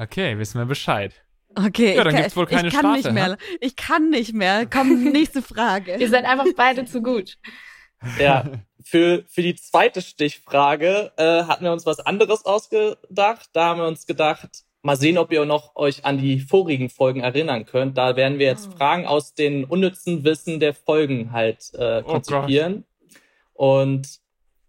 Okay, 0.00 0.38
wissen 0.38 0.58
wir 0.58 0.66
Bescheid. 0.66 1.14
Okay, 1.56 1.96
Ja, 1.96 2.04
dann 2.04 2.14
ich, 2.14 2.20
gibt's 2.20 2.36
wohl 2.36 2.46
keine 2.46 2.68
ich 2.68 2.74
kann 2.74 2.80
Strafe, 2.82 2.96
nicht 2.98 3.12
mehr. 3.12 3.36
Ich 3.60 3.76
kann 3.76 4.10
nicht 4.10 4.32
mehr. 4.34 4.66
Komm, 4.66 5.04
nächste 5.12 5.42
Frage. 5.42 5.96
Ihr 5.96 6.08
seid 6.08 6.24
einfach 6.24 6.46
beide 6.56 6.84
zu 6.84 7.02
gut. 7.02 7.38
Ja, 8.18 8.44
für, 8.82 9.24
für 9.28 9.42
die 9.42 9.56
zweite 9.56 10.00
Stichfrage 10.00 11.12
äh, 11.16 11.42
hatten 11.44 11.64
wir 11.64 11.72
uns 11.72 11.86
was 11.86 11.98
anderes 12.00 12.44
ausgedacht. 12.46 13.50
Da 13.52 13.64
haben 13.66 13.80
wir 13.80 13.86
uns 13.88 14.06
gedacht, 14.06 14.48
mal 14.82 14.96
sehen, 14.96 15.18
ob 15.18 15.32
ihr 15.32 15.44
noch 15.44 15.74
euch 15.76 16.04
an 16.04 16.18
die 16.18 16.40
vorigen 16.40 16.88
Folgen 16.88 17.20
erinnern 17.20 17.66
könnt. 17.66 17.98
Da 17.98 18.16
werden 18.16 18.38
wir 18.38 18.46
jetzt 18.46 18.68
Oh. 18.72 18.76
Fragen 18.76 19.06
aus 19.06 19.34
den 19.34 19.64
unnützen 19.64 20.24
Wissen 20.24 20.60
der 20.60 20.72
Folgen 20.72 21.32
halt 21.32 21.72
äh, 21.74 22.00
Oh 22.04 22.12
konzipieren. 22.12 22.84
Und 23.52 24.20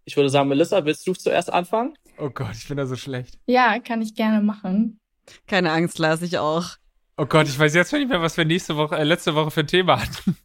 ich 0.04 0.16
würde 0.16 0.28
sagen, 0.28 0.48
Melissa, 0.48 0.84
willst 0.84 1.06
du 1.06 1.14
zuerst 1.14 1.50
anfangen? 1.52 1.94
Oh 2.18 2.28
Gott, 2.28 2.54
ich 2.54 2.68
bin 2.68 2.76
da 2.76 2.86
so 2.86 2.96
schlecht. 2.96 3.38
Ja, 3.46 3.78
kann 3.78 4.02
ich 4.02 4.14
gerne 4.14 4.42
machen. 4.42 4.98
Keine 5.46 5.72
Angst, 5.72 5.98
Lars, 5.98 6.22
ich 6.22 6.38
auch. 6.38 6.76
Oh 7.16 7.26
Gott, 7.26 7.46
ich 7.46 7.58
weiß 7.58 7.74
jetzt 7.74 7.90
schon 7.90 8.00
nicht 8.00 8.08
mehr, 8.08 8.22
was 8.22 8.36
wir 8.36 8.44
nächste 8.44 8.76
Woche, 8.76 8.96
äh, 8.96 9.04
letzte 9.04 9.34
Woche 9.34 9.50
für 9.50 9.60
ein 9.60 9.66
Thema 9.66 10.00
hatten. 10.00 10.36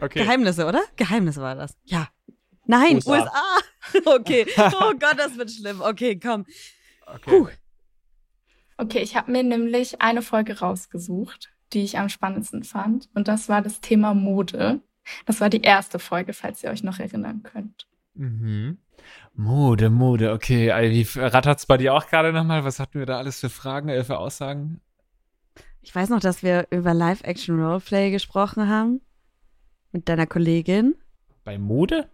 Okay. 0.00 0.24
Geheimnisse, 0.24 0.66
oder? 0.66 0.82
Geheimnisse 0.96 1.40
war 1.40 1.54
das. 1.54 1.76
Ja. 1.84 2.08
Nein, 2.66 2.96
USA. 2.96 3.12
USA. 3.12 3.32
Okay. 4.06 4.46
Oh 4.58 4.92
Gott, 4.98 5.18
das 5.18 5.36
wird 5.36 5.50
schlimm. 5.50 5.80
Okay, 5.80 6.18
komm. 6.18 6.46
okay. 7.06 7.20
Puh. 7.30 7.48
Okay, 8.76 9.00
ich 9.00 9.14
habe 9.14 9.30
mir 9.30 9.42
nämlich 9.44 10.00
eine 10.00 10.22
Folge 10.22 10.58
rausgesucht, 10.58 11.52
die 11.72 11.84
ich 11.84 11.98
am 11.98 12.08
spannendsten 12.08 12.64
fand. 12.64 13.08
Und 13.14 13.28
das 13.28 13.48
war 13.48 13.62
das 13.62 13.80
Thema 13.80 14.14
Mode. 14.14 14.80
Das 15.26 15.40
war 15.40 15.50
die 15.50 15.60
erste 15.60 15.98
Folge, 15.98 16.32
falls 16.32 16.62
ihr 16.64 16.70
euch 16.70 16.82
noch 16.82 16.98
erinnern 16.98 17.42
könnt. 17.42 17.86
Mhm. 18.14 18.78
Mode, 19.34 19.90
Mode, 19.90 20.32
okay. 20.32 20.70
Ivy, 20.70 21.18
rattert's 21.18 21.66
bei 21.66 21.76
dir 21.76 21.94
auch 21.94 22.06
gerade 22.06 22.32
nochmal? 22.32 22.64
Was 22.64 22.78
hatten 22.78 22.98
wir 22.98 23.06
da 23.06 23.18
alles 23.18 23.40
für 23.40 23.50
Fragen, 23.50 23.88
äh, 23.88 24.04
für 24.04 24.18
Aussagen? 24.18 24.80
Ich 25.82 25.94
weiß 25.94 26.08
noch, 26.08 26.20
dass 26.20 26.42
wir 26.42 26.66
über 26.70 26.94
Live-Action-Roleplay 26.94 28.10
gesprochen 28.10 28.68
haben. 28.68 29.00
Mit 29.92 30.08
deiner 30.08 30.26
Kollegin. 30.26 30.94
Bei 31.44 31.58
Mode? 31.58 32.08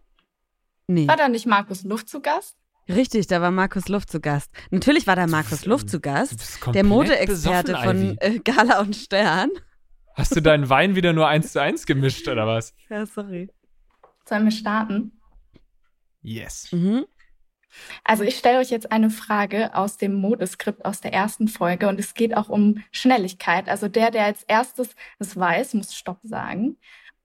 Nee. 0.86 1.06
War 1.06 1.16
da 1.16 1.28
nicht 1.28 1.46
Markus 1.46 1.84
Luft 1.84 2.08
zu 2.08 2.20
Gast? 2.20 2.56
Richtig, 2.88 3.28
da 3.28 3.40
war 3.40 3.52
Markus 3.52 3.88
Luft 3.88 4.10
zu 4.10 4.20
Gast. 4.20 4.50
Natürlich 4.70 5.06
war 5.06 5.14
da 5.14 5.26
Markus 5.26 5.64
Luft 5.66 5.88
zu 5.88 6.00
Gast. 6.00 6.40
Der 6.40 6.60
komplett 6.60 6.86
Modeexperte 6.86 7.76
von 7.76 8.16
äh, 8.18 8.40
Gala 8.40 8.80
und 8.80 8.96
Stern. 8.96 9.50
Hast 10.14 10.34
du 10.34 10.42
deinen 10.42 10.68
Wein 10.68 10.96
wieder 10.96 11.12
nur 11.12 11.28
eins 11.28 11.52
zu 11.52 11.62
eins 11.62 11.86
gemischt, 11.86 12.26
oder 12.26 12.46
was? 12.46 12.74
Ja, 12.88 13.06
sorry. 13.06 13.48
Sollen 14.28 14.44
wir 14.44 14.50
starten? 14.50 15.12
Yes. 16.22 16.70
Mhm. 16.72 17.06
Also 18.02 18.24
ich 18.24 18.36
stelle 18.36 18.58
euch 18.58 18.70
jetzt 18.70 18.90
eine 18.90 19.10
Frage 19.10 19.74
aus 19.74 19.96
dem 19.96 20.14
Modeskript 20.14 20.84
aus 20.84 21.00
der 21.00 21.12
ersten 21.12 21.46
Folge 21.46 21.88
und 21.88 22.00
es 22.00 22.14
geht 22.14 22.36
auch 22.36 22.48
um 22.48 22.82
Schnelligkeit. 22.90 23.68
Also 23.68 23.88
der, 23.88 24.10
der 24.10 24.24
als 24.24 24.42
erstes 24.44 24.90
es 25.18 25.36
weiß, 25.36 25.74
muss 25.74 25.94
Stopp 25.94 26.18
sagen. 26.22 26.76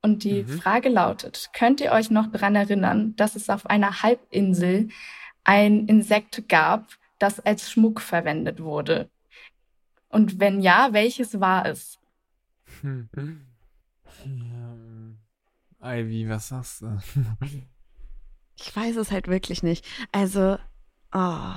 Und 0.01 0.23
die 0.23 0.43
Mhm. 0.43 0.47
Frage 0.47 0.89
lautet, 0.89 1.49
könnt 1.53 1.81
ihr 1.81 1.91
euch 1.91 2.11
noch 2.11 2.27
dran 2.31 2.55
erinnern, 2.55 3.15
dass 3.15 3.35
es 3.35 3.49
auf 3.49 3.65
einer 3.65 4.03
Halbinsel 4.03 4.89
ein 5.43 5.87
Insekt 5.87 6.47
gab, 6.47 6.89
das 7.17 7.39
als 7.39 7.71
Schmuck 7.71 8.01
verwendet 8.01 8.61
wurde? 8.61 9.09
Und 10.09 10.39
wenn 10.39 10.61
ja, 10.61 10.89
welches 10.91 11.39
war 11.39 11.65
es? 11.65 11.99
Hm. 12.81 13.09
Ähm, 14.23 15.17
Ivy, 15.81 16.29
was 16.29 16.49
sagst 16.49 16.81
du? 16.81 16.99
Ich 18.57 18.75
weiß 18.75 18.95
es 18.97 19.11
halt 19.11 19.27
wirklich 19.27 19.63
nicht. 19.63 19.85
Also, 20.11 20.57
oh. 21.13 21.53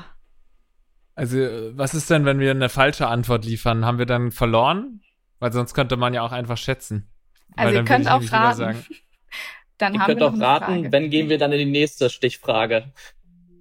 Also, 1.14 1.38
äh, 1.38 1.76
was 1.76 1.94
ist 1.94 2.10
denn, 2.10 2.24
wenn 2.24 2.38
wir 2.40 2.50
eine 2.50 2.68
falsche 2.68 3.08
Antwort 3.08 3.44
liefern? 3.44 3.84
Haben 3.84 3.98
wir 3.98 4.06
dann 4.06 4.30
verloren? 4.30 5.00
Weil 5.38 5.52
sonst 5.52 5.74
könnte 5.74 5.96
man 5.96 6.14
ja 6.14 6.22
auch 6.22 6.32
einfach 6.32 6.56
schätzen. 6.56 7.08
Also 7.56 7.74
ihr 7.74 7.84
könnt 7.84 8.08
auch 8.08 8.22
raten. 8.32 8.56
sagen, 8.58 8.84
Dann 9.78 9.94
Ihr 9.94 10.00
haben 10.00 10.06
könnt 10.08 10.20
wir 10.20 10.26
auch 10.28 10.40
raten, 10.40 10.64
Frage. 10.64 10.92
wenn 10.92 11.08
gehen 11.08 11.28
wir 11.28 11.38
dann 11.38 11.52
in 11.52 11.58
die 11.58 11.64
nächste 11.64 12.10
Stichfrage. 12.10 12.92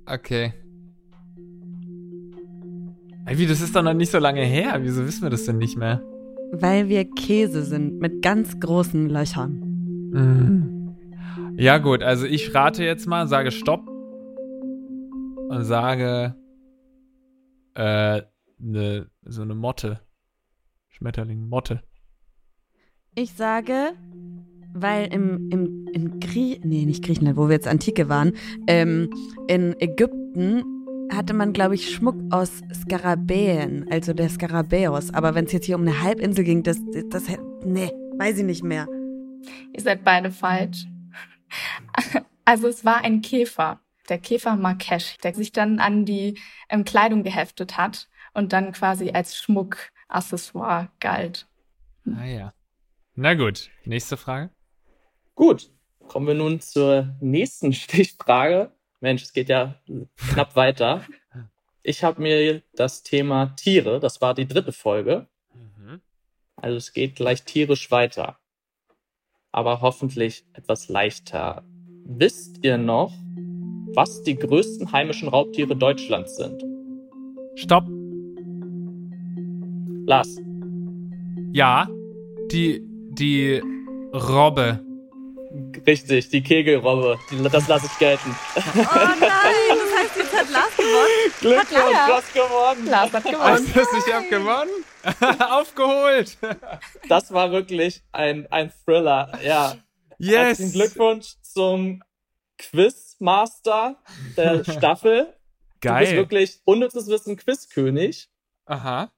Okay. 0.08 0.54
Ivy, 3.30 3.46
das 3.46 3.62
ist 3.62 3.76
doch 3.76 3.84
noch 3.84 3.94
nicht 3.94 4.12
so 4.12 4.18
lange 4.18 4.42
her. 4.42 4.78
Wieso 4.82 5.06
wissen 5.06 5.22
wir 5.22 5.30
das 5.30 5.46
denn 5.46 5.58
nicht 5.58 5.78
mehr? 5.78 6.02
Weil 6.52 6.90
wir 6.90 7.06
Käse 7.12 7.64
sind 7.64 8.00
mit 8.00 8.24
ganz 8.24 8.60
großen 8.60 9.10
Löchern. 9.10 9.60
Mhm. 10.12 10.77
Ja, 11.56 11.78
gut, 11.78 12.04
also 12.04 12.26
ich 12.26 12.54
rate 12.54 12.84
jetzt 12.84 13.08
mal, 13.08 13.28
sage 13.28 13.52
Stopp 13.52 13.88
und 15.50 15.64
sage 15.64 16.36
äh, 17.76 18.22
ne, 18.60 19.08
so 19.24 19.42
eine 19.42 19.56
Motte. 19.56 20.02
Schmetterling, 20.90 21.48
Motte. 21.48 21.82
Ich 23.14 23.34
sage, 23.34 23.94
weil 24.74 25.14
im, 25.14 25.50
im, 25.52 25.88
in 25.94 26.20
Grie 26.20 26.60
nee, 26.64 26.86
nicht 26.86 27.04
Griechenland, 27.04 27.38
wo 27.38 27.48
wir 27.48 27.56
jetzt 27.56 27.68
Antike 27.68 28.10
waren, 28.10 28.34
ähm, 28.68 29.10
in 29.48 29.76
Ägypten 29.80 30.64
hatte 31.12 31.34
man, 31.34 31.54
glaube 31.54 31.76
ich, 31.76 31.90
Schmuck 31.90 32.16
aus 32.32 32.62
Skarabäen, 32.74 33.86
also 33.90 34.14
der 34.14 34.30
Skarabäus. 34.30 35.14
Aber 35.14 35.36
wenn 35.36 35.46
es 35.46 35.52
jetzt 35.52 35.66
hier 35.66 35.76
um 35.76 35.84
eine 35.84 36.02
Halbinsel 36.02 36.44
ging, 36.44 36.64
das, 36.64 36.78
das, 36.94 37.04
das, 37.10 37.38
nee, 37.64 37.92
weiß 38.18 38.40
ich 38.40 38.44
nicht 38.44 38.64
mehr. 38.64 38.88
Ihr 39.74 39.82
seid 39.82 40.04
beide 40.04 40.32
falsch. 40.32 40.86
Also 42.46 42.68
es 42.68 42.86
war 42.86 43.04
ein 43.04 43.22
Käfer, 43.22 43.82
der 44.08 44.20
Käfer 44.20 44.56
Marrakesch, 44.56 45.18
der 45.18 45.34
sich 45.34 45.52
dann 45.52 45.80
an 45.80 46.06
die 46.06 46.40
ähm, 46.70 46.86
Kleidung 46.86 47.24
geheftet 47.24 47.78
hat 47.78 48.08
und 48.34 48.54
dann 48.54 48.72
quasi 48.72 49.12
als 49.12 49.36
Schmuckaccessoire 49.36 50.90
galt. 51.02 51.48
Ah 52.16 52.26
ja. 52.26 52.54
Na 53.16 53.34
gut, 53.34 53.70
nächste 53.84 54.16
Frage. 54.16 54.52
Gut, 55.36 55.72
kommen 56.08 56.28
wir 56.28 56.36
nun 56.36 56.62
zur 56.62 57.16
nächsten 57.20 57.74
Stichfrage. 57.74 58.72
Mensch, 59.02 59.24
es 59.24 59.34
geht 59.34 59.50
ja 59.50 59.76
knapp 60.32 60.56
weiter. 60.56 61.06
Ich 61.84 62.04
habe 62.04 62.22
mir 62.22 62.62
das 62.74 63.04
Thema 63.04 63.48
Tiere, 63.58 64.00
das 64.00 64.22
war 64.22 64.34
die 64.34 64.48
dritte 64.48 64.72
Folge, 64.72 65.28
also 66.58 66.78
es 66.78 66.92
geht 66.92 67.16
gleich 67.16 67.44
tierisch 67.44 67.92
weiter. 67.92 68.40
Aber 69.58 69.82
hoffentlich 69.82 70.46
etwas 70.54 70.88
leichter. 70.88 71.64
Wisst 72.06 72.60
ihr 72.64 72.78
noch, 72.78 73.12
was 73.96 74.22
die 74.22 74.36
größten 74.36 74.92
heimischen 74.92 75.30
Raubtiere 75.30 75.76
Deutschlands 75.76 76.36
sind? 76.36 76.64
Stopp. 77.56 77.86
Lars, 80.06 80.38
Ja, 81.54 81.88
die, 82.52 82.84
die 83.18 83.60
Robbe. 84.14 84.80
richtig, 85.88 86.30
die 86.30 86.44
Kegelrobbe. 86.44 87.18
Das 87.52 87.68
lasse 87.68 87.88
ich 87.88 87.98
gelten. 87.98 88.36
Oh 88.58 88.62
nein, 88.64 89.20
das 89.20 90.00
heißt, 90.00 90.18
jetzt 90.18 90.38
hat 90.38 90.52
Lars 90.52 90.78
gewonnen. 90.78 91.32
Glückwunsch, 91.42 91.72
Lars. 91.72 92.08
du 92.08 92.14
hast 92.14 92.34
gewonnen. 92.36 92.86
Lars 92.92 93.12
hat 93.12 93.24
gewonnen. 93.24 93.72
du, 93.74 93.80
ich 94.08 94.14
hab 94.14 94.30
gewonnen? 94.30 94.77
Aufgeholt. 95.52 96.38
Das 97.10 97.32
war 97.32 97.52
wirklich 97.52 98.04
ein, 98.12 98.52
ein 98.52 98.72
Thriller. 98.86 99.40
Ja, 99.44 99.76
Yes. 100.20 100.36
Herzlichen 100.60 100.72
Glückwunsch 100.74 101.36
zum 101.42 102.04
Quizmaster 102.58 103.98
der 104.36 104.64
Staffel. 104.72 105.34
Geil. 105.80 105.94
Du 105.94 106.00
bist 106.00 106.16
wirklich 106.16 106.62
unnützes 106.66 107.08
Wissen 107.08 107.38
Quizkönig. 107.38 108.28
Aha. 108.66 109.12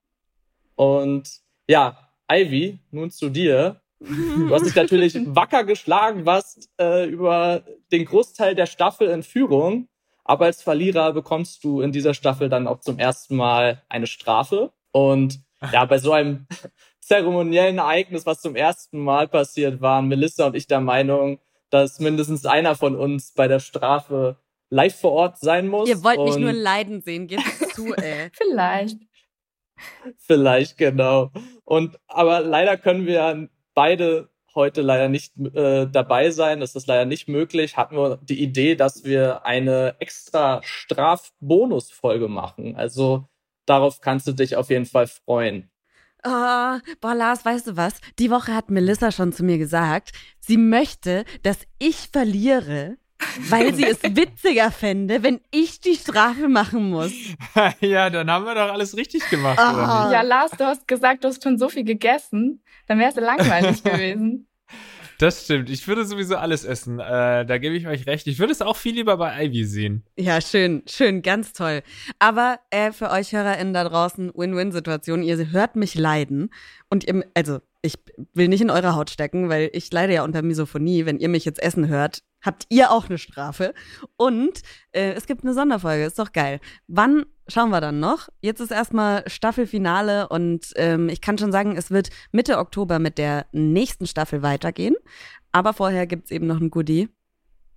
Und 0.75 1.39
ja, 1.69 2.09
Ivy, 2.29 2.79
nun 2.91 3.11
zu 3.11 3.29
dir. 3.29 3.81
Du 3.99 4.53
hast 4.53 4.65
dich 4.65 4.75
natürlich 4.75 5.15
wacker 5.35 5.63
geschlagen, 5.63 6.25
warst 6.25 6.69
äh, 6.79 7.05
über 7.05 7.63
den 7.91 8.05
Großteil 8.05 8.55
der 8.55 8.65
Staffel 8.65 9.07
in 9.09 9.23
Führung. 9.23 9.87
Aber 10.25 10.45
als 10.45 10.61
Verlierer 10.61 11.13
bekommst 11.13 11.63
du 11.63 11.81
in 11.81 11.91
dieser 11.93 12.13
Staffel 12.13 12.49
dann 12.49 12.67
auch 12.67 12.81
zum 12.81 12.99
ersten 12.99 13.35
Mal 13.37 13.83
eine 13.87 14.05
Strafe. 14.05 14.73
Und 14.91 15.39
ja, 15.72 15.86
bei 15.86 15.97
so 15.97 16.12
einem 16.12 16.47
zeremoniellen 16.99 17.80
Ereignis, 17.80 18.26
was 18.26 18.41
zum 18.41 18.55
ersten 18.55 18.99
Mal 18.99 19.28
passiert, 19.28 19.82
waren 19.82 20.07
Melissa 20.07 20.47
und 20.47 20.55
ich 20.55 20.68
der 20.68 20.82
Meinung, 20.82 21.39
dass 21.70 21.99
mindestens 21.99 22.45
einer 22.45 22.76
von 22.76 22.95
uns 22.95 23.34
bei 23.34 23.47
der 23.47 23.60
Strafe 23.60 24.38
live 24.70 24.99
vor 24.99 25.12
Ort 25.12 25.39
sein 25.39 25.68
muss. 25.68 25.89
Ihr 25.89 26.03
wollt 26.03 26.20
mich 26.20 26.38
nur 26.38 26.53
leiden 26.53 27.01
sehen, 27.01 27.28
geht's 27.28 27.60
zu, 27.74 27.93
ey. 27.97 28.30
Vielleicht. 28.34 28.97
Vielleicht, 30.18 30.78
genau. 30.78 31.32
Und 31.64 31.99
aber 32.07 32.41
leider 32.41 32.78
können 32.78 33.05
wir 33.05 33.49
beide 33.74 34.30
heute 34.55 34.82
leider 34.82 35.10
nicht 35.10 35.38
äh, 35.38 35.88
dabei 35.88 36.32
sein. 36.32 36.60
Das 36.60 36.76
ist 36.76 36.88
leider 36.88 37.05
nicht 37.05 37.28
möglich. 37.28 37.78
Hatten 37.78 37.95
wir 37.95 38.18
die 38.18 38.41
Idee, 38.41 38.76
dass 38.76 39.03
wir 39.03 39.45
eine 39.45 39.95
extra 39.99 40.62
Strafbonusfolge 40.64 42.28
machen. 42.28 42.76
Also 42.76 43.28
darauf 43.70 44.01
kannst 44.01 44.28
du 44.28 44.34
dich 44.34 44.55
auf 44.55 44.70
jeden 44.70 44.86
Fall 44.86 45.07
freuen. 45.07 45.70
Oh, 46.26 46.78
boah, 46.99 47.13
Lars, 47.15 47.45
weißt 47.45 47.67
du 47.67 47.78
was? 47.78 47.93
Die 48.20 48.30
Woche 48.30 48.53
hat 48.53 48.70
Melissa 48.70 49.11
schon 49.11 49.32
zu 49.32 49.43
mir 49.43 49.57
gesagt, 49.57 50.11
sie 50.41 50.57
möchte, 50.57 51.24
dass 51.43 51.59
ich 51.78 52.09
verliere, 52.11 52.97
weil 53.49 53.74
sie 53.74 53.86
es 53.86 54.03
witziger 54.03 54.70
fände, 54.70 55.24
wenn 55.24 55.39
ich 55.51 55.80
die 55.80 55.95
Strafe 55.95 56.49
machen 56.49 56.89
muss. 56.89 57.13
ja, 57.80 58.09
dann 58.09 58.30
haben 58.30 58.43
wir 58.45 58.53
doch 58.55 58.70
alles 58.74 58.97
richtig 58.97 59.30
gemacht, 59.30 59.59
Ah. 59.59 59.72
oder 59.74 60.03
nicht? 60.03 60.13
Ja, 60.13 60.22
Lars, 60.24 60.51
du 60.51 60.65
hast 60.65 60.88
gesagt, 60.89 61.24
du 61.24 61.30
hast 61.30 61.41
schon 61.41 61.57
so 61.57 61.70
viel 61.70 61.86
gegessen. 61.86 62.63
Dann 62.88 62.99
wäre 62.99 63.11
es 63.11 63.15
langweilig 63.15 63.82
gewesen. 63.84 64.48
Das 65.20 65.43
stimmt. 65.43 65.70
Ich 65.70 65.86
würde 65.86 66.05
sowieso 66.05 66.38
alles 66.38 66.63
essen. 66.63 66.99
Äh, 66.99 67.45
da 67.45 67.57
gebe 67.57 67.76
ich 67.76 67.88
euch 67.88 68.07
recht. 68.07 68.26
Ich 68.28 68.39
würde 68.39 68.53
es 68.53 68.61
auch 68.61 68.78
viel 68.78 68.95
lieber 68.95 69.17
bei 69.17 69.45
Ivy 69.45 69.65
sehen. 69.65 70.05
Ja, 70.17 70.39
schön, 70.39 70.82
schön, 70.88 71.22
ganz 71.22 71.51
toll. 71.51 71.82
Aber 72.20 72.59
äh, 72.70 72.93
für 72.93 73.11
euch 73.11 73.34
HörerInnen 73.34 73.74
da 73.74 73.84
draußen, 73.84 74.32
Win-Win-Situation, 74.34 75.22
ihr 75.22 75.51
hört 75.51 75.76
mich 75.76 75.95
leiden 75.95 76.51
und 76.89 77.03
ihr, 77.03 77.26
also 77.34 77.59
ich 77.82 77.95
will 78.34 78.49
nicht 78.49 78.61
in 78.61 78.69
eure 78.69 78.95
Haut 78.95 79.09
stecken, 79.09 79.49
weil 79.49 79.69
ich 79.73 79.91
leide 79.91 80.13
ja 80.13 80.23
unter 80.23 80.41
Misophonie. 80.41 81.05
Wenn 81.05 81.19
ihr 81.19 81.30
mich 81.30 81.45
jetzt 81.45 81.61
essen 81.61 81.88
hört, 81.88 82.23
habt 82.41 82.65
ihr 82.69 82.91
auch 82.91 83.07
eine 83.07 83.17
Strafe. 83.17 83.73
Und 84.17 84.61
äh, 84.91 85.13
es 85.13 85.27
gibt 85.27 85.43
eine 85.43 85.53
Sonderfolge, 85.53 86.05
ist 86.05 86.19
doch 86.19 86.34
geil. 86.34 86.59
Wann 86.88 87.25
schauen 87.47 87.69
wir 87.69 87.80
dann 87.80 87.99
noch? 87.99 88.27
Jetzt 88.41 88.59
ist 88.59 88.71
erstmal 88.71 89.23
Staffelfinale 89.30 90.27
und 90.27 90.73
ähm, 90.75 91.07
ich 91.07 91.21
kann 91.21 91.38
schon 91.38 91.51
sagen, 91.51 91.77
es 91.77 91.89
wird 91.89 92.09
Mitte 92.32 92.57
Oktober 92.57 92.99
mit 92.99 93.17
der 93.17 93.45
nächsten 93.53 94.07
Staffel 94.07 94.41
weitergehen. 94.41 94.95
Aber 95.51 95.73
vorher 95.73 96.05
gibt's 96.05 96.32
eben 96.32 96.47
noch 96.47 96.59
ein 96.59 96.71
Goodie. 96.71 97.09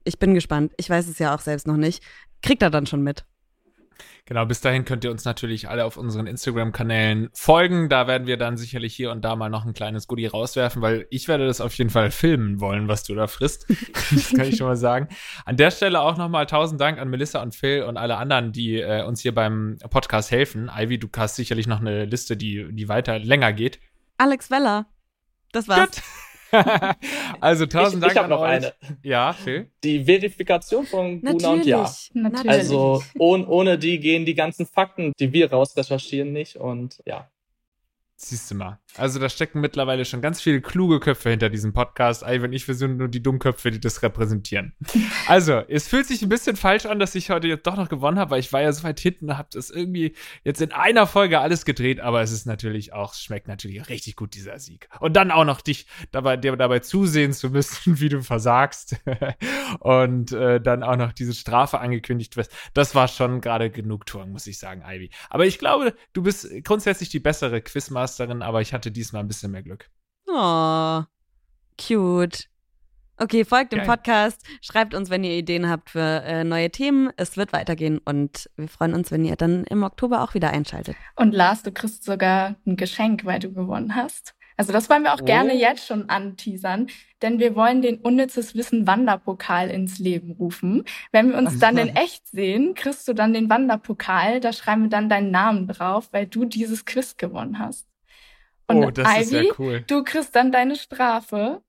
Ich 0.05 0.18
bin 0.18 0.34
gespannt. 0.34 0.72
Ich 0.78 0.90
weiß 0.90 1.09
es 1.09 1.20
ja 1.20 1.34
auch 1.34 1.40
selbst 1.40 1.66
noch 1.66 1.76
nicht. 1.76 2.03
Kriegt 2.42 2.62
er 2.62 2.70
dann 2.70 2.86
schon 2.86 3.03
mit. 3.03 3.24
Genau, 4.24 4.46
bis 4.46 4.60
dahin 4.60 4.84
könnt 4.84 5.02
ihr 5.02 5.10
uns 5.10 5.24
natürlich 5.24 5.68
alle 5.68 5.84
auf 5.84 5.96
unseren 5.96 6.28
Instagram-Kanälen 6.28 7.30
folgen. 7.32 7.88
Da 7.88 8.06
werden 8.06 8.28
wir 8.28 8.36
dann 8.36 8.56
sicherlich 8.56 8.94
hier 8.94 9.10
und 9.10 9.24
da 9.24 9.34
mal 9.34 9.48
noch 9.48 9.64
ein 9.64 9.74
kleines 9.74 10.06
Goodie 10.06 10.26
rauswerfen, 10.26 10.80
weil 10.80 11.06
ich 11.10 11.26
werde 11.26 11.46
das 11.46 11.60
auf 11.60 11.74
jeden 11.74 11.90
Fall 11.90 12.12
filmen 12.12 12.60
wollen, 12.60 12.86
was 12.86 13.02
du 13.02 13.16
da 13.16 13.26
frisst. 13.26 13.66
das 14.12 14.32
kann 14.32 14.46
ich 14.46 14.56
schon 14.56 14.68
mal 14.68 14.76
sagen. 14.76 15.08
An 15.44 15.56
der 15.56 15.72
Stelle 15.72 16.00
auch 16.00 16.16
nochmal 16.16 16.46
tausend 16.46 16.80
Dank 16.80 17.00
an 17.00 17.10
Melissa 17.10 17.42
und 17.42 17.56
Phil 17.56 17.82
und 17.82 17.96
alle 17.96 18.16
anderen, 18.16 18.52
die 18.52 18.80
äh, 18.80 19.02
uns 19.04 19.20
hier 19.20 19.34
beim 19.34 19.78
Podcast 19.90 20.30
helfen. 20.30 20.70
Ivy, 20.72 20.98
du 20.98 21.08
hast 21.16 21.34
sicherlich 21.34 21.66
noch 21.66 21.80
eine 21.80 22.04
Liste, 22.04 22.36
die, 22.36 22.68
die 22.70 22.88
weiter 22.88 23.18
länger 23.18 23.52
geht. 23.52 23.80
Alex 24.18 24.52
Weller. 24.52 24.86
Das 25.50 25.66
war's. 25.66 25.90
Gut. 25.90 26.02
also 27.40 27.66
tausend 27.66 27.96
ich 27.96 28.00
Dank 28.00 28.12
ich 28.12 28.18
habe 28.18 28.24
an 28.24 28.30
noch 28.30 28.40
euch. 28.40 28.48
eine. 28.50 28.74
Ja, 29.03 29.32
Phil. 29.32 29.70
Die 29.82 30.05
Verifikation 30.05 30.86
von 30.86 31.20
Guna 31.20 31.50
und. 31.50 31.66
Ja. 31.66 31.90
Natürlich. 32.12 32.48
Also 32.50 33.03
ohne, 33.18 33.46
ohne 33.46 33.78
die 33.78 33.98
gehen 33.98 34.24
die 34.24 34.34
ganzen 34.34 34.66
Fakten, 34.66 35.12
die 35.18 35.32
wir 35.32 35.50
rausrecherchieren, 35.50 36.32
nicht. 36.32 36.57
Und 36.57 37.03
ja. 37.07 37.28
Siehst 38.24 38.52
du 38.52 38.54
mal. 38.54 38.78
Also 38.96 39.18
da 39.18 39.28
stecken 39.28 39.60
mittlerweile 39.60 40.04
schon 40.04 40.20
ganz 40.20 40.40
viele 40.40 40.60
kluge 40.60 41.00
Köpfe 41.00 41.30
hinter 41.30 41.50
diesem 41.50 41.72
Podcast. 41.72 42.22
Ivy 42.22 42.44
und 42.44 42.52
ich, 42.52 42.66
sind 42.66 42.96
nur 42.96 43.08
die 43.08 43.20
Dummköpfe, 43.22 43.72
die 43.72 43.80
das 43.80 44.02
repräsentieren. 44.02 44.74
Also, 45.28 45.62
es 45.68 45.88
fühlt 45.88 46.06
sich 46.06 46.20
ein 46.22 46.28
bisschen 46.28 46.56
falsch 46.56 46.84
an, 46.84 46.98
dass 46.98 47.14
ich 47.14 47.30
heute 47.30 47.46
jetzt 47.46 47.66
doch 47.66 47.76
noch 47.76 47.88
gewonnen 47.88 48.18
habe, 48.18 48.32
weil 48.32 48.40
ich 48.40 48.52
war 48.52 48.60
ja 48.60 48.72
so 48.72 48.82
weit 48.82 48.98
hinten 48.98 49.30
und 49.30 49.38
habe 49.38 49.48
das 49.52 49.70
irgendwie 49.70 50.14
jetzt 50.42 50.60
in 50.60 50.72
einer 50.72 51.06
Folge 51.06 51.38
alles 51.38 51.64
gedreht, 51.64 52.00
aber 52.00 52.22
es 52.22 52.32
ist 52.32 52.44
natürlich 52.44 52.92
auch, 52.92 53.14
schmeckt 53.14 53.46
natürlich 53.46 53.88
richtig 53.88 54.16
gut, 54.16 54.34
dieser 54.34 54.58
Sieg. 54.58 54.88
Und 55.00 55.14
dann 55.14 55.30
auch 55.30 55.44
noch 55.44 55.60
dich 55.60 55.86
dabei, 56.10 56.36
dir 56.36 56.56
dabei 56.56 56.80
zusehen 56.80 57.32
zu 57.32 57.50
müssen, 57.50 58.00
wie 58.00 58.08
du 58.08 58.22
versagst 58.22 58.96
und 59.80 60.32
äh, 60.32 60.60
dann 60.60 60.82
auch 60.82 60.96
noch 60.96 61.12
diese 61.12 61.34
Strafe 61.34 61.78
angekündigt 61.78 62.36
wirst. 62.36 62.52
Das 62.74 62.94
war 62.94 63.08
schon 63.08 63.40
gerade 63.40 63.70
Genugtuung, 63.70 64.32
muss 64.32 64.46
ich 64.46 64.58
sagen, 64.58 64.82
Ivy. 64.86 65.10
Aber 65.30 65.46
ich 65.46 65.58
glaube, 65.58 65.94
du 66.12 66.22
bist 66.22 66.48
grundsätzlich 66.64 67.08
die 67.08 67.20
bessere 67.20 67.62
Quizmasterin, 68.12 68.42
aber 68.42 68.60
ich 68.60 68.72
hatte 68.72 68.90
diesmal 68.90 69.22
ein 69.22 69.28
bisschen 69.28 69.50
mehr 69.52 69.62
Glück. 69.62 69.88
Oh, 70.28 71.02
cute. 71.80 72.48
Okay, 73.18 73.44
folgt 73.44 73.72
dem 73.72 73.80
Geil. 73.80 73.86
Podcast, 73.86 74.44
schreibt 74.62 74.94
uns, 74.94 75.10
wenn 75.10 75.22
ihr 75.22 75.32
Ideen 75.36 75.68
habt 75.68 75.90
für 75.90 76.22
äh, 76.24 76.44
neue 76.44 76.70
Themen. 76.70 77.10
Es 77.16 77.36
wird 77.36 77.52
weitergehen 77.52 77.98
und 78.04 78.50
wir 78.56 78.68
freuen 78.68 78.94
uns, 78.94 79.10
wenn 79.10 79.24
ihr 79.24 79.36
dann 79.36 79.64
im 79.64 79.82
Oktober 79.84 80.22
auch 80.22 80.34
wieder 80.34 80.50
einschaltet. 80.50 80.96
Und 81.16 81.32
Lars, 81.32 81.62
du 81.62 81.70
kriegst 81.70 82.04
sogar 82.04 82.56
ein 82.66 82.76
Geschenk, 82.76 83.24
weil 83.24 83.38
du 83.38 83.52
gewonnen 83.52 83.94
hast. 83.94 84.34
Also 84.56 84.72
das 84.72 84.90
wollen 84.90 85.02
wir 85.04 85.14
auch 85.14 85.20
Oh. 85.22 85.24
gerne 85.24 85.54
jetzt 85.54 85.86
schon 85.86 86.08
anteasern, 86.08 86.88
denn 87.22 87.38
wir 87.38 87.54
wollen 87.54 87.80
den 87.80 87.98
unnützes 88.00 88.54
Wissen 88.54 88.86
Wanderpokal 88.86 89.68
ins 89.70 89.98
Leben 89.98 90.32
rufen. 90.32 90.84
Wenn 91.10 91.30
wir 91.30 91.38
uns 91.38 91.58
dann 91.58 91.76
in 91.78 91.88
echt 91.96 92.26
sehen, 92.28 92.74
kriegst 92.74 93.06
du 93.08 93.12
dann 93.14 93.32
den 93.32 93.48
Wanderpokal, 93.48 94.40
da 94.40 94.52
schreiben 94.52 94.82
wir 94.84 94.90
dann 94.90 95.08
deinen 95.08 95.30
Namen 95.30 95.68
drauf, 95.68 96.08
weil 96.12 96.26
du 96.26 96.44
dieses 96.44 96.84
Quiz 96.84 97.16
gewonnen 97.16 97.58
hast. 97.58 97.86
Und 98.78 98.84
oh, 98.84 98.90
das 98.90 99.18
ist 99.18 99.32
Ivy, 99.32 99.46
ja 99.48 99.54
cool. 99.58 99.84
du 99.86 100.02
kriegst 100.04 100.34
dann 100.36 100.52
deine 100.52 100.76
Strafe. 100.76 101.62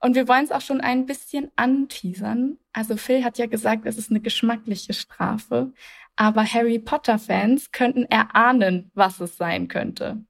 Und 0.00 0.14
wir 0.14 0.28
wollen 0.28 0.44
es 0.44 0.52
auch 0.52 0.60
schon 0.60 0.80
ein 0.80 1.06
bisschen 1.06 1.50
anteasern. 1.56 2.58
Also 2.72 2.96
Phil 2.96 3.24
hat 3.24 3.38
ja 3.38 3.46
gesagt, 3.46 3.86
es 3.86 3.98
ist 3.98 4.10
eine 4.10 4.20
geschmackliche 4.20 4.92
Strafe. 4.92 5.72
Aber 6.16 6.44
Harry 6.44 6.78
Potter-Fans 6.78 7.72
könnten 7.72 8.04
erahnen, 8.04 8.90
was 8.94 9.20
es 9.20 9.36
sein 9.36 9.66
könnte. 9.68 10.24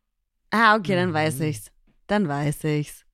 Ah, 0.50 0.76
okay, 0.76 0.94
dann 0.94 1.12
weiß 1.12 1.40
Mhm. 1.40 1.46
ich's. 1.46 1.70
Dann 2.06 2.28
weiß 2.28 2.64
ich's. 2.64 3.04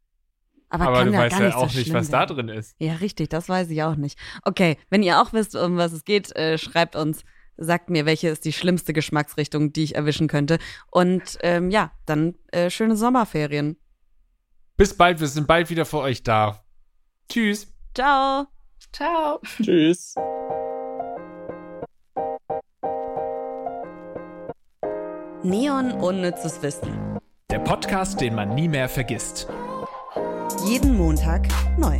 Aber, 0.69 0.85
Aber 0.87 0.99
kann 0.99 1.07
du 1.09 1.13
ja 1.15 1.19
weißt 1.21 1.31
gar 1.33 1.41
ja 1.41 1.47
nicht 1.47 1.55
so 1.59 1.61
auch 1.65 1.75
nicht, 1.75 1.83
schlimm 1.83 1.95
was 1.95 2.11
da 2.11 2.19
werden. 2.21 2.37
drin 2.37 2.49
ist. 2.51 2.77
Ja, 2.79 2.93
richtig, 2.95 3.29
das 3.31 3.49
weiß 3.49 3.71
ich 3.71 3.83
auch 3.83 3.97
nicht. 3.97 4.17
Okay, 4.45 4.77
wenn 4.89 5.03
ihr 5.03 5.21
auch 5.21 5.33
wisst, 5.33 5.57
um 5.57 5.77
was 5.77 5.93
es 5.93 6.05
geht, 6.05 6.35
äh, 6.37 6.59
schreibt 6.59 6.95
uns, 6.95 7.25
sagt 7.61 7.91
mir, 7.91 8.07
welche 8.07 8.29
ist 8.29 8.45
die 8.45 8.53
schlimmste 8.53 8.93
Geschmacksrichtung, 8.93 9.73
die 9.73 9.85
ich 9.85 9.95
erwischen 9.95 10.27
könnte. 10.27 10.59
Und 10.91 11.39
ähm, 11.43 11.71
ja, 11.71 11.93
dann 12.07 12.35
äh, 12.51 12.71
schöne 12.71 12.97
Sommerferien. 12.97 13.77
Bis 14.77 14.97
bald, 14.97 15.21
wir 15.21 15.29
sind 15.29 15.47
bald 15.47 15.71
wieder 15.71 15.85
für 15.85 15.99
euch 15.99 16.23
da. 16.23 16.65
Tschüss. 17.29 17.73
Ciao. 17.95 18.47
Ciao. 18.93 19.41
Tschüss. 19.63 20.15
Neon 25.43 25.93
unnützes 25.93 26.63
Wissen. 26.63 27.19
Der 27.51 27.61
Podcast, 27.61 28.21
den 28.21 28.35
man 28.35 28.55
nie 28.55 28.69
mehr 28.69 28.89
vergisst. 28.89 29.49
Jeden 30.67 30.97
Montag 30.97 31.49
neu. 31.79 31.99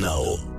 Now. 0.00 0.49